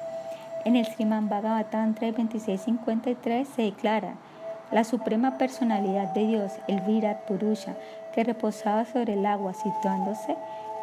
[0.64, 4.14] En el Sriman Bhagavatam 3.26.53 se declara,
[4.70, 7.74] la suprema personalidad de Dios, el Virat Purusha,
[8.14, 10.36] que reposaba sobre el agua situándose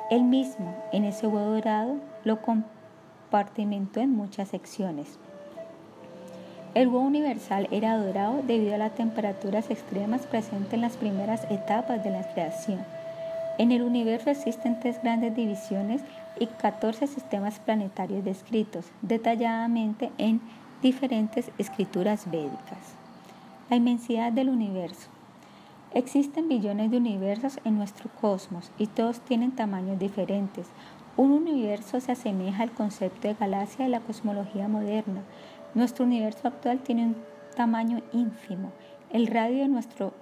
[0.10, 5.20] él mismo, en ese huevo dorado, lo compartimentó en muchas secciones.
[6.74, 12.04] El huevo universal era dorado debido a las temperaturas extremas presentes en las primeras etapas
[12.04, 12.80] de la creación.
[13.58, 16.02] En el universo existen tres grandes divisiones
[16.40, 20.42] y 14 sistemas planetarios descritos detalladamente en
[20.82, 22.96] diferentes escrituras védicas.
[23.70, 25.10] La inmensidad del universo.
[25.94, 30.68] Existen billones de universos en nuestro cosmos y todos tienen tamaños diferentes.
[31.18, 35.24] Un universo se asemeja al concepto de galaxia de la cosmología moderna.
[35.74, 37.16] Nuestro universo actual tiene un
[37.56, 38.72] tamaño ínfimo.
[39.10, 40.14] El radio de nuestro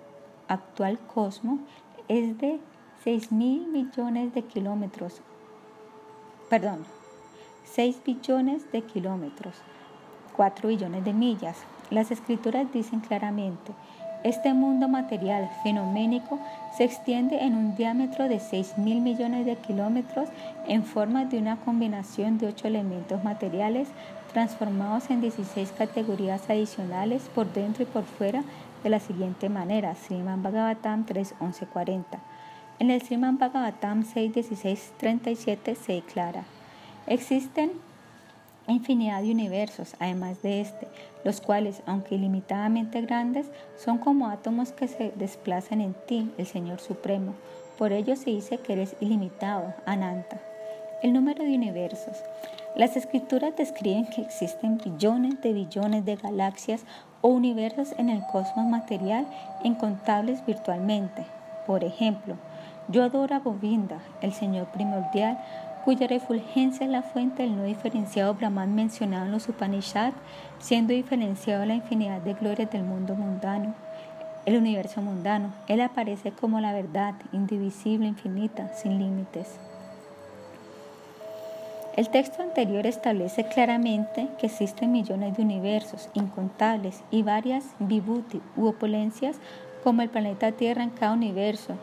[0.48, 1.60] actual cosmos
[2.08, 2.62] es de
[3.04, 5.22] 6 mil millones de kilómetros.
[6.50, 6.86] Perdón,
[7.66, 9.56] 6 billones de kilómetros,
[10.38, 11.58] 4 billones de millas.
[11.90, 13.74] Las escrituras dicen claramente,
[14.24, 16.40] este mundo material fenoménico
[16.76, 20.30] se extiende en un diámetro de 6 mil millones de kilómetros
[20.68, 23.88] en forma de una combinación de ocho elementos materiales
[24.34, 28.44] transformados en 16 categorías adicionales por dentro y por fuera
[28.84, 29.96] de la siguiente manera.
[29.96, 32.04] Sriman Bhagavatam 3.11.40.
[32.80, 36.44] En el Sriman Bhagavatam 6.16.37 se declara,
[37.08, 37.72] existen
[38.74, 40.88] infinidad de universos, además de este,
[41.24, 46.80] los cuales, aunque ilimitadamente grandes, son como átomos que se desplazan en ti, el Señor
[46.80, 47.34] Supremo.
[47.78, 50.40] Por ello se dice que eres ilimitado, Ananta.
[51.04, 52.18] El número de universos.
[52.76, 56.86] Las escrituras describen que existen billones de billones de galaxias
[57.22, 59.28] o universos en el cosmos material
[59.64, 61.26] incontables virtualmente.
[61.66, 62.36] Por ejemplo,
[62.90, 65.38] yo adoro a Govinda, el Señor primordial,
[65.84, 70.16] cuya refulgencia es la fuente del no diferenciado Brahman mencionado en los Upanishads,
[70.60, 73.74] siendo diferenciado la infinidad de glorias del mundo mundano,
[74.46, 75.54] el universo mundano.
[75.68, 79.60] Él aparece como la verdad, indivisible, infinita, sin límites.
[81.98, 88.68] El texto anterior establece claramente que existen millones de universos incontables y varias vibhuti u
[88.68, 89.38] opulencias
[89.84, 91.74] como el planeta Tierra en cada universo.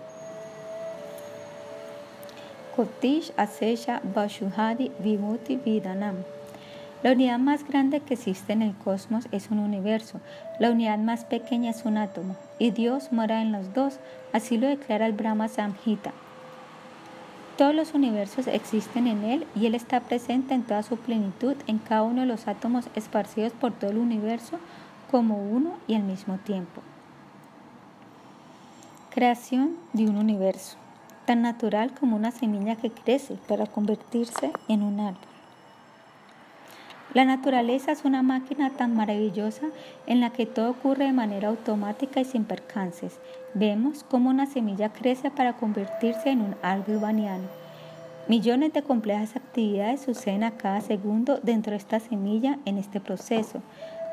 [2.75, 6.25] Kotish Asesha Bashuhadi Vibhuti Vidanam.
[7.05, 10.21] La unidad más grande que existe en el cosmos es un universo,
[10.59, 14.01] la unidad más pequeña es un átomo, y Dios mora en los dos,
[14.33, 16.13] así lo declara el Brahma Samhita.
[17.57, 21.79] Todos los universos existen en Él y Él está presente en toda su plenitud en
[21.79, 24.59] cada uno de los átomos esparcidos por todo el universo
[25.13, 26.83] como uno y al mismo tiempo.
[29.11, 30.77] Creación de un universo,
[31.27, 35.35] tan natural como una semilla que crece para convertirse en un árbol.
[37.15, 39.67] La naturaleza es una máquina tan maravillosa
[40.09, 43.21] en la que todo ocurre de manera automática y sin percances.
[43.55, 47.45] Vemos cómo una semilla crece para convertirse en un árbol baniano.
[48.27, 53.63] Millones de complejas actividades suceden a cada segundo dentro de esta semilla en este proceso,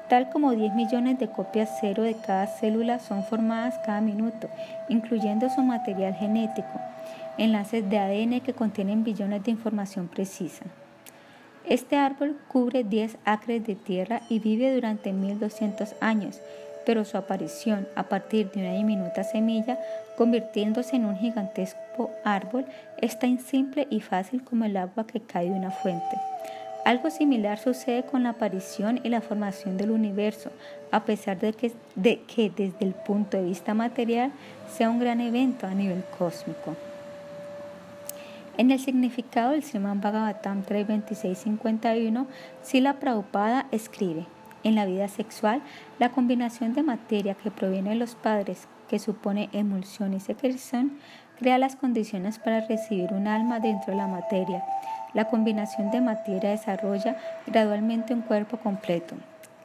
[0.07, 4.49] tal como 10 millones de copias cero de cada célula son formadas cada minuto,
[4.89, 6.79] incluyendo su material genético,
[7.37, 10.65] enlaces de ADN que contienen billones de información precisa.
[11.65, 16.39] Este árbol cubre 10 acres de tierra y vive durante 1200 años,
[16.85, 19.79] pero su aparición a partir de una diminuta semilla,
[20.17, 22.65] convirtiéndose en un gigantesco árbol,
[22.97, 26.17] es tan simple y fácil como el agua que cae de una fuente.
[26.83, 30.49] Algo similar sucede con la aparición y la formación del universo,
[30.91, 34.31] a pesar de que, de que desde el punto de vista material
[34.75, 36.75] sea un gran evento a nivel cósmico.
[38.57, 42.27] En el significado del Sriman Bhagavatam 3.26.51,
[42.61, 44.25] Sila Prabhupada escribe,
[44.63, 45.61] en la vida sexual,
[45.99, 50.99] la combinación de materia que proviene de los padres, que supone emulsión y secreción,
[51.39, 54.63] crea las condiciones para recibir un alma dentro de la materia.
[55.13, 57.17] La combinación de materia desarrolla
[57.47, 59.15] gradualmente un cuerpo completo.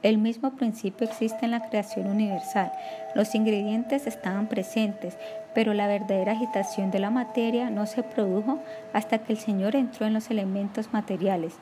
[0.07, 2.71] El mismo principio existe en la creación universal.
[3.17, 5.19] Los ingredientes estaban presentes,
[5.53, 8.61] pero la verdadera agitación de la materia no se produjo
[8.93, 11.55] hasta que el Señor entró en los elementos materiales.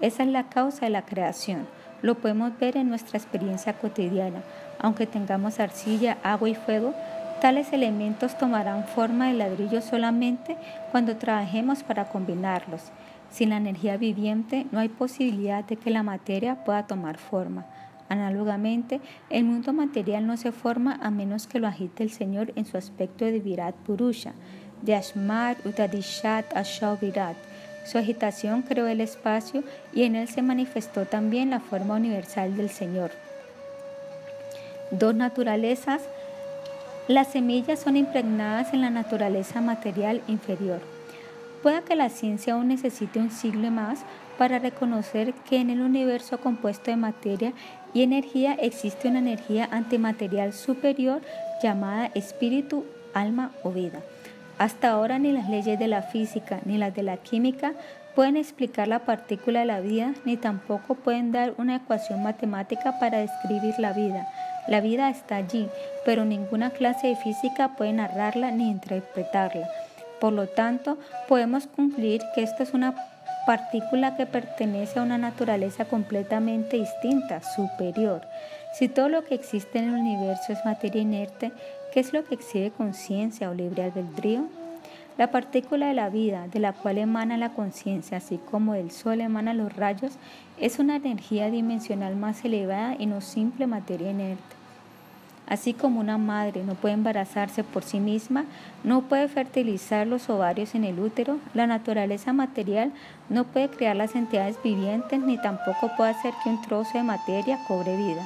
[0.00, 1.66] Esa es la causa de la creación.
[2.00, 4.42] Lo podemos ver en nuestra experiencia cotidiana.
[4.78, 6.94] Aunque tengamos arcilla, agua y fuego,
[7.42, 10.56] tales elementos tomarán forma de ladrillo solamente
[10.92, 12.90] cuando trabajemos para combinarlos.
[13.30, 17.66] Sin la energía viviente no hay posibilidad de que la materia pueda tomar forma.
[18.12, 22.66] Análogamente, el mundo material no se forma a menos que lo agite el Señor en
[22.66, 24.34] su aspecto de Virat Purusha,
[24.82, 27.38] de Ashmat Utadishat Ashav Virat.
[27.86, 29.64] Su agitación creó el espacio
[29.94, 33.12] y en él se manifestó también la forma universal del Señor.
[34.90, 36.02] Dos naturalezas.
[37.08, 40.82] Las semillas son impregnadas en la naturaleza material inferior.
[41.62, 44.00] Puede que la ciencia aún necesite un siglo más
[44.36, 47.52] para reconocer que en el universo compuesto de materia
[47.94, 51.20] y energía existe una energía antimaterial superior
[51.62, 54.00] llamada espíritu, alma o vida.
[54.58, 57.72] Hasta ahora ni las leyes de la física ni las de la química
[58.14, 63.18] pueden explicar la partícula de la vida, ni tampoco pueden dar una ecuación matemática para
[63.18, 64.28] describir la vida.
[64.68, 65.68] La vida está allí,
[66.04, 69.68] pero ninguna clase de física puede narrarla ni interpretarla.
[70.20, 72.94] Por lo tanto, podemos concluir que esta es una
[73.46, 78.22] partícula que pertenece a una naturaleza completamente distinta, superior.
[78.78, 81.52] Si todo lo que existe en el universo es materia inerte,
[81.92, 84.46] ¿qué es lo que exhibe conciencia o libre albedrío?
[85.18, 89.20] La partícula de la vida, de la cual emana la conciencia, así como del sol
[89.20, 90.14] emana los rayos,
[90.58, 94.61] es una energía dimensional más elevada y no simple materia inerte.
[95.48, 98.44] Así como una madre no puede embarazarse por sí misma,
[98.84, 102.92] no puede fertilizar los ovarios en el útero, la naturaleza material
[103.28, 107.58] no puede crear las entidades vivientes ni tampoco puede hacer que un trozo de materia
[107.66, 108.22] cobre vida.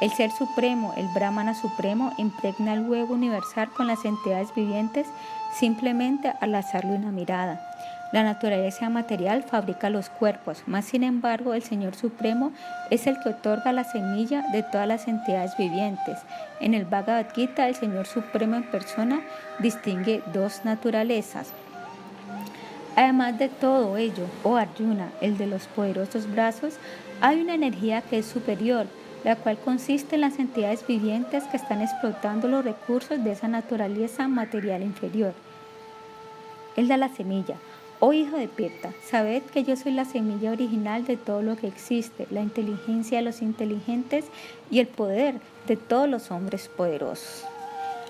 [0.00, 5.08] El Ser Supremo, el Brahmana Supremo, impregna el huevo universal con las entidades vivientes
[5.58, 7.60] simplemente al lanzarle una mirada.
[8.10, 12.52] La naturaleza material fabrica los cuerpos, mas sin embargo el Señor Supremo
[12.90, 16.18] es el que otorga la semilla de todas las entidades vivientes.
[16.60, 19.20] En el Bhagavad Gita el Señor Supremo en persona
[19.58, 21.52] distingue dos naturalezas.
[22.96, 26.74] Además de todo ello, oh Arjuna, el de los poderosos brazos,
[27.20, 28.86] hay una energía que es superior,
[29.22, 34.28] la cual consiste en las entidades vivientes que están explotando los recursos de esa naturaleza
[34.28, 35.34] material inferior.
[36.76, 37.56] Él da la semilla,
[38.00, 41.66] Oh hijo de Pirta, sabed que yo soy la semilla original de todo lo que
[41.66, 44.26] existe, la inteligencia de los inteligentes
[44.70, 47.44] y el poder de todos los hombres poderosos.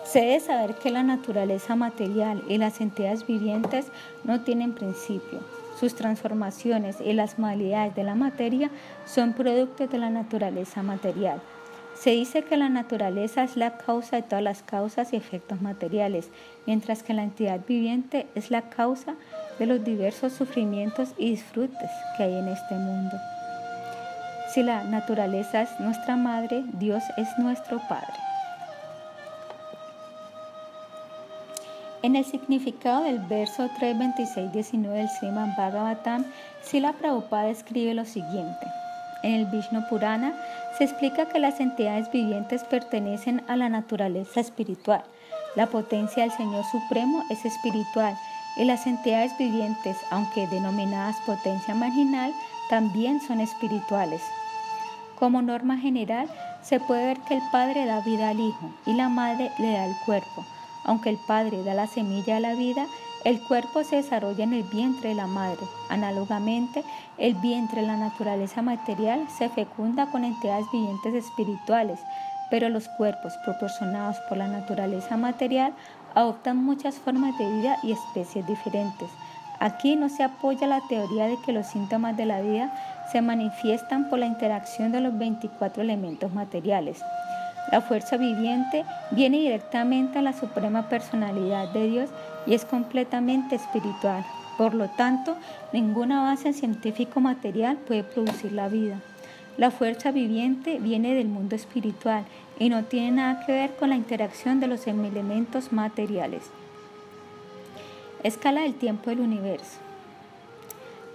[0.05, 3.87] Se debe saber que la naturaleza material y las entidades vivientes
[4.25, 5.41] no tienen principio.
[5.79, 8.71] sus transformaciones y las modalidades de la materia
[9.07, 11.41] son productos de la naturaleza material.
[12.01, 16.31] Se dice que la naturaleza es la causa de todas las causas y efectos materiales,
[16.65, 19.15] mientras que la entidad viviente es la causa
[19.59, 23.17] de los diversos sufrimientos y disfrutes que hay en este mundo.
[24.55, 28.15] Si la naturaleza es nuestra madre, Dios es nuestro Padre.
[32.03, 36.25] En el significado del verso 3.26.19 del Sriman Bhagavatam,
[36.63, 38.67] Sila Prabhupada escribe lo siguiente.
[39.25, 40.33] En el Vishnu Purana
[40.79, 45.03] se explica que las entidades vivientes pertenecen a la naturaleza espiritual.
[45.57, 48.17] La potencia del Señor Supremo es espiritual
[48.57, 52.33] y las entidades vivientes, aunque denominadas potencia marginal,
[52.71, 54.23] también son espirituales.
[55.19, 56.29] Como norma general,
[56.63, 59.85] se puede ver que el Padre da vida al Hijo y la Madre le da
[59.85, 60.45] el cuerpo.
[60.85, 62.87] Aunque el Padre da la semilla a la vida,
[63.25, 65.67] el cuerpo se desarrolla en el vientre de la madre.
[65.89, 66.85] Análogamente,
[67.19, 72.01] el vientre de la naturaleza material se fecunda con entidades vivientes espirituales,
[72.51, 75.75] pero los cuerpos proporcionados por la naturaleza material
[76.15, 79.11] adoptan muchas formas de vida y especies diferentes.
[79.61, 82.73] Aquí no se apoya la teoría de que los síntomas de la vida
[83.11, 87.03] se manifiestan por la interacción de los 24 elementos materiales.
[87.71, 92.11] La fuerza viviente viene directamente a la suprema personalidad de Dios
[92.47, 94.25] y es completamente espiritual.
[94.57, 95.37] Por lo tanto,
[95.73, 99.01] ninguna base científico material puede producir la vida.
[99.59, 102.25] La fuerza viviente viene del mundo espiritual
[102.59, 106.45] y no tiene nada que ver con la interacción de los elementos materiales.
[108.23, 109.79] Escala del tiempo del universo.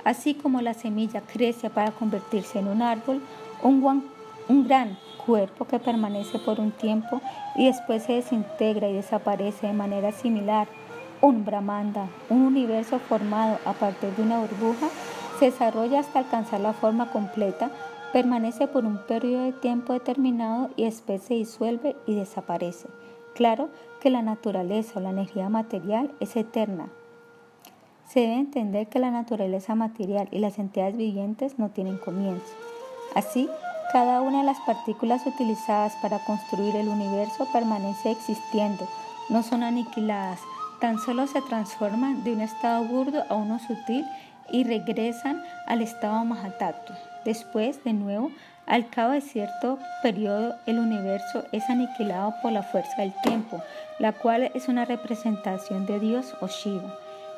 [0.04, 3.22] Así como la semilla crece para convertirse en un árbol,
[3.62, 4.04] un,
[4.50, 7.22] un gran cuerpo que permanece por un tiempo
[7.56, 10.68] y después se desintegra y desaparece de manera similar.
[11.22, 14.88] Un Brahmanda, un universo formado a partir de una burbuja,
[15.40, 17.72] se desarrolla hasta alcanzar la forma completa,
[18.12, 22.88] permanece por un periodo de tiempo determinado y después se disuelve y desaparece.
[23.34, 23.70] Claro
[24.00, 26.90] que la naturaleza o la energía material es eterna.
[28.08, 32.54] Se debe entender que la naturaleza material y las entidades vivientes no tienen comienzo.
[33.16, 33.50] Así,
[33.92, 38.88] cada una de las partículas utilizadas para construir el universo permanece existiendo,
[39.30, 40.40] no son aniquiladas,
[40.80, 44.06] tan solo se transforman de un estado burdo a uno sutil
[44.52, 46.98] y regresan al estado Mahatattva.
[47.26, 48.32] Después, de nuevo,
[48.66, 53.62] al cabo de cierto periodo, el universo es aniquilado por la fuerza del tiempo,
[54.00, 56.94] la cual es una representación de Dios o Shiva.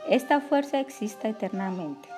[0.10, 2.10] Esta fuerza existe eternamente.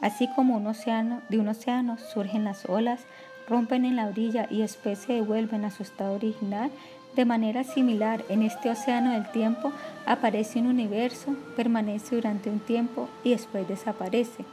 [0.00, 3.00] Así como un océano, de un océano surgen las olas,
[3.48, 6.70] rompen en la orilla y después se devuelven a su estado original,
[7.16, 9.72] de manera similar, en este océano del tiempo
[10.06, 14.44] aparece un universo, permanece durante un tiempo y después desaparece.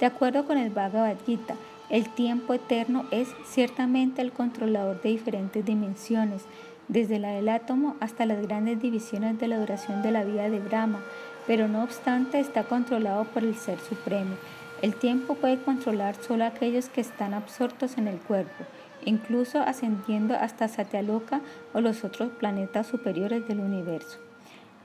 [0.00, 1.54] De acuerdo con el Bhagavad Gita,
[1.90, 6.42] el tiempo eterno es ciertamente el controlador de diferentes dimensiones,
[6.88, 10.58] desde la del átomo hasta las grandes divisiones de la duración de la vida de
[10.58, 11.00] Brahma,
[11.46, 14.34] pero no obstante está controlado por el Ser Supremo.
[14.80, 18.64] El tiempo puede controlar solo aquellos que están absortos en el cuerpo,
[19.04, 21.40] incluso ascendiendo hasta Satyaloka
[21.74, 24.18] o los otros planetas superiores del universo.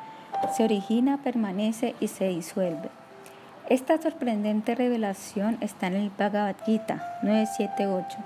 [0.54, 2.90] se origina, permanece y se disuelve.
[3.70, 8.18] Esta sorprendente revelación está en el Bhagavad Gita 978.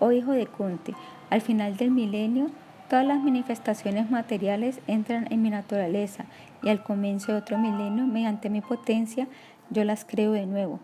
[0.00, 0.94] Oh hijo de Kunti,
[1.30, 2.50] al final del milenio,
[2.90, 6.26] todas las manifestaciones materiales entran en mi naturaleza
[6.62, 9.28] y al comienzo de otro milenio, mediante mi potencia,
[9.70, 10.78] yo las creo de nuevo.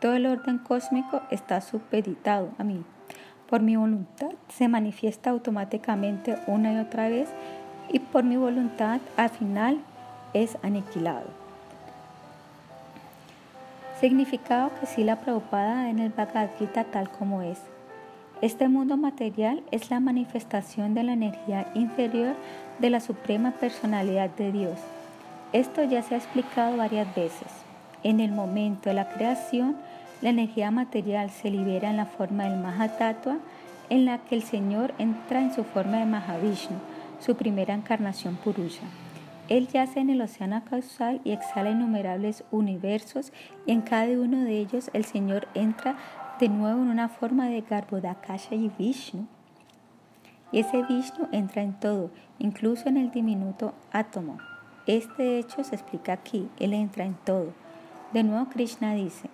[0.00, 2.84] Todo el orden cósmico está supeditado a mí.
[3.48, 7.28] Por mi voluntad se manifiesta automáticamente una y otra vez
[7.90, 9.78] y por mi voluntad al final
[10.34, 11.26] es aniquilado.
[14.00, 17.58] Significado que sí la Prabhupada en el Bhagavad Gita tal como es.
[18.42, 22.36] Este mundo material es la manifestación de la energía inferior
[22.78, 24.78] de la suprema personalidad de Dios.
[25.52, 27.48] Esto ya se ha explicado varias veces.
[28.04, 29.76] En el momento de la creación,
[30.20, 33.38] la energía material se libera en la forma del Mahatattva,
[33.90, 36.76] en la que el Señor entra en su forma de Mahavishnu,
[37.20, 38.84] su primera encarnación Purusha.
[39.48, 43.32] Él yace en el océano causal y exhala innumerables universos
[43.64, 45.96] y en cada uno de ellos el Señor entra
[46.38, 49.26] de nuevo en una forma de Garbhodakasha y Vishnu.
[50.52, 54.38] Y ese Vishnu entra en todo, incluso en el diminuto átomo.
[54.86, 57.52] Este hecho se explica aquí, Él entra en todo.
[58.12, 59.28] De nuevo Krishna dice,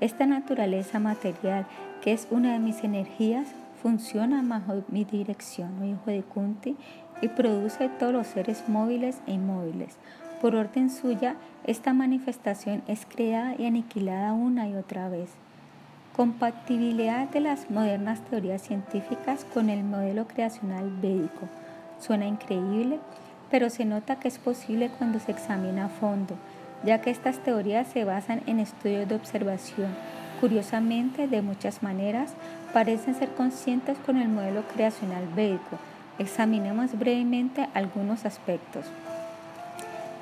[0.00, 1.66] esta naturaleza material,
[2.00, 3.48] que es una de mis energías,
[3.82, 6.76] funciona bajo mi dirección, oh hijo de Kunti,
[7.22, 9.96] y produce todos los seres móviles e inmóviles.
[10.40, 11.36] Por orden suya,
[11.66, 15.30] esta manifestación es creada y aniquilada una y otra vez.
[16.16, 21.48] Compatibilidad de las modernas teorías científicas con el modelo creacional védico.
[21.98, 22.98] Suena increíble,
[23.50, 26.36] pero se nota que es posible cuando se examina a fondo
[26.84, 29.88] ya que estas teorías se basan en estudios de observación.
[30.40, 32.32] Curiosamente, de muchas maneras,
[32.72, 35.78] parecen ser conscientes con el modelo creacional védico.
[36.18, 38.86] Examinemos brevemente algunos aspectos.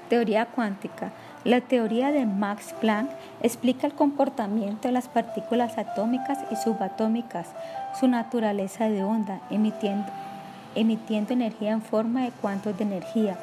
[0.08, 1.12] Teoría cuántica.
[1.44, 3.10] La teoría de Max Planck
[3.42, 7.46] explica el comportamiento de las partículas atómicas y subatómicas,
[7.98, 10.10] su naturaleza de onda, emitiendo,
[10.74, 13.36] emitiendo energía en forma de cuantos de energía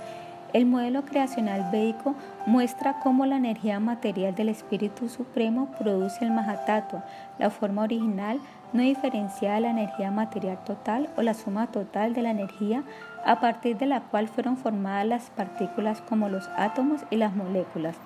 [0.56, 2.16] el modelo creacional védico
[2.46, 7.04] muestra cómo la energía material del Espíritu Supremo produce el Mahatattva,
[7.38, 8.40] la forma original
[8.72, 12.84] no diferenciada de la energía material total o la suma total de la energía
[13.26, 17.98] a partir de la cual fueron formadas las partículas como los átomos y las moléculas.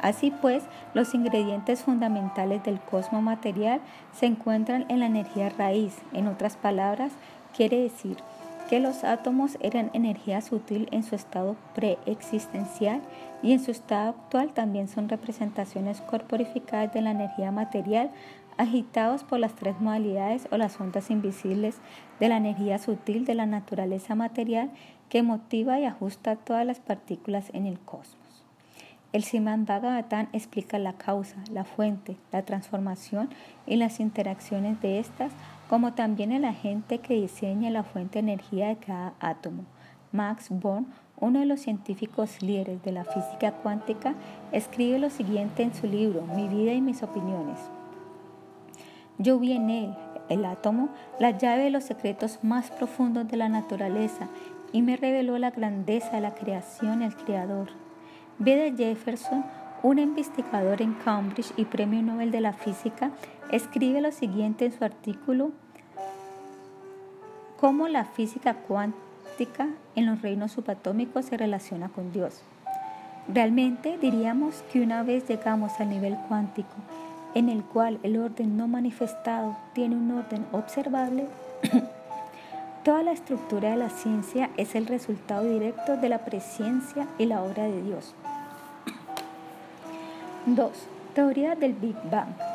[0.00, 0.64] Así pues,
[0.94, 3.80] los ingredientes fundamentales del cosmos material
[4.12, 5.96] se encuentran en la energía raíz.
[6.12, 7.12] En otras palabras,
[7.56, 8.16] quiere decir
[8.68, 13.02] que los átomos eran energía sutil en su estado preexistencial
[13.42, 18.10] y en su estado actual también son representaciones corporificadas de la energía material
[18.58, 21.78] agitados por las tres modalidades o las ondas invisibles
[22.20, 24.70] de la energía sutil de la naturaleza material
[25.08, 28.44] que motiva y ajusta todas las partículas en el cosmos.
[29.12, 33.28] El Siman Bhagavatam explica la causa, la fuente, la transformación
[33.66, 35.32] y las interacciones de estas
[35.68, 39.64] como también el agente que diseña la fuente de energía de cada átomo.
[40.12, 40.86] Max Born,
[41.18, 44.14] uno de los científicos líderes de la física cuántica,
[44.52, 47.58] escribe lo siguiente en su libro Mi vida y mis opiniones.
[49.18, 49.94] Yo vi en él,
[50.28, 54.28] el átomo, la llave de los secretos más profundos de la naturaleza
[54.72, 57.68] y me reveló la grandeza de la creación y el creador.
[58.38, 58.56] B.
[58.56, 59.44] de Jefferson,
[59.82, 63.10] un investigador en Cambridge y premio Nobel de la Física,
[63.52, 65.52] escribe lo siguiente en su artículo
[67.60, 72.42] cómo la física cuántica en los reinos subatómicos se relaciona con Dios.
[73.32, 76.74] Realmente diríamos que una vez llegamos al nivel cuántico,
[77.34, 81.28] en el cual el orden no manifestado tiene un orden observable,
[82.84, 87.44] toda la estructura de la ciencia es el resultado directo de la presencia y la
[87.44, 88.12] obra de Dios.
[90.46, 90.72] 2.
[91.14, 92.51] Teoría del Big Bang.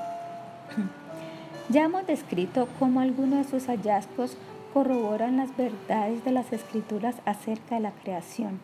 [1.70, 4.38] Ya hemos descrito cómo algunos de sus hallazgos
[4.74, 8.62] corroboran las verdades de las escrituras acerca de la creación.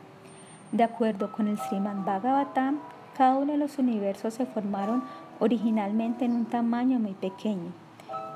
[0.71, 2.79] De acuerdo con el Sriman Bhagavatam,
[3.17, 5.03] cada uno de los universos se formaron
[5.41, 7.73] originalmente en un tamaño muy pequeño.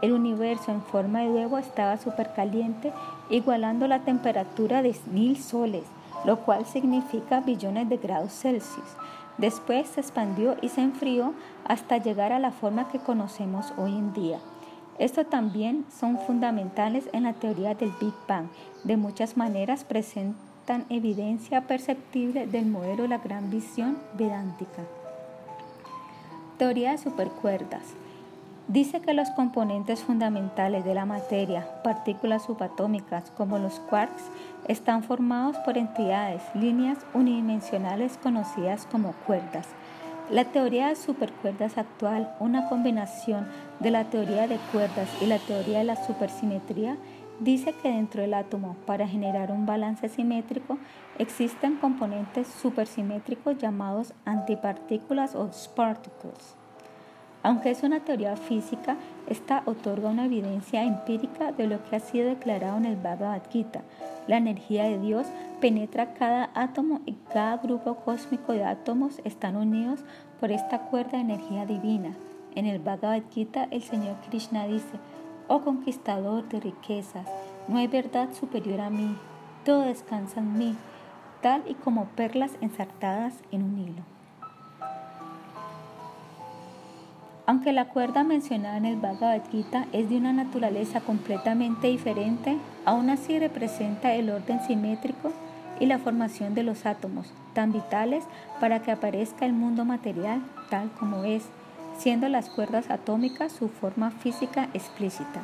[0.02, 2.92] El universo en forma de huevo estaba supercaliente,
[3.30, 5.86] igualando la temperatura de mil soles,
[6.26, 8.98] lo cual significa billones de grados Celsius.
[9.38, 11.34] Después se expandió y se enfrió
[11.66, 14.40] hasta llegar a la forma que conocemos hoy en día.
[15.00, 18.48] Estos también son fundamentales en la teoría del Big Bang.
[18.84, 24.84] De muchas maneras presentan evidencia perceptible del modelo de la gran visión vedántica.
[26.58, 27.84] Teoría de supercuerdas.
[28.68, 34.24] Dice que los componentes fundamentales de la materia, partículas subatómicas como los quarks,
[34.68, 39.68] están formados por entidades, líneas unidimensionales conocidas como cuerdas.
[40.30, 43.48] La teoría de supercuerdas actual, una combinación
[43.80, 46.98] de la teoría de cuerdas y la teoría de la supersimetría,
[47.40, 50.80] dice que dentro del átomo, para generar un balance simétrico,
[51.18, 56.57] existen componentes supersimétricos llamados antipartículas o sparticles.
[57.44, 58.98] Aunque es una teoría física,
[59.28, 63.82] esta otorga una evidencia empírica de lo que ha sido declarado en el Bhagavad Gita.
[64.28, 65.28] La energía de Dios
[65.62, 70.04] penetra cada átomo y cada grupo cósmico de átomos están unidos
[70.40, 72.16] por esta cuerda de energía divina.
[72.56, 74.98] En el Bhagavad Gita el Señor Krishna dice,
[75.48, 77.28] Oh conquistador de riquezas,
[77.68, 79.16] no hay verdad superior a mí,
[79.64, 80.76] todo descansa en mí,
[81.42, 84.17] tal y como perlas ensartadas en un hilo.
[87.48, 93.10] Aunque la cuerda mencionada en el Bhagavad Gita es de una naturaleza completamente diferente, aún
[93.10, 95.32] así representa el orden simétrico
[95.80, 98.26] y la formación de los átomos, tan vitales
[98.60, 101.46] para que aparezca el mundo material tal como es,
[101.98, 105.42] siendo las cuerdas atómicas su forma física explícita.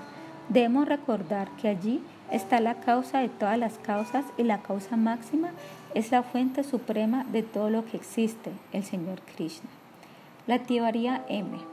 [0.49, 5.51] Debemos recordar que allí está la causa de todas las causas y la causa máxima
[5.95, 9.69] es la fuente suprema de todo lo que existe, el Señor Krishna.
[10.47, 11.71] La teoría M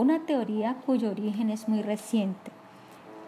[0.00, 2.50] una teoría cuyo origen es muy reciente.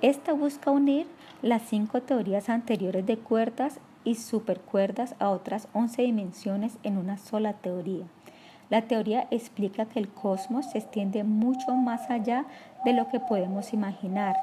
[0.01, 1.07] Esta busca unir
[1.43, 7.53] las cinco teorías anteriores de cuerdas y supercuerdas a otras 11 dimensiones en una sola
[7.53, 8.07] teoría.
[8.71, 12.47] La teoría explica que el cosmos se extiende mucho más allá
[12.87, 14.37] de lo que podemos imaginar.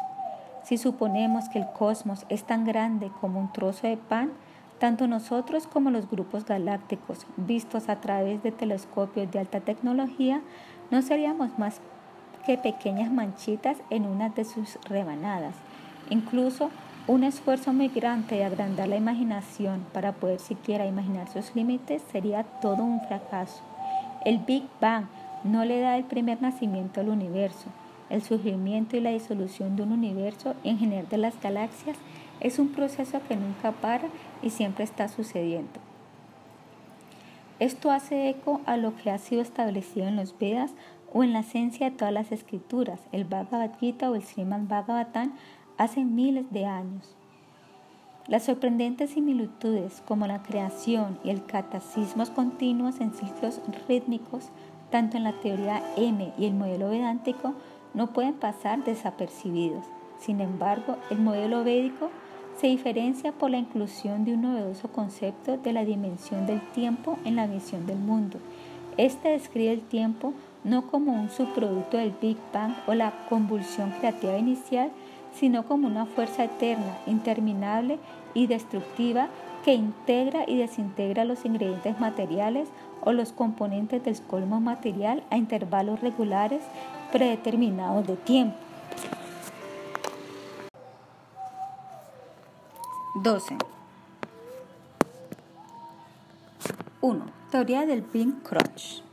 [0.64, 4.34] Si suponemos que el cosmos es tan grande como un trozo de pan,
[4.78, 10.42] tanto nosotros como los grupos galácticos, vistos a través de telescopios de alta tecnología,
[10.92, 11.82] no seríamos más
[12.50, 15.54] que pequeñas manchitas en una de sus rebanadas.
[16.10, 16.72] Incluso
[17.06, 22.42] un esfuerzo muy grande de agrandar la imaginación para poder siquiera imaginar sus límites sería
[22.60, 23.62] todo un fracaso.
[24.26, 25.06] El Big Bang
[25.44, 27.68] no le da el primer nacimiento al universo.
[28.10, 31.98] El surgimiento y la disolución de un universo en general de las galaxias
[32.40, 34.08] es un proceso que nunca para
[34.42, 35.80] y siempre está sucediendo.
[37.60, 40.72] Esto hace eco a lo que ha sido establecido en los Vedas
[41.14, 45.34] o en la esencia de todas las escrituras, el Bhagavad Gita o el Srimad Bhagavatam,
[45.78, 47.16] hace miles de años.
[48.28, 54.50] Las sorprendentes similitudes como la creación y el catasismos continuos en ciclos rítmicos,
[54.92, 57.56] tanto en la teoría M y el modelo vedántico,
[57.94, 59.86] no pueden pasar desapercibidos.
[60.20, 62.10] Sin embargo, el modelo védico
[62.60, 67.36] se diferencia por la inclusión de un novedoso concepto de la dimensión del tiempo en
[67.36, 68.38] la visión del mundo.
[68.98, 70.34] Este describe el tiempo
[70.64, 74.92] no como un subproducto del Big Bang o la convulsión creativa inicial,
[75.34, 78.00] sino como una fuerza eterna, interminable
[78.34, 79.30] y destructiva
[79.64, 82.70] que integra y desintegra los ingredientes materiales
[83.02, 86.62] o los componentes del cosmos material a intervalos regulares
[87.12, 88.58] predeterminados de tiempo.
[93.16, 93.58] 12.
[97.02, 97.26] 1.
[97.52, 99.09] Teoría del Big Crunch.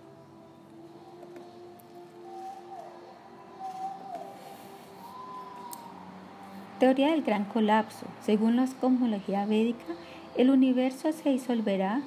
[6.79, 8.07] Teoría del gran colapso.
[8.21, 9.95] Según la cosmología védica,
[10.37, 12.03] el universo se disolverá,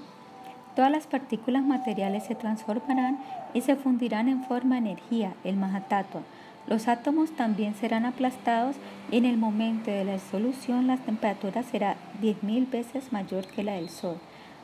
[0.75, 3.19] todas las partículas materiales se transformarán
[3.55, 6.21] y se fundirán en forma de energía, el Mahatattva.
[6.67, 8.75] Los átomos también serán aplastados
[9.09, 13.73] y en el momento de la disolución la temperatura será 10.000 veces mayor que la
[13.73, 14.17] del Sol.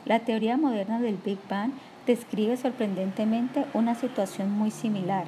[0.04, 1.72] La teoría moderna del Big Bang
[2.06, 5.24] describe sorprendentemente una situación muy similar.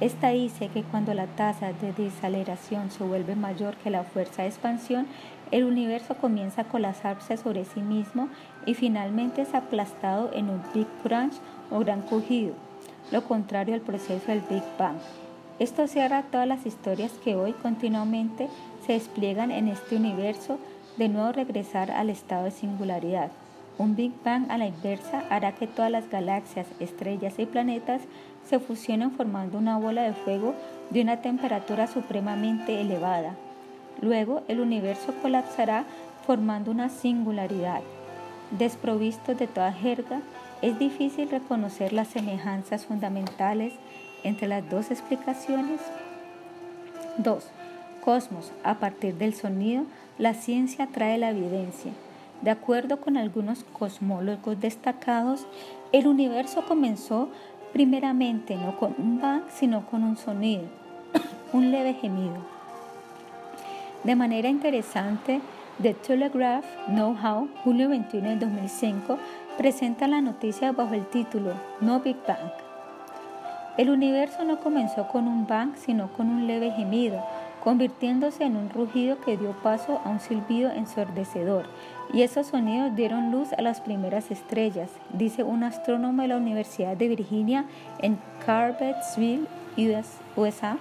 [0.00, 4.48] Esta dice que cuando la tasa de desaceleración se vuelve mayor que la fuerza de
[4.48, 5.08] expansión,
[5.50, 8.28] el universo comienza a colapsarse sobre sí mismo
[8.64, 11.34] y finalmente es aplastado en un Big Crunch
[11.70, 12.54] o gran cogido,
[13.10, 14.98] lo contrario al proceso del Big Bang.
[15.58, 18.48] Esto cierra todas las historias que hoy continuamente
[18.86, 20.60] se despliegan en este universo,
[20.96, 23.32] de nuevo regresar al estado de singularidad.
[23.78, 28.02] Un Big Bang a la inversa hará que todas las galaxias, estrellas y planetas
[28.48, 30.54] se fusionen formando una bola de fuego
[30.90, 33.34] de una temperatura supremamente elevada.
[34.00, 35.84] Luego el universo colapsará
[36.26, 37.80] formando una singularidad.
[38.50, 40.20] Desprovisto de toda jerga,
[40.62, 43.74] es difícil reconocer las semejanzas fundamentales
[44.24, 45.80] entre las dos explicaciones.
[47.18, 47.44] 2.
[48.04, 49.84] cosmos a partir del sonido,
[50.18, 51.92] la ciencia trae la evidencia.
[52.42, 55.46] De acuerdo con algunos cosmólogos destacados,
[55.90, 57.28] el universo comenzó
[57.72, 60.64] primeramente no con un bang, sino con un sonido,
[61.52, 62.36] un leve gemido.
[64.04, 65.40] De manera interesante,
[65.82, 69.18] The Telegraph Know-How, julio 21 de 2005,
[69.56, 72.52] presenta la noticia bajo el título No Big Bang.
[73.76, 77.22] El universo no comenzó con un bang, sino con un leve gemido,
[77.62, 81.66] convirtiéndose en un rugido que dio paso a un silbido ensordecedor,
[82.12, 86.96] y esos sonidos dieron luz a las primeras estrellas, dice un astrónomo de la Universidad
[86.96, 87.64] de Virginia
[88.00, 89.46] en Carpetsville,
[90.36, 90.76] USA,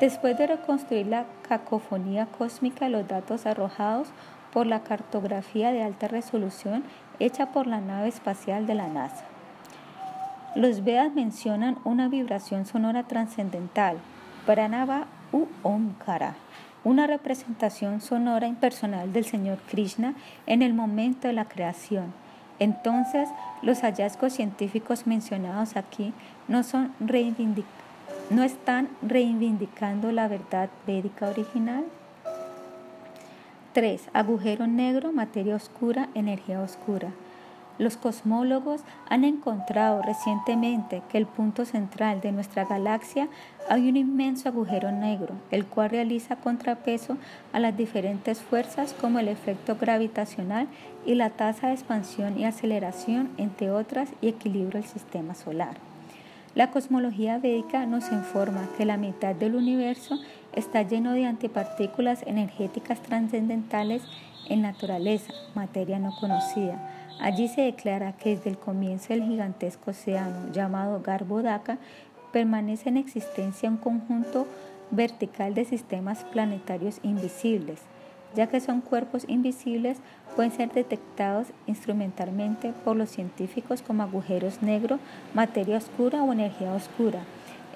[0.00, 4.08] después de reconstruir la cacofonía cósmica de los datos arrojados
[4.52, 6.84] por la cartografía de alta resolución
[7.18, 9.24] hecha por la nave espacial de la NASA.
[10.54, 13.98] Los Vedas mencionan una vibración sonora trascendental,
[14.46, 16.36] Pranava u Omkara,
[16.86, 20.14] una representación sonora impersonal del Señor Krishna
[20.46, 22.12] en el momento de la creación.
[22.60, 23.28] Entonces,
[23.60, 26.12] los hallazgos científicos mencionados aquí
[26.46, 26.92] no, están
[29.02, 31.82] reivindicando la verdad védica original.
[33.72, 34.02] 3.
[34.12, 37.08] Agujero negro, materia oscura, energía oscura.
[37.78, 43.28] Los cosmólogos han encontrado recientemente que el punto central de nuestra galaxia
[43.68, 47.18] hay un inmenso agujero negro, el cual realiza contrapeso
[47.52, 50.68] a las diferentes fuerzas como el efecto gravitacional
[51.04, 55.76] y la tasa de expansión y aceleración, entre otras, y equilibrio del sistema solar.
[56.54, 60.18] La cosmología védica nos informa que la mitad del universo
[60.54, 64.02] está lleno de antipartículas energéticas trascendentales
[64.48, 66.95] en naturaleza, materia no conocida.
[67.18, 71.78] Allí se declara que desde el comienzo del gigantesco océano llamado Garbhodaka
[72.30, 74.46] permanece en existencia un conjunto
[74.90, 77.80] vertical de sistemas planetarios invisibles,
[78.34, 79.98] ya que son cuerpos invisibles,
[80.34, 85.00] pueden ser detectados instrumentalmente por los científicos como agujeros negros,
[85.32, 87.20] materia oscura o energía oscura.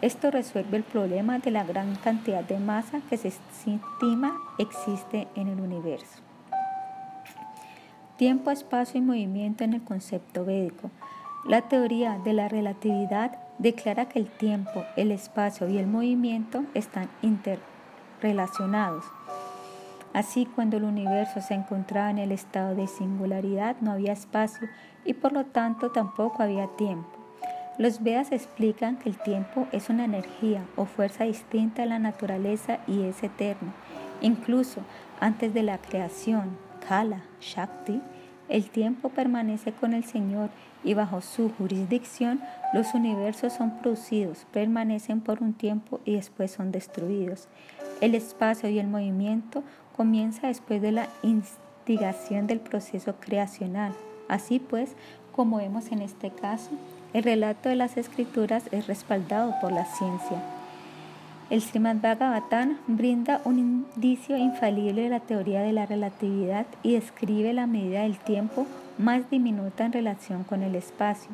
[0.03, 5.49] Esto resuelve el problema de la gran cantidad de masa que se estima existe en
[5.49, 6.30] el universo.
[8.21, 10.91] Tiempo, espacio y movimiento en el concepto védico.
[11.47, 17.09] La teoría de la relatividad declara que el tiempo, el espacio y el movimiento están
[17.23, 19.07] interrelacionados.
[20.13, 24.69] Así, cuando el universo se encontraba en el estado de singularidad, no había espacio
[25.07, 27.09] y por lo tanto tampoco había tiempo.
[27.79, 32.81] Los Vedas explican que el tiempo es una energía o fuerza distinta a la naturaleza
[32.87, 33.73] y es eterno.
[34.21, 34.83] Incluso
[35.21, 38.01] antes de la creación, Kala, Shakti,
[38.48, 40.51] el tiempo permanece con el Señor
[40.82, 42.40] y bajo su jurisdicción
[42.73, 47.48] los universos son producidos, permanecen por un tiempo y después son destruidos.
[48.01, 49.62] El espacio y el movimiento
[49.97, 53.93] comienza después de la instigación del proceso creacional.
[54.28, 54.94] Así pues,
[55.35, 56.70] como vemos en este caso,
[57.12, 60.43] el relato de las escrituras es respaldado por la ciencia.
[61.51, 67.52] El Srimad Bhagavatam brinda un indicio infalible de la teoría de la relatividad y describe
[67.52, 68.68] la medida del tiempo
[68.98, 71.28] más diminuta en relación con el espacio.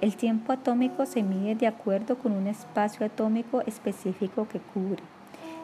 [0.00, 5.02] El tiempo atómico se mide de acuerdo con un espacio atómico específico que cubre.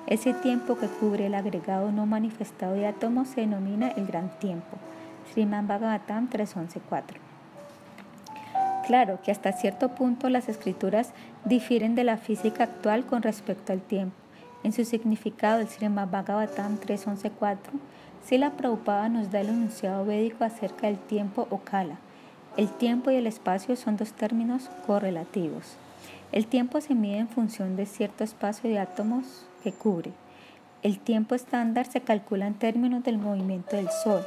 [0.06, 4.76] Ese tiempo que cubre el agregado no manifestado de átomos se denomina el gran tiempo.
[5.32, 7.23] Sriman Bhagavatam 3.11.4.
[8.86, 11.12] Claro que hasta cierto punto las escrituras
[11.44, 14.14] difieren de la física actual con respecto al tiempo.
[14.62, 20.86] En su significado, el Srimad Bhagavatam 3.11.4, la Prabhupada nos da el enunciado védico acerca
[20.86, 21.98] del tiempo o kala.
[22.56, 25.76] El tiempo y el espacio son dos términos correlativos.
[26.32, 30.12] El tiempo se mide en función de cierto espacio de átomos que cubre.
[30.82, 34.24] El tiempo estándar se calcula en términos del movimiento del Sol.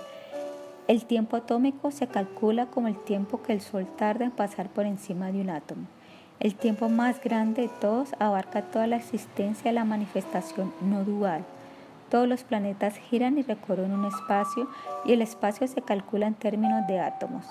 [0.87, 4.85] El tiempo atómico se calcula como el tiempo que el Sol tarda en pasar por
[4.85, 5.85] encima de un átomo.
[6.39, 11.43] El tiempo más grande de todos abarca toda la existencia de la manifestación no dual.
[12.09, 14.69] Todos los planetas giran y recorren un espacio
[15.03, 17.45] y el espacio se calcula en términos de átomos.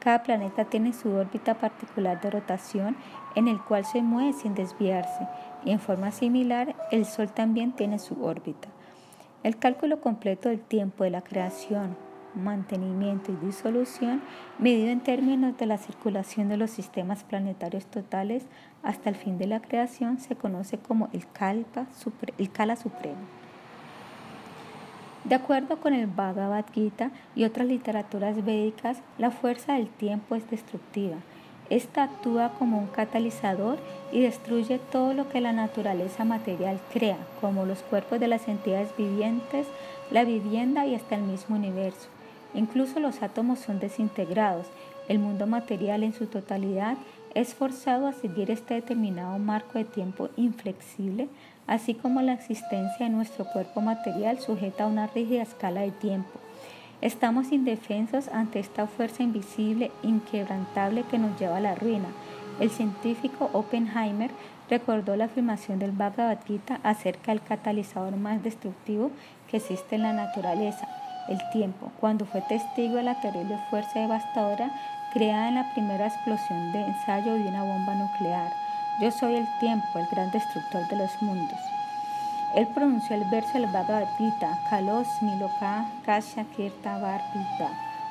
[0.00, 2.96] Cada planeta tiene su órbita particular de rotación
[3.34, 5.28] en el cual se mueve sin desviarse
[5.62, 8.68] y en forma similar el Sol también tiene su órbita.
[9.42, 12.07] El cálculo completo del tiempo de la creación,
[12.38, 14.22] mantenimiento y disolución,
[14.58, 18.46] medido en términos de la circulación de los sistemas planetarios totales
[18.82, 21.86] hasta el fin de la creación, se conoce como el, kalpa,
[22.38, 23.38] el Kala Supremo.
[25.28, 30.48] De acuerdo con el Bhagavad Gita y otras literaturas védicas, la fuerza del tiempo es
[30.48, 31.16] destructiva
[31.68, 33.78] Esta actúa como un catalizador
[34.10, 38.96] y destruye todo lo que la naturaleza material crea, como los cuerpos de las entidades
[38.96, 39.66] vivientes,
[40.10, 42.08] la vivienda y hasta el mismo universo.
[42.54, 44.66] Incluso los átomos son desintegrados.
[45.08, 46.96] El mundo material en su totalidad
[47.34, 51.28] es forzado a seguir este determinado marco de tiempo inflexible,
[51.66, 56.40] así como la existencia de nuestro cuerpo material sujeta a una rígida escala de tiempo.
[57.00, 62.08] Estamos indefensos ante esta fuerza invisible, inquebrantable que nos lleva a la ruina.
[62.58, 64.32] El científico Oppenheimer
[64.68, 69.12] recordó la afirmación del Bhagavad Gita acerca del catalizador más destructivo
[69.48, 70.88] que existe en la naturaleza,
[71.28, 74.70] el tiempo, cuando fue testigo de la terrible fuerza devastadora
[75.12, 78.52] creada en la primera explosión de ensayo de una bomba nuclear.
[79.00, 81.58] Yo soy el tiempo, el gran destructor de los mundos.
[82.54, 86.98] Él pronunció el verso del Bhagavad Gita, Kalos Miloka Kasha Kirta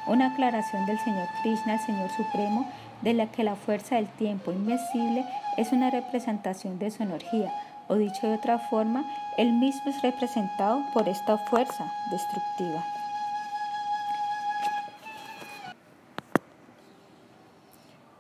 [0.06, 2.66] una aclaración del Señor Krishna, el Señor Supremo,
[3.02, 5.26] de la que la fuerza del tiempo invencible
[5.58, 7.54] es una representación de su energía,
[7.88, 9.04] o dicho de otra forma,
[9.38, 12.84] él mismo es representado por esta fuerza destructiva.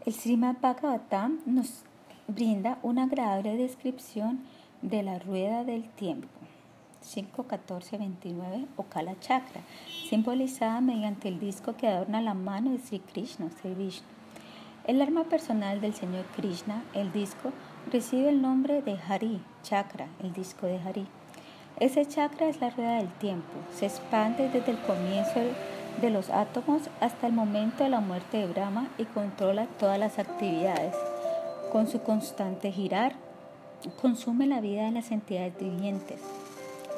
[0.07, 1.84] El Srimad Bhagavatam nos
[2.29, 4.39] brinda una agradable descripción
[4.81, 6.29] de la rueda del tiempo.
[7.03, 9.59] 5.14.29 o Kala Chakra,
[10.09, 14.07] simbolizada mediante el disco que adorna la mano de Sri Krishna, Sri Vishnu.
[14.85, 17.51] El arma personal del Señor Krishna, el disco,
[17.91, 21.05] recibe el nombre de Hari, chakra, el disco de Hari.
[21.81, 25.41] Ese chakra es la rueda del tiempo, se expande desde el comienzo
[26.01, 30.19] de los átomos hasta el momento de la muerte de Brahma y controla todas las
[30.19, 30.95] actividades.
[31.71, 33.13] Con su constante girar,
[34.01, 36.21] consume la vida de las entidades vivientes,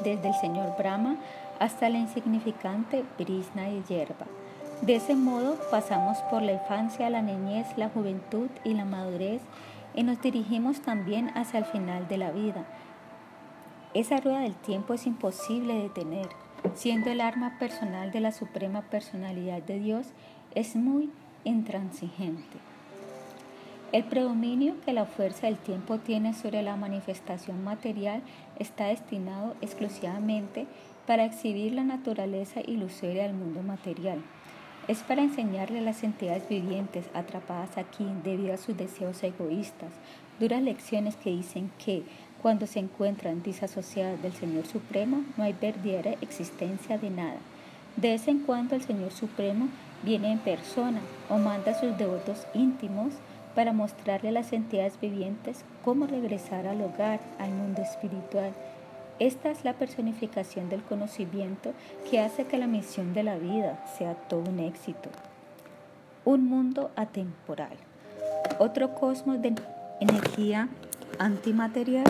[0.03, 1.17] desde el señor Brahma
[1.59, 4.25] hasta la insignificante brisna y hierba.
[4.81, 9.41] De ese modo pasamos por la infancia, la niñez, la juventud y la madurez
[9.93, 12.65] y nos dirigimos también hacia el final de la vida.
[13.93, 16.29] Esa rueda del tiempo es imposible de detener,
[16.73, 20.07] siendo el arma personal de la suprema personalidad de Dios,
[20.55, 21.09] es muy
[21.43, 22.57] intransigente.
[23.91, 28.21] El predominio que la fuerza del tiempo tiene sobre la manifestación material
[28.59, 30.67] está destinado exclusivamente
[31.07, 34.21] para exhibir la naturaleza ilusoria del mundo material.
[34.87, 39.91] Es para enseñarle a las entidades vivientes atrapadas aquí debido a sus deseos egoístas,
[40.39, 42.03] duras lecciones que dicen que
[42.41, 47.37] cuando se encuentran disasociadas del Señor Supremo no hay verdadera existencia de nada.
[47.95, 49.67] De vez en cuando el Señor Supremo
[50.03, 53.13] viene en persona o manda a sus devotos íntimos
[53.55, 58.53] para mostrarle a las entidades vivientes cómo regresar al hogar, al mundo espiritual.
[59.19, 61.73] Esta es la personificación del conocimiento
[62.09, 65.09] que hace que la misión de la vida sea todo un éxito.
[66.23, 67.75] Un mundo atemporal.
[68.59, 69.55] Otro cosmos de
[69.99, 70.69] energía
[71.17, 72.05] antimaterial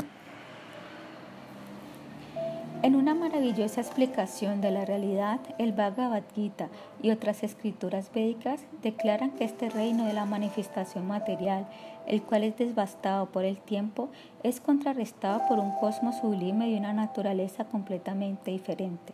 [2.81, 6.69] en una maravillosa explicación de la realidad, el Bhagavad Gita
[7.01, 11.67] y otras escrituras védicas declaran que este reino de la manifestación material,
[12.07, 14.09] el cual es devastado por el tiempo,
[14.43, 19.13] es contrarrestado por un cosmos sublime y una naturaleza completamente diferente.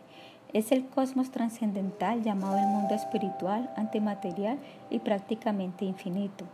[0.52, 4.58] Es el cosmos trascendental llamado el mundo espiritual, antimaterial
[4.90, 6.44] y prácticamente infinito.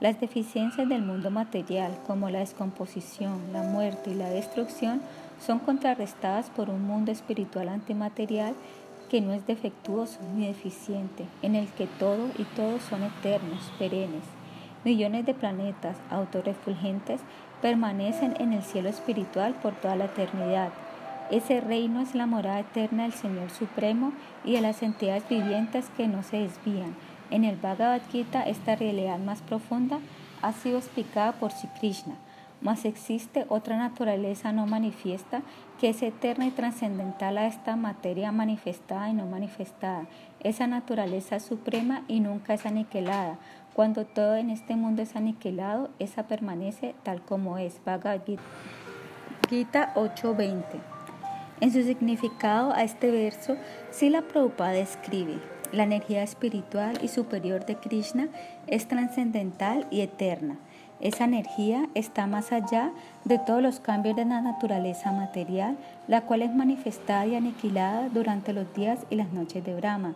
[0.00, 5.00] Las deficiencias del mundo material, como la descomposición, la muerte y la destrucción,
[5.44, 8.54] son contrarrestadas por un mundo espiritual antimaterial
[9.10, 14.24] que no es defectuoso ni deficiente, en el que todo y todos son eternos, perennes.
[14.84, 17.20] Millones de planetas autorefulgentes
[17.60, 20.70] permanecen en el cielo espiritual por toda la eternidad.
[21.30, 24.12] Ese reino es la morada eterna del Señor Supremo
[24.44, 26.94] y de las entidades vivientes que no se desvían.
[27.30, 30.00] En el Bhagavad Gita esta realidad más profunda
[30.42, 32.16] ha sido explicada por Sri Krishna
[32.64, 35.42] mas existe otra naturaleza no manifiesta
[35.78, 40.06] que es eterna y trascendental a esta materia manifestada y no manifestada.
[40.40, 43.38] Esa naturaleza suprema y nunca es aniquilada.
[43.74, 47.80] Cuando todo en este mundo es aniquilado, esa permanece tal como es.
[47.84, 48.20] Bhagavad
[49.48, 50.80] Gita 8:20.
[51.60, 53.56] En su significado a este verso,
[53.90, 55.38] Sila Prabhupada escribe,
[55.72, 58.28] la energía espiritual y superior de Krishna
[58.66, 60.56] es trascendental y eterna.
[61.04, 62.90] Esa energía está más allá
[63.26, 65.76] de todos los cambios de la naturaleza material,
[66.08, 70.14] la cual es manifestada y aniquilada durante los días y las noches de Brahma.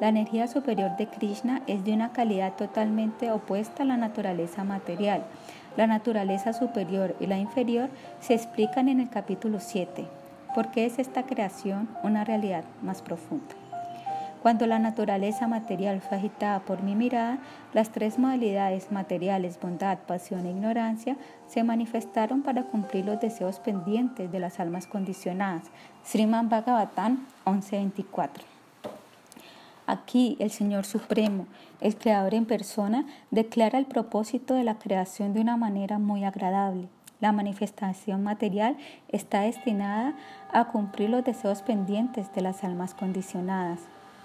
[0.00, 5.24] La energía superior de Krishna es de una calidad totalmente opuesta a la naturaleza material.
[5.76, 7.90] La naturaleza superior y la inferior
[8.20, 10.06] se explican en el capítulo 7.
[10.54, 13.59] ¿Por qué es esta creación una realidad más profunda?
[14.42, 17.38] Cuando la naturaleza material fue agitada por mi mirada,
[17.74, 24.32] las tres modalidades materiales, bondad, pasión e ignorancia, se manifestaron para cumplir los deseos pendientes
[24.32, 25.64] de las almas condicionadas.
[26.04, 28.44] Sriman Bhagavatam 1124.
[29.86, 31.46] Aquí el Señor Supremo,
[31.82, 36.88] el Creador en persona, declara el propósito de la creación de una manera muy agradable.
[37.20, 40.14] La manifestación material está destinada
[40.50, 43.80] a cumplir los deseos pendientes de las almas condicionadas.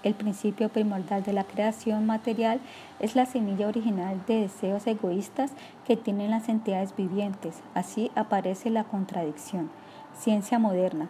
[0.06, 2.60] El principio primordial de la creación material
[3.00, 5.50] es la semilla original de deseos egoístas
[5.84, 7.56] que tienen las entidades vivientes.
[7.74, 9.68] Así aparece la contradicción.
[10.16, 11.08] Ciencia moderna.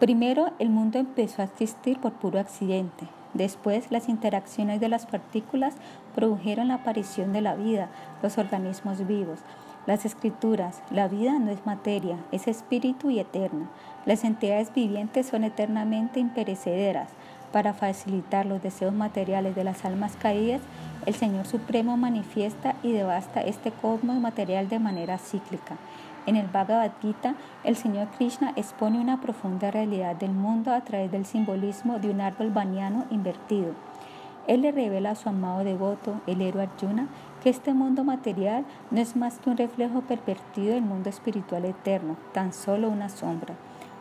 [0.00, 3.06] Primero, el mundo empezó a existir por puro accidente.
[3.32, 5.76] Después, las interacciones de las partículas
[6.16, 7.90] produjeron la aparición de la vida,
[8.24, 9.38] los organismos vivos.
[9.86, 13.70] Las escrituras, la vida no es materia, es espíritu y eterna.
[14.04, 17.08] Las entidades vivientes son eternamente imperecederas.
[17.52, 20.62] Para facilitar los deseos materiales de las almas caídas,
[21.04, 25.76] el Señor Supremo manifiesta y devasta este cosmos material de manera cíclica.
[26.24, 31.10] En el Bhagavad Gita, el Señor Krishna expone una profunda realidad del mundo a través
[31.10, 33.74] del simbolismo de un árbol baniano invertido.
[34.46, 37.08] Él le revela a su amado devoto, el héroe Arjuna,
[37.42, 42.16] que este mundo material no es más que un reflejo pervertido del mundo espiritual eterno,
[42.32, 43.54] tan solo una sombra.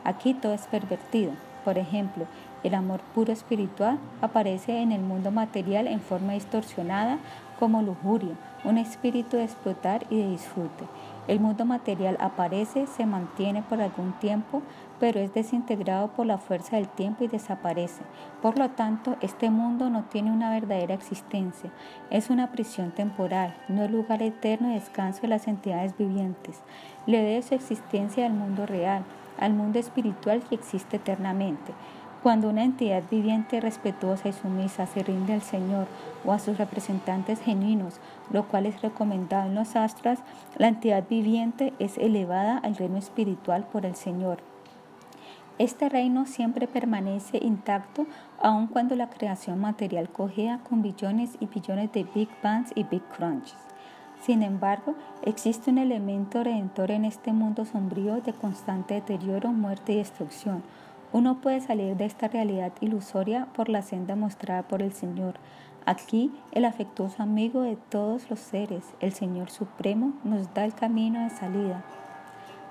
[0.04, 1.32] Aquí todo es pervertido.
[1.64, 2.26] Por ejemplo,
[2.64, 7.18] el amor puro espiritual aparece en el mundo material en forma distorsionada
[7.60, 10.86] como lujuria, un espíritu de explotar y de disfrute.
[11.28, 14.64] El mundo material aparece, se mantiene por algún tiempo,
[15.00, 18.02] pero es desintegrado por la fuerza del tiempo y desaparece.
[18.42, 21.72] Por lo tanto, este mundo no tiene una verdadera existencia,
[22.10, 26.62] es una prisión temporal, no el lugar eterno de descanso de las entidades vivientes.
[27.06, 29.04] Le debe su existencia al mundo real,
[29.40, 31.74] al mundo espiritual que existe eternamente.
[32.24, 35.88] Cuando una entidad viviente respetuosa y sumisa se rinde al Señor
[36.24, 38.00] o a sus representantes genuinos,
[38.30, 40.20] lo cual es recomendado en los astras,
[40.56, 44.38] la entidad viviente es elevada al reino espiritual por el Señor.
[45.58, 48.06] Este reino siempre permanece intacto
[48.40, 53.04] aun cuando la creación material cojea con billones y billones de Big Bangs y Big
[53.18, 53.58] Crunches.
[54.22, 54.94] Sin embargo,
[55.24, 60.62] existe un elemento redentor en este mundo sombrío de constante deterioro, muerte y destrucción,
[61.14, 65.36] uno puede salir de esta realidad ilusoria por la senda mostrada por el Señor.
[65.86, 71.22] Aquí el afectuoso amigo de todos los seres, el Señor Supremo, nos da el camino
[71.22, 71.84] de salida.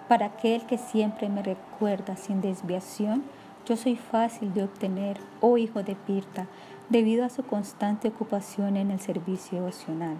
[0.09, 3.25] Para aquel que siempre me recuerda sin desviación,
[3.67, 6.47] yo soy fácil de obtener, oh hijo de Pirta,
[6.89, 10.17] debido a su constante ocupación en el servicio devocional.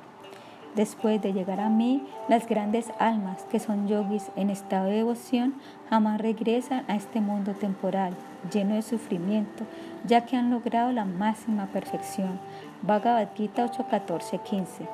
[0.77, 5.55] Después de llegar a mí, las grandes almas que son yogis en estado de devoción
[5.89, 8.15] jamás regresan a este mundo temporal,
[8.53, 9.65] lleno de sufrimiento,
[10.07, 12.39] ya que han logrado la máxima perfección.
[12.83, 14.89] Bhagavad Gita 8.14.15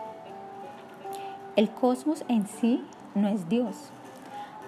[1.57, 2.83] El cosmos en sí
[3.15, 3.91] no es Dios.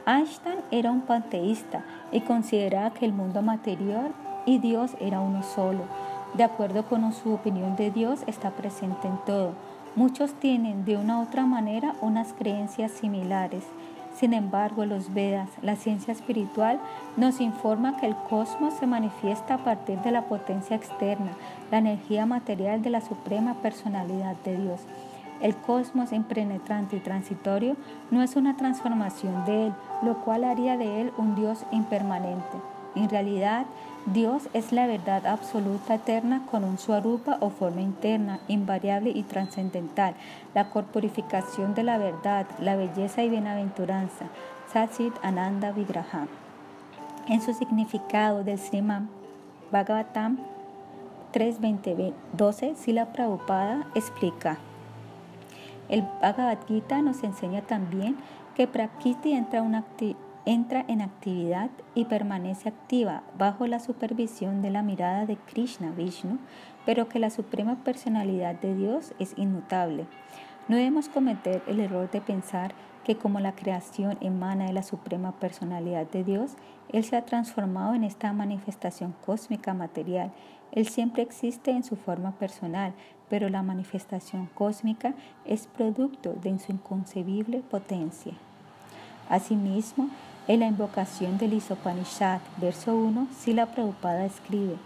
[0.07, 4.13] Einstein era un panteísta y consideraba que el mundo material
[4.45, 5.85] y Dios era uno solo.
[6.35, 9.55] De acuerdo con su opinión de Dios, está presente en todo
[9.97, 13.65] Muchos tienen de una u otra manera unas creencias similares.
[14.15, 16.81] Sin embargo, los Vedas, la ciencia espiritual,
[17.17, 21.33] nos informa que el cosmos se manifiesta a partir de la potencia externa,
[21.71, 24.81] la energía material de la suprema personalidad de Dios.
[25.41, 27.77] El cosmos impenetrante y transitorio
[28.11, 32.59] no es una transformación de él, lo cual haría de él un Dios impermanente.
[32.99, 33.65] En realidad,
[34.07, 40.15] Dios es la verdad absoluta eterna con un suarupa o forma interna, invariable y trascendental,
[40.53, 44.27] la corporificación de la verdad, la belleza y bienaventuranza,
[44.73, 46.27] Satsit Ananda Vigraha.
[47.29, 49.09] En su significado del Sriman
[49.71, 50.39] Bhagavatam
[51.33, 54.59] 3.12, Sila Prabhupada explica.
[55.89, 58.17] El Bhagavad Gita nos enseña también
[58.57, 64.71] que Prakriti entra una actividad entra en actividad y permanece activa bajo la supervisión de
[64.71, 66.39] la mirada de Krishna Vishnu,
[66.87, 70.07] pero que la suprema personalidad de Dios es inmutable.
[70.69, 72.75] No debemos cometer el error de pensar
[73.05, 76.57] que como la creación emana de la suprema personalidad de Dios,
[76.93, 80.31] Él se ha transformado en esta manifestación cósmica material.
[80.73, 82.93] Él siempre existe en su forma personal,
[83.31, 85.15] pero la manifestación cósmica
[85.47, 88.35] es producto de su inconcebible potencia.
[89.29, 90.09] Asimismo,
[90.49, 94.77] en la invocación del Isopanishad, verso 1, Sila Prabhupada escribe,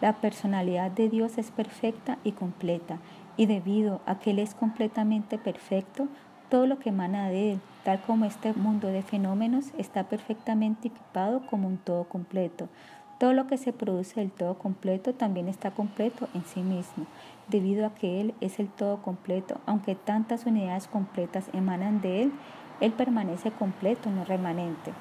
[0.00, 2.96] la personalidad de Dios es perfecta y completa,
[3.36, 6.08] y debido a que Él es completamente perfecto,
[6.48, 11.42] todo lo que emana de Él, tal como este mundo de fenómenos, está perfectamente equipado
[11.46, 12.70] como un todo completo.
[13.18, 17.04] Todo lo que se produce del todo completo también está completo en sí mismo,
[17.48, 19.60] debido a que Él es el todo completo.
[19.66, 22.32] Aunque tantas unidades completas emanan de Él,
[22.80, 24.92] Él permanece completo, no remanente.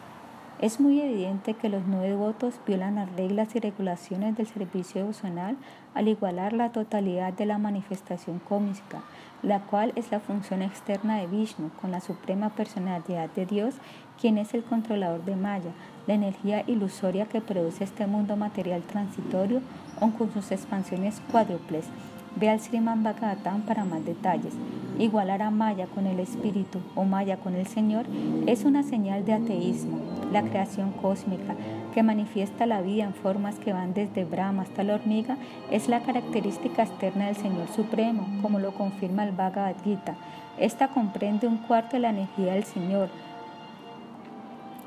[0.61, 5.56] Es muy evidente que los no devotos violan las reglas y regulaciones del servicio devocional
[5.94, 9.02] al igualar la totalidad de la manifestación cósmica,
[9.41, 13.76] la cual es la función externa de Vishnu, con la suprema personalidad de Dios,
[14.19, 15.72] quien es el controlador de Maya,
[16.07, 19.61] la energía ilusoria que produce este mundo material transitorio
[20.02, 21.86] o con sus expansiones cuádruples.
[22.39, 24.53] Ve al Sriman Bhagavatam para más detalles.
[24.97, 28.05] Igualar a Maya con el espíritu o Maya con el Señor
[28.47, 29.99] es una señal de ateísmo.
[30.31, 31.55] La creación cósmica,
[31.93, 35.37] que manifiesta la vida en formas que van desde Brahma hasta la hormiga,
[35.69, 40.15] es la característica externa del Señor Supremo, como lo confirma el Bhagavad Gita.
[40.57, 43.09] Esta comprende un cuarto de la energía del Señor.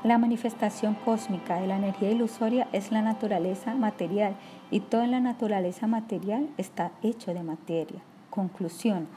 [0.03, 4.33] La manifestación cósmica de la energía ilusoria es la naturaleza material
[4.73, 8.01] y toda la naturaleza material está hecho de materia.
[8.29, 9.07] Conclusión.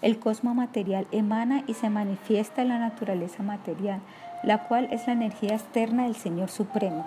[0.00, 4.00] El cosmos material emana y se manifiesta en la naturaleza material
[4.42, 7.06] la cual es la energía externa del Señor Supremo.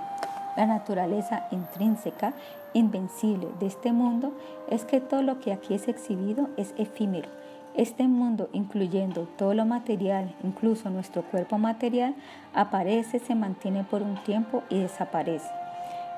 [0.56, 2.34] La naturaleza intrínseca,
[2.74, 4.32] invencible de este mundo
[4.70, 7.30] es que todo lo que aquí es exhibido es efímero.
[7.76, 12.16] Este mundo, incluyendo todo lo material, incluso nuestro cuerpo material,
[12.54, 15.65] aparece, se mantiene por un tiempo y desaparece.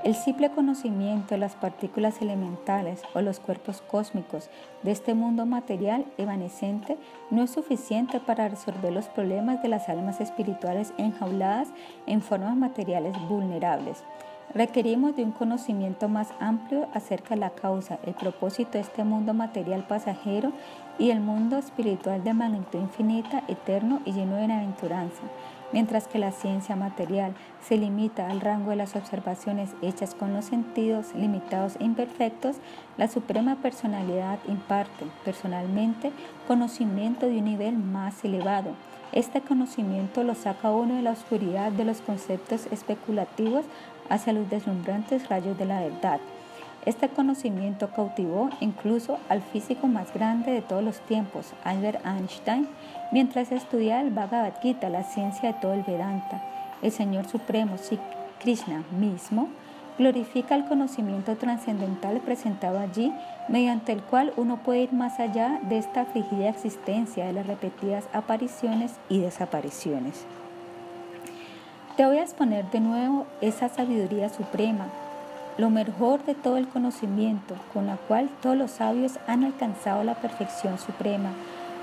[0.04, 4.50] El simple conocimiento de las partículas elementales o los cuerpos cósmicos
[4.84, 6.98] de este mundo material evanescente
[7.32, 11.70] no es suficiente para resolver los problemas de las almas espirituales enjauladas
[12.06, 14.04] en formas materiales vulnerables.
[14.54, 19.34] Requerimos de un conocimiento más amplio acerca de la causa, el propósito de este mundo
[19.34, 20.54] material pasajero
[21.00, 25.24] y el mundo espiritual de magnitud infinita, eterno y lleno de bienaventuranza.
[25.74, 30.46] Mientras que la ciencia material se limita al rango de las observaciones hechas con los
[30.46, 32.56] sentidos limitados e imperfectos,
[32.98, 36.12] la Suprema Personalidad imparte personalmente
[36.48, 38.72] conocimiento de un nivel más elevado.
[39.12, 43.66] Este conocimiento lo saca uno de la oscuridad de los conceptos especulativos
[44.10, 46.20] hacia los deslumbrantes rayos de la verdad.
[46.86, 52.66] Este conocimiento cautivó incluso al físico más grande de todos los tiempos, Albert Einstein,
[53.12, 56.42] mientras estudiaba el Bhagavad Gita, la ciencia de todo el Vedanta.
[56.82, 58.00] El Señor Supremo, Sri
[58.40, 59.50] Krishna mismo,
[59.98, 63.12] glorifica el conocimiento trascendental presentado allí,
[63.48, 68.06] mediante el cual uno puede ir más allá de esta afligida existencia de las repetidas
[68.14, 70.26] apariciones y desapariciones.
[71.96, 74.86] Te voy a exponer de nuevo esa sabiduría suprema,
[75.58, 80.14] lo mejor de todo el conocimiento, con la cual todos los sabios han alcanzado la
[80.14, 81.32] perfección suprema.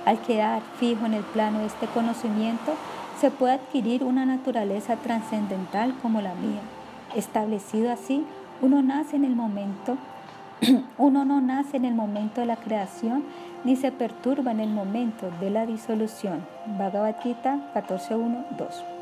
[0.05, 2.75] Al quedar fijo en el plano de este conocimiento,
[3.21, 6.61] se puede adquirir una naturaleza trascendental como la mía.
[7.15, 8.25] Establecido así,
[8.61, 9.97] uno nace en el momento,
[10.99, 13.25] uno no nace en el momento de la creación
[13.65, 16.45] ni se perturba en el momento de la disolución.
[16.79, 18.95] Bhagavad Gita 14.1.2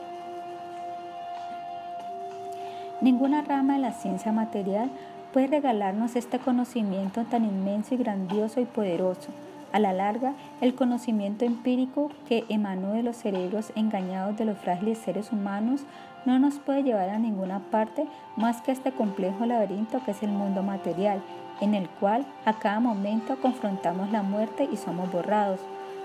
[3.00, 4.88] Ninguna rama de la ciencia material
[5.32, 9.30] puede regalarnos este conocimiento tan inmenso y grandioso y poderoso.
[9.72, 14.98] A la larga, el conocimiento empírico que emanó de los cerebros engañados de los frágiles
[14.98, 15.86] seres humanos
[16.26, 20.22] no nos puede llevar a ninguna parte más que a este complejo laberinto que es
[20.22, 21.22] el mundo material,
[21.60, 25.60] en el cual a cada momento confrontamos la muerte y somos borrados.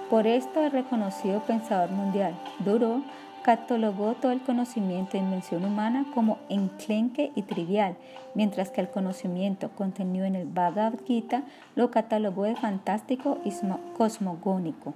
[0.09, 3.01] Por esto el reconocido pensador mundial, Duro,
[3.47, 7.95] catalogó todo el conocimiento de invención humana como enclenque y trivial,
[8.35, 11.43] mientras que el conocimiento contenido en el Bhagavad Gita
[11.73, 13.53] lo catalogó de fantástico y
[13.97, 14.93] cosmogónico.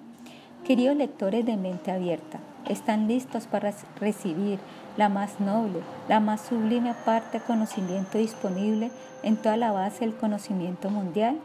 [0.65, 4.59] Queridos lectores de mente abierta, ¿están listos para recibir
[4.97, 5.79] la más noble,
[6.09, 8.91] la más sublime parte de conocimiento disponible
[9.23, 11.37] en toda la base del conocimiento mundial?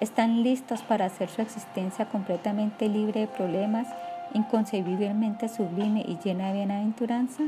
[0.00, 3.86] ¿Están listos para hacer su existencia completamente libre de problemas
[4.34, 7.44] inconcebiblemente sublime y llena de bienaventuranza?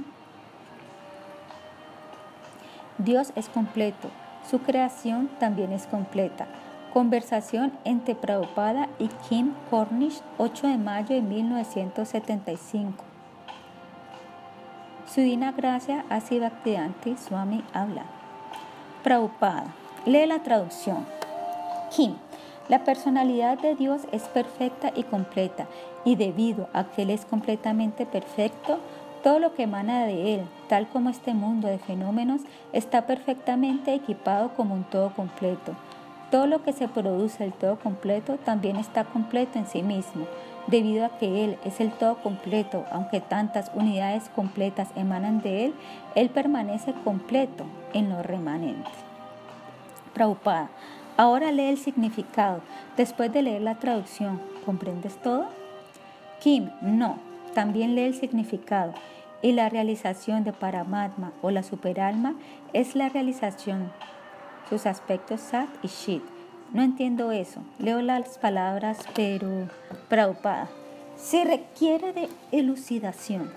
[2.99, 4.11] Dios es completo,
[4.49, 6.47] su creación también es completa.
[6.93, 13.05] Conversación entre Prabhupada y Kim Cornish, 8 de mayo de 1975.
[15.07, 18.05] Su divina gracia sido Bhaktivedanta Swami habla.
[19.03, 19.67] Prabhupada,
[20.07, 21.07] lee la traducción.
[21.91, 22.15] Kim,
[22.69, 25.67] la personalidad de Dios es perfecta y completa,
[26.05, 28.79] y debido a que Él es completamente perfecto,
[29.23, 32.43] todo lo que emana de Él, tal como este mundo de fenómenos,
[32.73, 35.75] está perfectamente equipado como un todo completo.
[36.31, 40.27] Todo lo que se produce el todo completo también está completo en sí mismo,
[40.67, 45.75] debido a que Él es el todo completo, aunque tantas unidades completas emanan de Él,
[46.15, 48.91] Él permanece completo en lo remanente.
[50.15, 50.71] Prabhupada,
[51.17, 52.61] ahora lee el significado,
[52.97, 55.62] después de leer la traducción, ¿comprendes todo?
[56.43, 57.19] Kim, no,
[57.55, 58.95] también lee el significado.
[59.43, 62.35] Y la realización de Paramatma o la superalma
[62.73, 63.93] es la realización
[64.69, 66.23] sus aspectos Sat y Shit.
[66.73, 67.61] No entiendo eso.
[67.79, 69.69] Leo las palabras, pero
[70.09, 70.69] Prabhupada.
[71.17, 73.53] Se requiere de elucidación.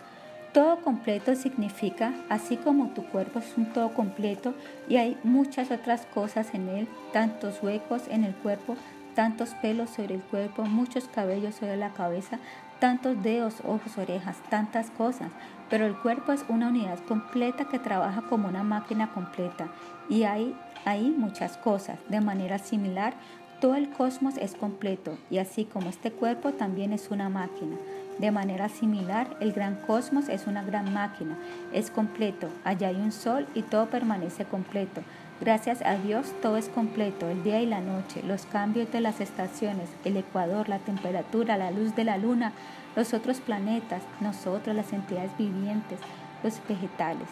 [0.53, 4.53] Todo completo significa, así como tu cuerpo es un todo completo
[4.87, 8.75] y hay muchas otras cosas en él, tantos huecos en el cuerpo,
[9.15, 12.39] tantos pelos sobre el cuerpo, muchos cabellos sobre la cabeza,
[12.85, 15.31] tantos dedos, ojos, orejas, tantas cosas.
[15.71, 19.69] Pero el cuerpo es una unidad completa que trabaja como una máquina completa
[20.07, 20.55] y hay
[20.85, 21.97] hay muchas cosas.
[22.09, 23.15] De manera similar,
[23.59, 27.75] todo el cosmos es completo y así como este cuerpo también es una máquina.
[28.19, 31.39] De manera similar, el gran cosmos es una gran máquina,
[31.73, 32.49] es completo.
[32.63, 35.01] Allá hay un sol y todo permanece completo.
[35.41, 39.19] Gracias a Dios todo es completo, el día y la noche, los cambios de las
[39.19, 42.53] estaciones, el ecuador, la temperatura, la luz de la luna,
[42.95, 45.99] los otros planetas, nosotros, las entidades vivientes,
[46.41, 47.27] los vegetales.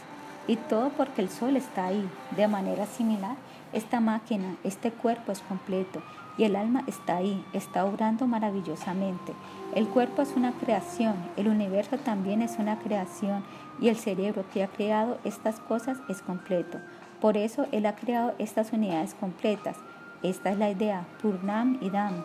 [0.47, 2.05] Y todo porque el sol está ahí.
[2.35, 3.37] De manera similar,
[3.71, 6.03] esta máquina, este cuerpo es completo
[6.37, 9.33] y el alma está ahí, está obrando maravillosamente.
[9.75, 13.45] El cuerpo es una creación, el universo también es una creación
[13.79, 16.79] y el cerebro que ha creado estas cosas es completo.
[17.23, 19.77] Por eso Él ha creado estas unidades completas.
[20.23, 22.21] Esta es la idea, Purnam y Dam.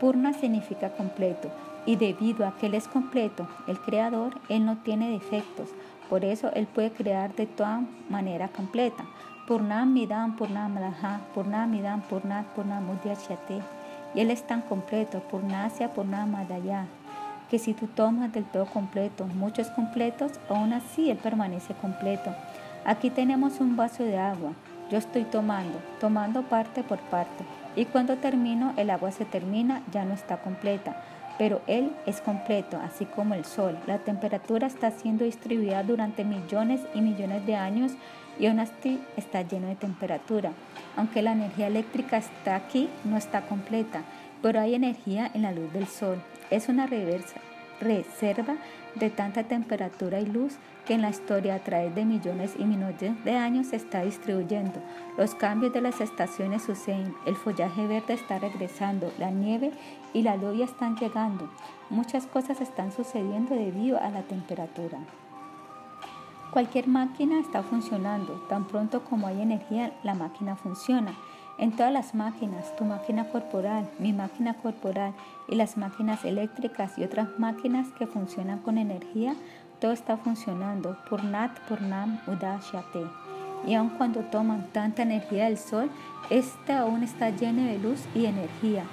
[0.00, 1.50] Purna significa completo
[1.84, 5.68] y debido a que Él es completo, el creador, Él no tiene defectos.
[6.08, 9.04] Por eso Él puede crear de toda manera completa.
[9.46, 12.86] Purnam Midam Purnam Madha, Purnam Midam Purnat Purnam
[14.14, 16.86] Y Él es tan completo, Purnasya Purnam Madaya,
[17.50, 22.34] que si tú tomas del todo completo, muchos completos, aún así Él permanece completo.
[22.84, 24.52] Aquí tenemos un vaso de agua.
[24.90, 27.44] Yo estoy tomando, tomando parte por parte.
[27.76, 30.96] Y cuando termino, el agua se termina, ya no está completa
[31.40, 33.78] pero Él es completo, así como el Sol.
[33.86, 37.92] La temperatura está siendo distribuida durante millones y millones de años
[38.38, 40.52] y aún así está lleno de temperatura.
[40.98, 44.02] Aunque la energía eléctrica está aquí, no está completa,
[44.42, 46.22] pero hay energía en la luz del Sol.
[46.50, 48.56] Es una reserva
[48.96, 53.24] de tanta temperatura y luz que en la historia a través de millones y millones
[53.24, 54.80] de años se está distribuyendo.
[55.16, 59.72] Los cambios de las estaciones suceden, el follaje verde está regresando, la nieve
[60.12, 61.48] y la lluvia están llegando.
[61.90, 64.98] Muchas cosas están sucediendo debido a la temperatura.
[66.52, 68.32] Cualquier máquina está funcionando.
[68.48, 71.14] Tan pronto como hay energía, la máquina funciona.
[71.58, 75.12] En todas las máquinas, tu máquina corporal, mi máquina corporal
[75.46, 79.34] y las máquinas eléctricas y otras máquinas que funcionan con energía,
[79.80, 80.96] todo está funcionando.
[81.08, 83.06] Purnat Purnam Udashyate.
[83.66, 85.90] Y aun cuando toman tanta energía del sol,
[86.30, 88.84] esta aún está llena de luz y energía.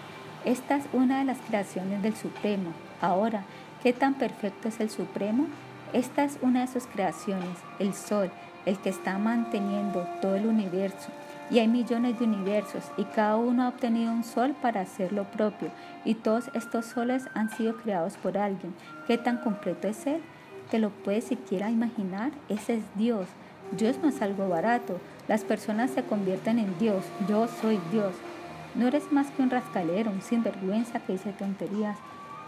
[0.45, 2.71] Esta es una de las creaciones del Supremo.
[3.01, 3.43] Ahora,
[3.83, 5.47] ¿qué tan perfecto es el Supremo?
[5.93, 8.31] Esta es una de sus creaciones, el Sol,
[8.65, 11.09] el que está manteniendo todo el universo.
[11.49, 15.23] Y hay millones de universos y cada uno ha obtenido un sol para hacer lo
[15.23, 15.71] propio.
[16.03, 18.75] Y todos estos soles han sido creados por alguien.
[19.07, 20.21] ¿Qué tan completo es Él?
[20.71, 22.31] ¿Te lo puedes siquiera imaginar?
[22.49, 23.27] Ese es Dios.
[23.71, 24.99] Dios no es algo barato.
[25.27, 27.05] Las personas se convierten en Dios.
[27.29, 28.13] Yo soy Dios.
[28.75, 31.97] No eres más que un rascalero, un sinvergüenza que dice tonterías.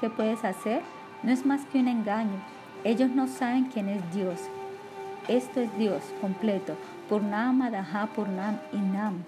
[0.02, 0.82] ¿Qué puedes hacer?
[1.24, 2.42] No es más que un engaño.
[2.84, 4.40] Ellos no saben quién es Dios.
[5.30, 6.76] Esto es Dios completo.
[7.08, 9.24] Purnam Adaha Purnam Inam.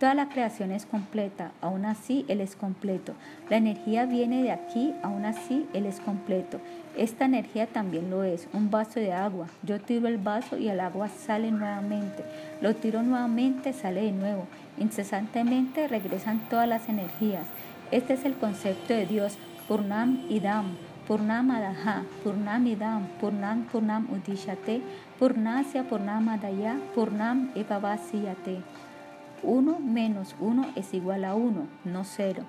[0.00, 3.12] Toda la creación es completa, aún así Él es completo.
[3.50, 6.58] La energía viene de aquí, aún así Él es completo.
[6.96, 9.48] Esta energía también lo es, un vaso de agua.
[9.62, 12.24] Yo tiro el vaso y el agua sale nuevamente.
[12.62, 14.46] Lo tiro nuevamente, sale de nuevo.
[14.78, 17.44] Incesantemente regresan todas las energías.
[17.90, 19.36] Este es el concepto de Dios,
[19.68, 24.80] Purnam Idam, Purnam Adaha, Purnam Idam, Purnam Purnam Udishate,
[25.18, 28.62] Purnasya Purnamadaya, Purnam Evavasiyate.
[29.42, 32.42] 1 menos 1 es igual a 1, no 0.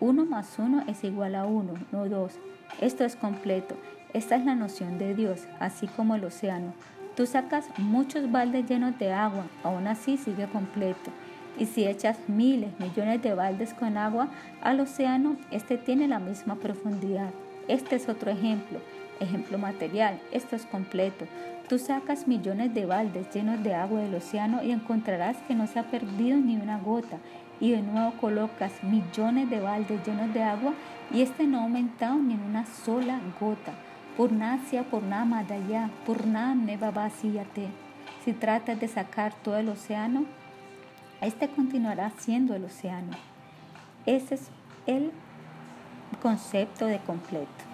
[0.00, 2.32] 1 más 1 es igual a 1, no 2.
[2.80, 3.76] Esto es completo.
[4.12, 6.74] Esta es la noción de Dios, así como el océano.
[7.16, 11.10] Tú sacas muchos baldes llenos de agua, aún así sigue completo.
[11.58, 14.28] Y si echas miles, millones de baldes con agua
[14.62, 17.30] al océano, este tiene la misma profundidad.
[17.68, 18.80] Este es otro ejemplo.
[19.20, 21.26] ejemplo material, esto es completo.
[21.68, 25.78] Tú sacas millones de baldes llenos de agua del océano y encontrarás que no se
[25.78, 27.18] ha perdido ni una gota.
[27.60, 30.74] Y de nuevo colocas millones de baldes llenos de agua
[31.12, 33.72] y este no ha aumentado ni una sola gota.
[34.16, 37.68] Purnasya Purnama Daya, Purname Babasiyate.
[38.24, 40.24] Si tratas de sacar todo el océano,
[41.20, 43.12] este continuará siendo el océano.
[44.04, 44.50] Ese es
[44.86, 45.12] el
[46.20, 47.71] concepto de completo.